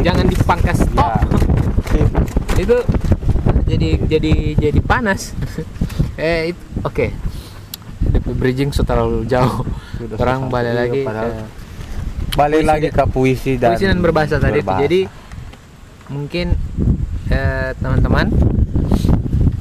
[0.00, 0.78] Jangan dipangkas
[1.94, 2.06] Ya.
[2.56, 2.76] itu
[3.64, 5.30] jadi jadi jadi panas
[6.18, 6.50] eh
[6.82, 7.33] oke DP
[8.26, 9.60] bridging terlalu jauh
[9.94, 11.12] Sudah orang balik Iya, lagi ke
[12.34, 14.82] balik puisi lagi ke puisi dan puisi dan berbahasa tadi berbahasa.
[14.82, 15.00] jadi
[16.06, 16.46] mungkin
[17.28, 18.26] eh, teman-teman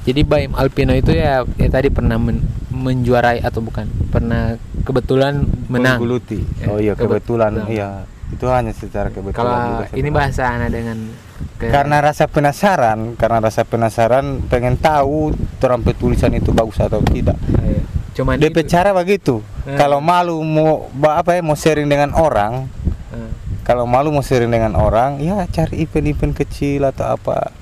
[0.04, 5.40] jadi Baim Alpino itu ya, ya tadi pernah men- menjuarai atau bukan pernah kebetulan
[5.70, 6.44] menang Menggeluti.
[6.58, 7.52] Ya, Oh iya kebet- kebetulan.
[7.56, 7.72] betul.
[7.72, 7.90] Iya.
[8.30, 10.12] Itu hanya secara kebetulan kalau juga ini sebenarnya.
[10.12, 10.98] bahasa ana dengan
[11.56, 17.40] ke- karena rasa penasaran karena rasa penasaran pengen tahu orang tulisan itu bagus atau tidak
[17.56, 17.80] Ayo.
[18.14, 18.70] Cuman DP itu.
[18.70, 19.42] cara begitu.
[19.64, 19.78] Hmm.
[19.80, 22.68] kalau malu mau apa ya mau sharing dengan orang
[23.14, 23.30] Eh,
[23.62, 27.54] kalau malu mau sharing dengan orang ya cari event-event kecil atau apa.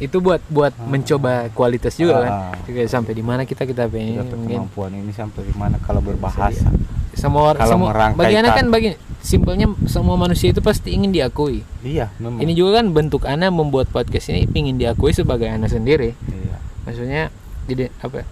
[0.00, 2.32] Itu buat buat mencoba kualitas juga kan.
[2.32, 2.54] Ah.
[2.64, 4.64] Juga sampai di mana kita kita pengen mungkin.
[4.64, 6.70] kemampuan ini sampai di mana kalau berbahasa.
[7.10, 8.88] semua Kalau semua merangkai bagi anak kan bagi
[9.20, 11.66] simpelnya semua manusia itu pasti ingin diakui.
[11.84, 12.40] Iya memang.
[12.40, 16.16] Ini juga kan bentuk ana membuat podcast ini ingin diakui sebagai anak sendiri.
[16.16, 16.56] Iya.
[16.86, 17.22] Maksudnya
[17.68, 18.24] jadi apa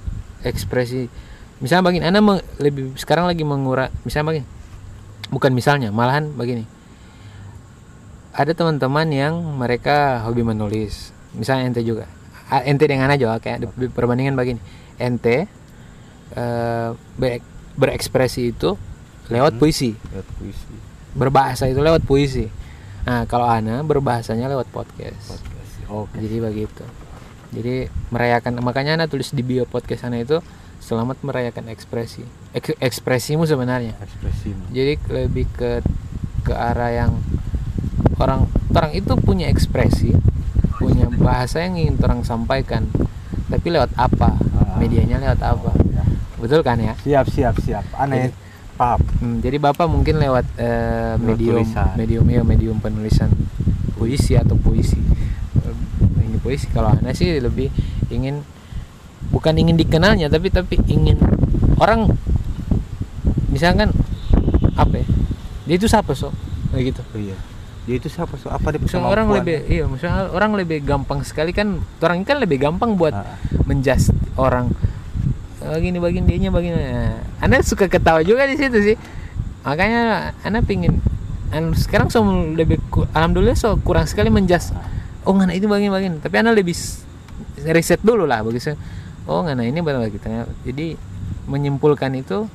[0.46, 1.10] ekspresi
[1.58, 4.42] misalnya bagi ana meng- lebih sekarang lagi mengura misalnya bagi
[5.28, 6.64] bukan misalnya malahan begini
[8.38, 11.10] ada teman-teman yang mereka hobi menulis.
[11.34, 12.06] Misalnya ente juga.
[12.62, 14.62] Ente dengan aja kayak di- perbandingan begini
[14.94, 15.50] ente
[17.18, 17.42] ber-
[17.74, 18.78] berekspresi itu
[19.26, 19.90] lewat puisi.
[19.90, 20.74] Lihat puisi.
[21.18, 22.46] Berbahasa itu lewat puisi.
[23.02, 25.34] Nah kalau ana berbahasanya lewat podcast.
[25.34, 26.14] Podcast oke.
[26.14, 26.84] Jadi begitu.
[27.58, 27.74] Jadi
[28.14, 30.38] merayakan makanya ana tulis di bio podcast ana itu
[30.88, 32.24] selamat merayakan ekspresi.
[32.50, 33.92] Eks- ekspresimu sebenarnya.
[34.00, 34.72] Ekspresimu.
[34.72, 35.84] Jadi lebih ke
[36.42, 37.12] ke arah yang
[38.16, 40.16] orang orang itu punya ekspresi
[40.80, 42.88] punya bahasa yang ingin orang sampaikan
[43.52, 44.32] tapi lewat apa?
[44.56, 44.78] Ah.
[44.80, 45.70] medianya lewat apa?
[45.92, 46.04] Ya.
[46.38, 46.94] betul kan ya?
[46.96, 47.84] Siap siap siap.
[47.92, 48.32] Aneh.
[48.78, 49.02] Paham.
[49.18, 51.90] Hmm, jadi bapak mungkin lewat Lewat medium tulisan.
[51.98, 53.26] medium ya medium penulisan
[53.98, 54.96] puisi atau puisi.
[55.58, 55.74] Eh,
[56.24, 57.68] ini puisi kalau anda sih lebih
[58.08, 58.46] ingin
[59.28, 61.18] bukan ingin dikenalnya tapi tapi ingin
[61.76, 62.08] orang
[63.48, 63.92] misalkan
[64.74, 65.06] apa ya?
[65.66, 66.32] Dia itu siapa so
[66.70, 67.02] kayak gitu.
[67.12, 67.36] Oh, iya.
[67.84, 71.52] Dia itu siapa so apa dia misalnya orang lebih iya misalnya orang lebih gampang sekali
[71.52, 73.36] kan orang kan lebih gampang buat Ah.
[73.64, 74.72] menjust orang.
[75.60, 76.76] "Eh, begini begini dianya begini.
[76.76, 78.96] Nah, anda suka ketawa juga di situ sih.
[79.64, 81.00] Makanya anda pingin
[81.48, 82.20] anda sekarang so
[82.52, 84.72] lebih ku- alhamdulillah so kurang sekali menjust.
[85.24, 86.16] Oh ngana itu begini begini.
[86.20, 86.76] Tapi anda lebih
[87.66, 88.76] riset dulu lah begitu
[89.28, 90.96] oh ngana ini benar kita jadi
[91.46, 92.48] menyimpulkan itu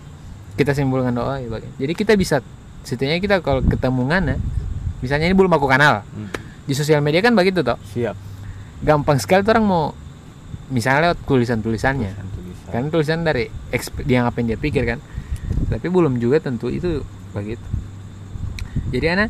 [0.58, 2.42] kita simpulkan oh iya begini jadi kita bisa
[2.84, 4.36] setidaknya kita kalau ketemu ngana
[5.04, 6.08] misalnya ini belum aku kenal.
[6.16, 6.32] Hmm.
[6.64, 7.76] di sosial media kan begitu toh.
[7.92, 8.16] Siap.
[8.88, 9.92] Gampang sekali tuh orang mau
[10.72, 12.16] misalnya lewat tulisan-tulisannya.
[12.16, 15.04] Tulisan kan tulisan dari eksp- dia apa yang dia pikir kan.
[15.68, 17.04] Tapi belum juga tentu itu
[17.36, 17.68] begitu.
[18.96, 19.30] Jadi anak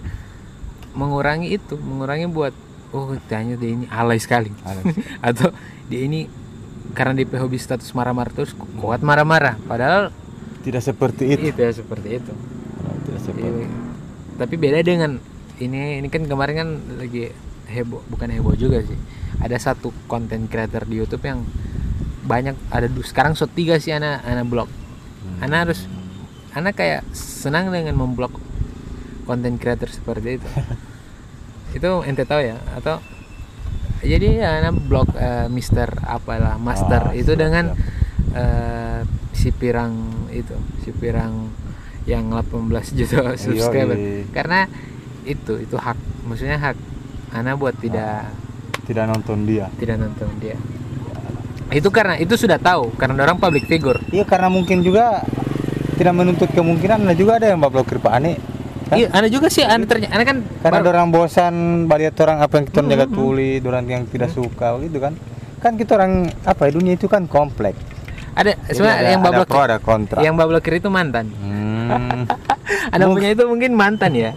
[0.93, 2.53] mengurangi itu mengurangi buat
[2.93, 4.53] oh tanya dia ini alay sekali.
[4.61, 4.93] Alay.
[5.33, 5.49] atau
[5.89, 6.29] dia ini
[6.91, 9.55] karena dia hobi status marah-marah terus kuat marah-marah.
[9.63, 10.11] Padahal
[10.67, 11.55] tidak seperti itu.
[11.55, 12.33] Itu ya seperti itu.
[13.07, 13.67] Tidak seperti Iya.
[14.33, 15.21] tapi beda dengan
[15.61, 17.29] ini ini kan kemarin kan lagi
[17.69, 18.97] heboh bukan heboh juga sih.
[19.39, 21.45] Ada satu konten creator di YouTube yang
[22.23, 24.69] banyak ada sekarang so tiga sih anak anak blog
[25.23, 25.39] Hmm.
[25.39, 25.79] anak harus
[26.51, 28.35] anak kayak senang dengan memblok
[29.23, 30.47] konten creator seperti itu.
[31.77, 32.59] Itu ente tahu ya?
[32.75, 32.99] Atau
[34.03, 37.71] jadi ya blog eh, Mister apalah Master Ah, itu dengan
[38.35, 39.01] eh,
[39.31, 41.49] si pirang itu si pirang
[42.03, 43.95] yang 18 juta subscriber.
[43.95, 44.27] Yoi.
[44.35, 44.67] karena
[45.23, 45.97] itu itu hak
[46.27, 46.77] maksudnya hak.
[47.33, 48.29] Anak buat tidak
[48.85, 49.65] tidak nonton dia.
[49.81, 50.53] tidak nonton dia.
[51.73, 53.97] Itu karena itu sudah tahu karena orang public figure.
[54.13, 55.25] Iya karena mungkin juga
[55.97, 58.37] tidak menuntut kemungkinan ada juga ada yang blokir Pak Ani
[58.93, 58.99] kan?
[58.99, 61.53] iya ada juga sih ada ternyata ana kan karena baru- orang bosan
[61.85, 65.13] melihat orang apa yang kita Hmm, jaga hmm, tulis orang yang tidak suka gitu kan?
[65.57, 67.79] Kan kita orang apa ya dunia itu kan kompleks.
[68.33, 70.19] Ada sebenarnya ada- yang ada bablok pro ada kontra.
[70.19, 71.25] yang bablokir itu mantan.
[71.33, 72.25] Hmm.
[72.93, 74.31] ada Mungkin- punya itu mungkin mantan ya.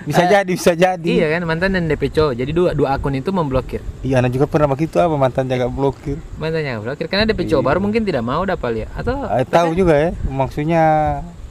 [0.00, 1.04] Bisa Eh, jadi bisa jadi.
[1.04, 2.32] iya kan mantan dan DP cowok.
[2.32, 3.84] Jadi dua dua akun itu memblokir.
[4.00, 6.16] Iya anak juga pernah begitu apa mantan jaga blokir?
[6.34, 7.68] Mantannya blokir karena DP cowok Iya.
[7.68, 8.88] baru mungkin tidak mau dapat ya.
[8.94, 10.82] Atau Eh, tahu juga ya maksudnya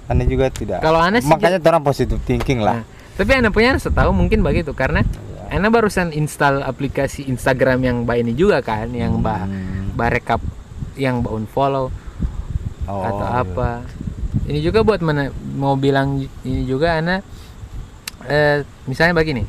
[0.09, 2.79] aneh juga tidak Kalau aneh sih makanya orang positif thinking Nah, lah
[3.13, 5.03] tapi anak punya setahu mungkin begitu karena
[5.47, 9.91] anak barusan install aplikasi Instagram yang mbak ini juga kan yang mbak Hmm.
[9.93, 10.41] mbak rekap
[10.95, 11.91] yang mbak unfollow
[12.85, 13.41] Oh, atau iya.
[13.43, 13.69] apa
[14.45, 17.21] ini juga buat mana mau bilang ini juga anak
[18.25, 19.45] eh, misalnya begini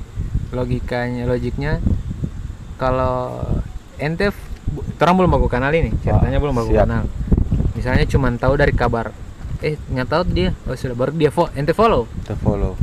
[0.50, 1.80] logikanya logiknya
[2.74, 3.40] kalau
[3.96, 4.28] ente
[4.98, 6.84] orang belum baku kenal ini ceritanya belum baku siap.
[6.84, 7.02] kenal
[7.72, 9.08] misalnya cuman tahu dari kabar
[9.60, 10.50] eh nggak tahu dia.
[10.64, 12.08] Oh sudah baru dia fo ente follow?
[12.20, 12.74] Kita follow.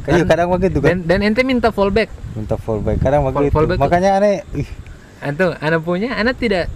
[0.00, 1.00] Kan- Iya kadang begitu kan.
[1.00, 2.08] dan, dan ente minta fallback.
[2.32, 4.68] Minta follow back kadang begitu tuh- makanya aneh ih.
[5.20, 6.72] Antu, anak punya, anak tidak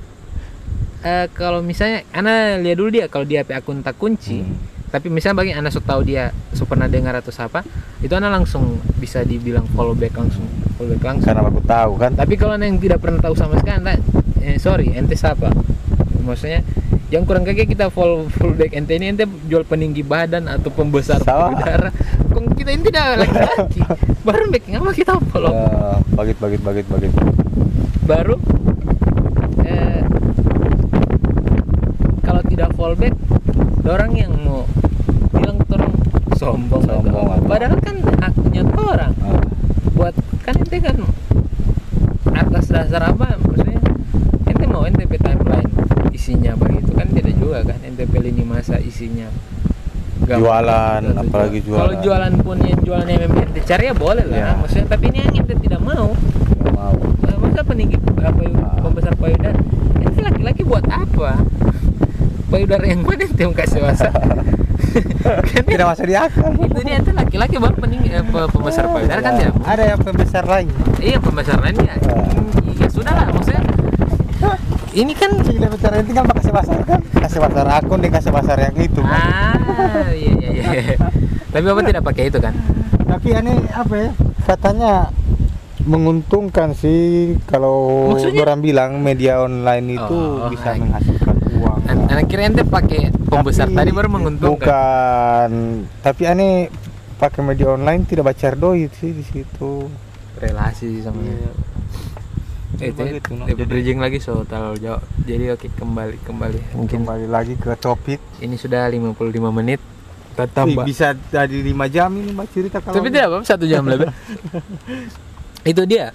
[1.01, 4.57] eh, kalau misalnya anak lihat dulu dia kalau dia akun tak kunci, Hmm.
[4.91, 7.61] tapi misalnya bagi anak sok tahu dia sok pernah dengar atau siapa,
[8.01, 10.45] itu anak langsung bisa dibilang follow back langsung,
[10.75, 11.29] follow back langsung.
[11.31, 12.13] karena aku tahu kan.
[12.13, 14.01] Tapi kalau yang tidak pernah tahu sama sekali,
[14.41, 15.53] eh, sorry, ente siapa?
[16.21, 16.65] Maksudnya,
[17.15, 18.91] yang kurang kaget kita full fullback ente.
[18.93, 21.95] Ini ente jual peninggi badan atau pembesar udara.
[22.27, 23.81] Kok kita ini tidak laki-laki.
[24.21, 27.13] Baru back ngapa kita follow Eh, bagit bagit bagit bagit
[28.05, 28.37] baru
[29.65, 30.03] eh,
[32.21, 33.15] kalau tidak fallback
[33.83, 34.69] orang yang mau
[35.31, 35.93] bilang orang
[36.35, 37.37] sombong, Sombong apa.
[37.39, 39.13] atau- padahal kan haknya orang.
[39.21, 39.41] Ah,
[39.95, 40.13] buat
[40.43, 40.97] kan ente kan
[42.35, 43.81] atas dasar apa maksudnya?
[44.45, 45.71] Ente mau ente timeline
[46.11, 46.74] isinya begitu
[47.25, 49.29] kan tidak juga kan ente pe lini masa isinya.
[50.15, 52.05] Gambar Jualan, gitu apalagi jual- kalau jualan.
[52.31, 54.37] jualan pun yang jualan yang memang cari ya boleh lah.
[54.39, 54.49] Ya.
[54.55, 56.07] maksudnya tapi ini yang ente tidak mau.
[56.55, 56.95] Nggak mau.
[56.95, 58.79] Nah, masa peninggi apa Ah.
[58.79, 59.59] pembesar payudara?
[59.99, 61.31] Ente laki-laki buat apa?
[62.47, 64.09] Payudara yang mana mau kasih masa?
[65.67, 66.55] Tidak masuk di akal.
[66.55, 70.01] Itu dia ente laki-laki buat peninggi eh, pe- pembesar payudara kan Ya, tidak ada yang
[70.01, 70.69] pembesar lain.
[71.03, 71.91] Iya pembesar lainnya.
[71.91, 72.15] Ya.
[72.15, 72.64] Maksudnya.
[74.95, 78.57] Ini kan Gila bicara ini tinggal kasih pasar kan kasih pasar akun dan kasih pasar
[78.61, 79.11] yang itu kan.
[79.11, 80.97] ah iya iya iya.
[81.49, 82.55] Tapi Bapak tidak pakai itu kan?
[83.05, 84.11] tapi ini apa ya
[84.45, 84.93] katanya
[85.81, 87.03] menguntungkan sih
[87.45, 88.43] kalau Maksudnya?
[88.43, 90.81] orang bilang media online itu Oh, bisa hai.
[90.81, 94.51] menghasilkan uang An- Anak kira ente pakai pembesar Tapi tadi baru menguntungkan.
[94.51, 95.51] bukan
[96.01, 96.73] tapi aneh
[97.15, 99.87] pakai media online tidak baca doi sih di situ
[100.35, 101.51] Relasi sama Eh,
[102.77, 103.03] itu
[103.33, 103.45] no.
[103.45, 105.03] eh, Jadi- bridging lagi so terlalu jauh.
[105.21, 106.61] Jadi oke kembali kembali.
[106.75, 109.15] Mungkin kembali lagi ke topik ini sudah 55
[109.51, 109.81] menit.
[110.35, 110.83] Tambah.
[110.83, 114.11] bisa dari 5 jam ini mbak cerita kalau Tapi tidak apa satu jam lebih.
[115.71, 116.11] itu dia.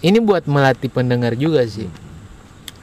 [0.00, 1.84] Ini buat melatih pendengar juga sih.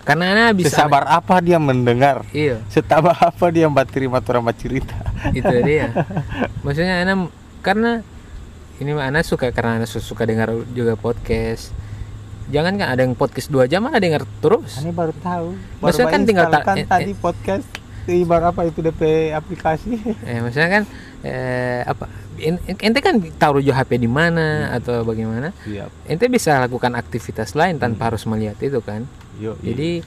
[0.03, 2.63] Karena anak bisa sesabar apa dia mendengar Iya.
[2.67, 4.95] setabah apa dia mbak terima orang mbak cerita
[5.35, 5.91] itu dia
[6.63, 7.27] maksudnya anak
[7.59, 7.99] karena
[8.79, 11.75] ini mah anak suka karena anak su- suka dengar juga podcast
[12.47, 15.47] jangan kan ada yang podcast dua jam ada dengar terus Aneh baru tahu.
[15.79, 17.17] Maksudnya kan tinggal ta- kan eh, tadi eh.
[17.17, 17.67] podcast
[18.07, 19.01] ibarat apa itu DP
[19.31, 19.99] aplikasi.
[20.29, 20.83] eh maksudnya kan
[21.21, 22.07] eh, apa
[22.37, 26.07] en- ente kan taruh jo HP di mana atau bagaimana Siap.
[26.07, 29.03] ente bisa lakukan aktivitas lain tanpa harus melihat itu kan
[29.37, 30.05] Yo, jadi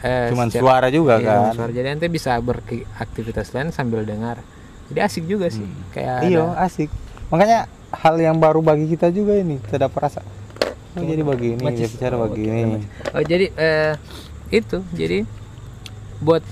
[0.00, 1.56] eh, cuman secara- suara juga iya, kan.
[1.56, 1.70] suara.
[1.70, 4.42] jadi ente bisa beraktivitas lain sambil dengar
[4.88, 5.86] jadi asik juga sih Hmm.
[5.90, 6.90] kayak Iya, asik.
[7.30, 10.18] Makanya hal yang baru bagi kita juga ini, tidak perasa.
[10.90, 11.94] Oh, jadi begini, dia Macis.
[11.94, 12.82] bicara Oh, begini.
[12.82, 13.92] oke, Oh jadi eh,
[14.50, 15.22] itu jadi
[16.18, 16.42] buat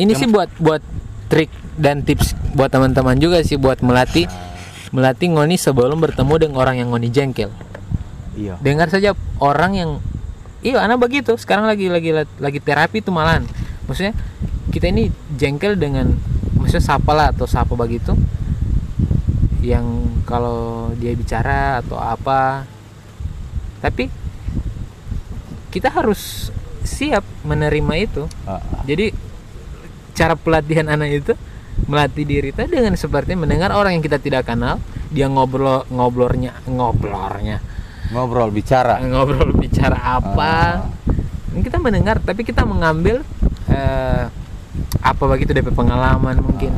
[0.00, 0.80] ini sih buat buat
[1.28, 4.24] trik dan tips buat teman-teman juga sih buat melatih
[4.96, 7.52] melatih ngoni sebelum bertemu dengan orang yang ngoni jengkel.
[8.36, 8.56] Iya.
[8.64, 9.90] Dengar saja orang yang
[10.64, 13.44] iya anak begitu sekarang lagi lagi lagi terapi tuh malahan.
[13.84, 14.16] Maksudnya
[14.72, 16.16] kita ini jengkel dengan
[16.56, 18.16] maksudnya sapa lah atau sapa begitu
[19.60, 19.84] yang
[20.24, 22.64] kalau dia bicara atau apa
[23.86, 24.10] tapi
[25.70, 26.50] kita harus
[26.82, 28.26] siap menerima itu.
[28.42, 28.82] Ah, ah.
[28.82, 29.14] jadi
[30.18, 31.32] cara pelatihan anak itu
[31.86, 34.80] melatih diri kita dengan seperti mendengar orang yang kita tidak kenal
[35.12, 37.62] dia ngobrol ngobrolnya ngobrolnya.
[38.10, 38.98] Ngobrol bicara.
[39.02, 40.86] ngobrol bicara apa?
[41.54, 43.22] Ini kita mendengar tapi kita mengambil
[43.70, 44.24] eh,
[45.02, 46.74] apa begitu dari pengalaman mungkin.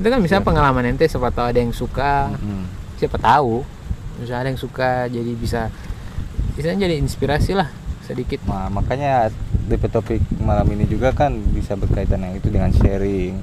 [0.00, 2.32] Itu kan misalnya pengalaman ente siapa tahu ada yang suka.
[2.32, 2.64] Hmm.
[2.96, 3.60] siapa tahu
[4.16, 5.68] misalnya ada yang suka jadi bisa
[6.56, 7.68] bisa jadi inspirasi lah
[8.06, 8.38] sedikit.
[8.46, 9.28] Nah, makanya
[9.66, 13.42] DP topik malam ini juga kan bisa berkaitan yang itu dengan sharing.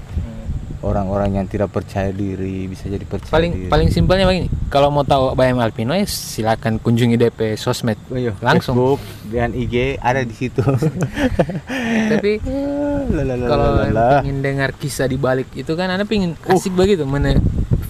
[0.84, 3.72] Orang-orang yang tidak percaya diri bisa jadi percaya paling diri.
[3.72, 7.96] paling simpelnya begini kalau mau tahu Bayam Alpino ya silakan kunjungi DP sosmed.
[8.12, 8.76] Oh iya, langsung.
[8.76, 9.00] Facebook
[9.32, 10.60] dan IG ada di situ.
[12.12, 12.36] tapi
[13.52, 13.80] kalau
[14.28, 17.40] ingin dengar kisah di balik itu kan anda pingin asik begitu mana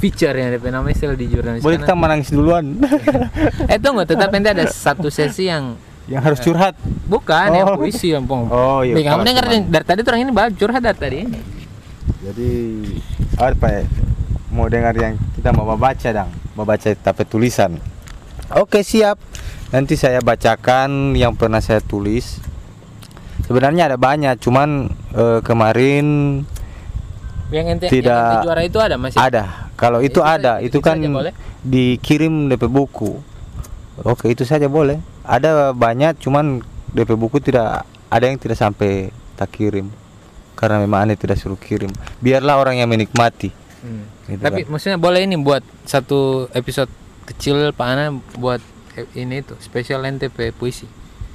[0.03, 2.75] feature yang DP namanya istilah di jurnalis boleh kita menangis duluan
[3.71, 6.75] eh tunggu tetap nanti ada satu sesi yang yang harus curhat.
[7.07, 7.79] bukan yang Oh.
[7.79, 11.19] puisi yang pong Oh, iya, kamu dengar dari tadi orang ini bahas curhat dari tadi
[12.19, 12.51] Jadi
[13.35, 13.83] apa ya?
[14.47, 17.75] Mau dengar yang kita mau baca dang, mau baca tapi tulisan.
[18.53, 19.19] Oke siap.
[19.71, 22.37] Nanti saya bacakan yang pernah saya tulis.
[23.43, 26.05] Sebenarnya ada banyak, cuman eh, kemarin
[27.49, 28.07] yang ente Tidak.
[28.07, 29.72] yang ente juara itu ada masih ada.
[29.83, 31.35] Kalau itu, Itu ada, itu itu kan boleh?
[31.59, 33.19] dikirim DP buku.
[34.07, 35.03] Oke itu saja boleh.
[35.27, 36.63] Ada banyak, cuman
[36.95, 39.91] DP buku tidak ada yang tidak sampai tak kirim
[40.55, 41.91] karena memang aneh tidak suruh kirim.
[42.23, 43.51] Biarlah orang yang menikmati.
[43.83, 44.07] Hmm.
[44.31, 44.71] Gitu Tapi kan.
[44.71, 46.87] maksudnya boleh ini buat satu episode
[47.27, 48.63] kecil Pak Ana buat
[48.95, 50.87] eh, ini itu spesial NTP puisi.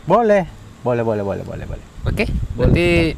[0.09, 0.49] Boleh,
[0.81, 1.87] boleh, boleh, boleh, boleh, boleh.
[2.09, 2.25] Oke.
[2.57, 3.13] Nanti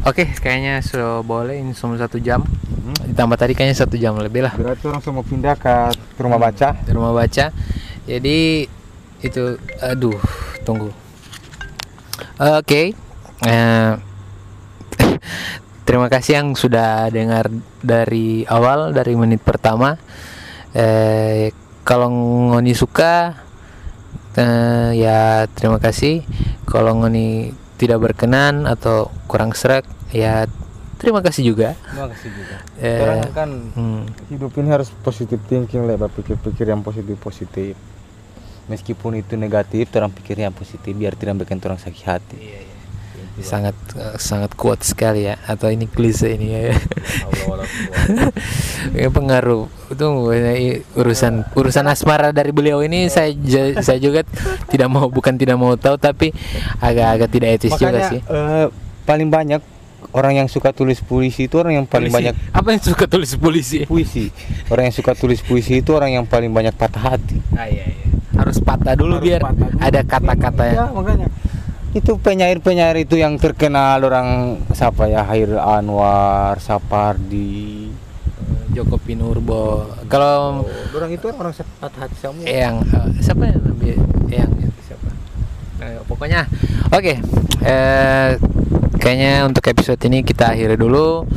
[0.00, 2.40] oke kayaknya sudah boleh ini cuma satu jam.
[2.44, 2.96] Hmm.
[3.12, 5.74] Ditambah tadi kayaknya satu jam lebih lah Berarti orang semua pindah ke
[6.18, 6.74] rumah baca.
[6.80, 7.52] di rumah baca.
[8.08, 8.66] Jadi
[9.22, 9.42] itu
[9.78, 10.18] aduh
[10.66, 10.90] tunggu.
[12.40, 12.96] Oke.
[13.42, 13.92] Eh,
[15.86, 17.50] terima kasih yang sudah dengar
[17.82, 19.98] dari awal dari menit pertama.
[20.72, 21.52] Eh,
[21.82, 23.36] kalau ngoni suka
[24.38, 26.24] eh, ya terima kasih.
[26.66, 30.46] Kalau ngoni tidak berkenan atau kurang serak ya
[30.96, 31.74] terima kasih juga.
[31.82, 32.56] Terima kasih juga.
[32.78, 34.02] Eh, Orang kan Hmm.
[34.30, 37.74] hidup ini harus positif thinking lah, berpikir-pikir yang positif-positif.
[38.70, 42.38] Meskipun itu negatif, orang pikir yang positif biar tidak bikin orang sakit hati.
[43.38, 45.40] Sangat eh, sangat kuat sekali ya.
[45.42, 46.76] Atau ini klise ini ya.
[49.08, 49.68] Pengaruh.
[49.88, 50.06] Itu
[50.94, 54.24] urusan urusan asmara dari beliau ini saya ja- saya juga
[54.66, 56.32] tidak mau bukan tidak mau tahu tapi
[56.78, 58.20] agak-agak tidak etis juga Makanya sih.
[58.22, 58.66] eh,
[59.02, 59.60] paling banyak
[60.12, 62.18] orang yang suka tulis puisi itu orang yang paling Polisi.
[62.22, 64.28] banyak apa yang suka tulis polisi puisi.
[64.68, 67.40] Orang yang suka tulis puisi itu orang yang paling banyak patah hati.
[67.52, 68.06] ah, iya, iya.
[68.34, 69.78] harus patah dulu Harus biar patah dulu.
[69.78, 71.28] ada kata-kata Ya, yang makanya
[71.92, 75.24] itu penyair-penyair itu yang terkenal orang siapa ya?
[75.28, 77.92] Hair Anwar, Sapardi.
[78.72, 79.84] Joko Pinurbo.
[80.08, 80.64] Kalau
[80.96, 82.48] orang itu orang patah hati semua.
[82.48, 84.00] yang eh, siapa yang lebih
[84.32, 84.48] yang
[84.80, 85.12] siapa?
[85.84, 86.48] Eh, pokoknya.
[86.88, 87.20] Oke
[87.62, 88.30] eh,
[88.98, 91.28] kayaknya untuk episode ini kita akhiri dulu.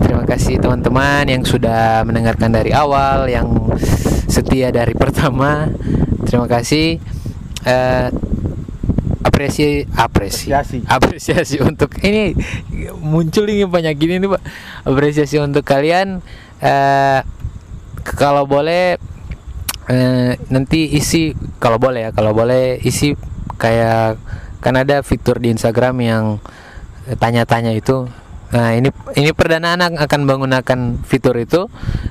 [0.00, 3.46] Terima kasih teman-teman yang sudah mendengarkan dari awal yang
[4.30, 5.68] setia dari pertama.
[6.26, 7.02] Terima kasih.
[7.66, 8.08] Eh,
[9.20, 11.56] apresiasi apresiasi Apresiasi.
[11.56, 12.32] apresiasi untuk ini
[13.00, 14.42] muncul ini banyak gini nih pak.
[14.88, 16.24] Apresiasi untuk kalian
[16.60, 17.20] eh
[18.16, 18.96] kalau boleh
[19.88, 23.12] eh, nanti isi kalau boleh ya kalau boleh isi
[23.60, 24.16] kayak
[24.60, 26.24] kan ada fitur di Instagram yang
[27.20, 28.08] tanya-tanya itu.
[28.50, 31.68] Nah ini ini perdana anak akan menggunakan fitur itu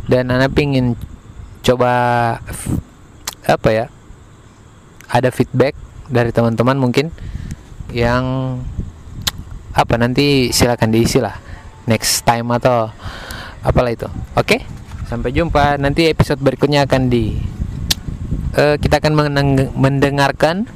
[0.07, 0.95] dan anak pingin
[1.65, 1.91] coba
[3.43, 3.85] apa ya
[5.09, 5.73] ada feedback
[6.09, 7.13] dari teman-teman mungkin
[7.93, 8.57] yang
[9.73, 11.37] apa nanti silakan diisi lah.
[11.85, 12.89] Next time atau
[13.63, 14.09] apalah itu.
[14.37, 14.61] Oke?
[15.09, 15.77] Sampai jumpa.
[15.81, 17.33] Nanti episode berikutnya akan di
[18.53, 19.13] eh, kita akan
[19.73, 20.69] mendengarkan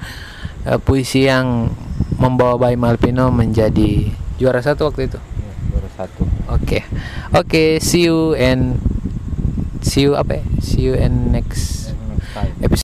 [0.65, 1.69] eh, puisi yang
[2.17, 5.19] membawa Bayi Malpino menjadi juara satu waktu itu.
[5.19, 6.21] Ya, baru satu.
[6.49, 6.79] oke.
[7.33, 8.81] Oke see you and
[9.85, 10.43] see you apa ya?
[10.63, 12.49] See you and next Next time.
[12.57, 12.71] episode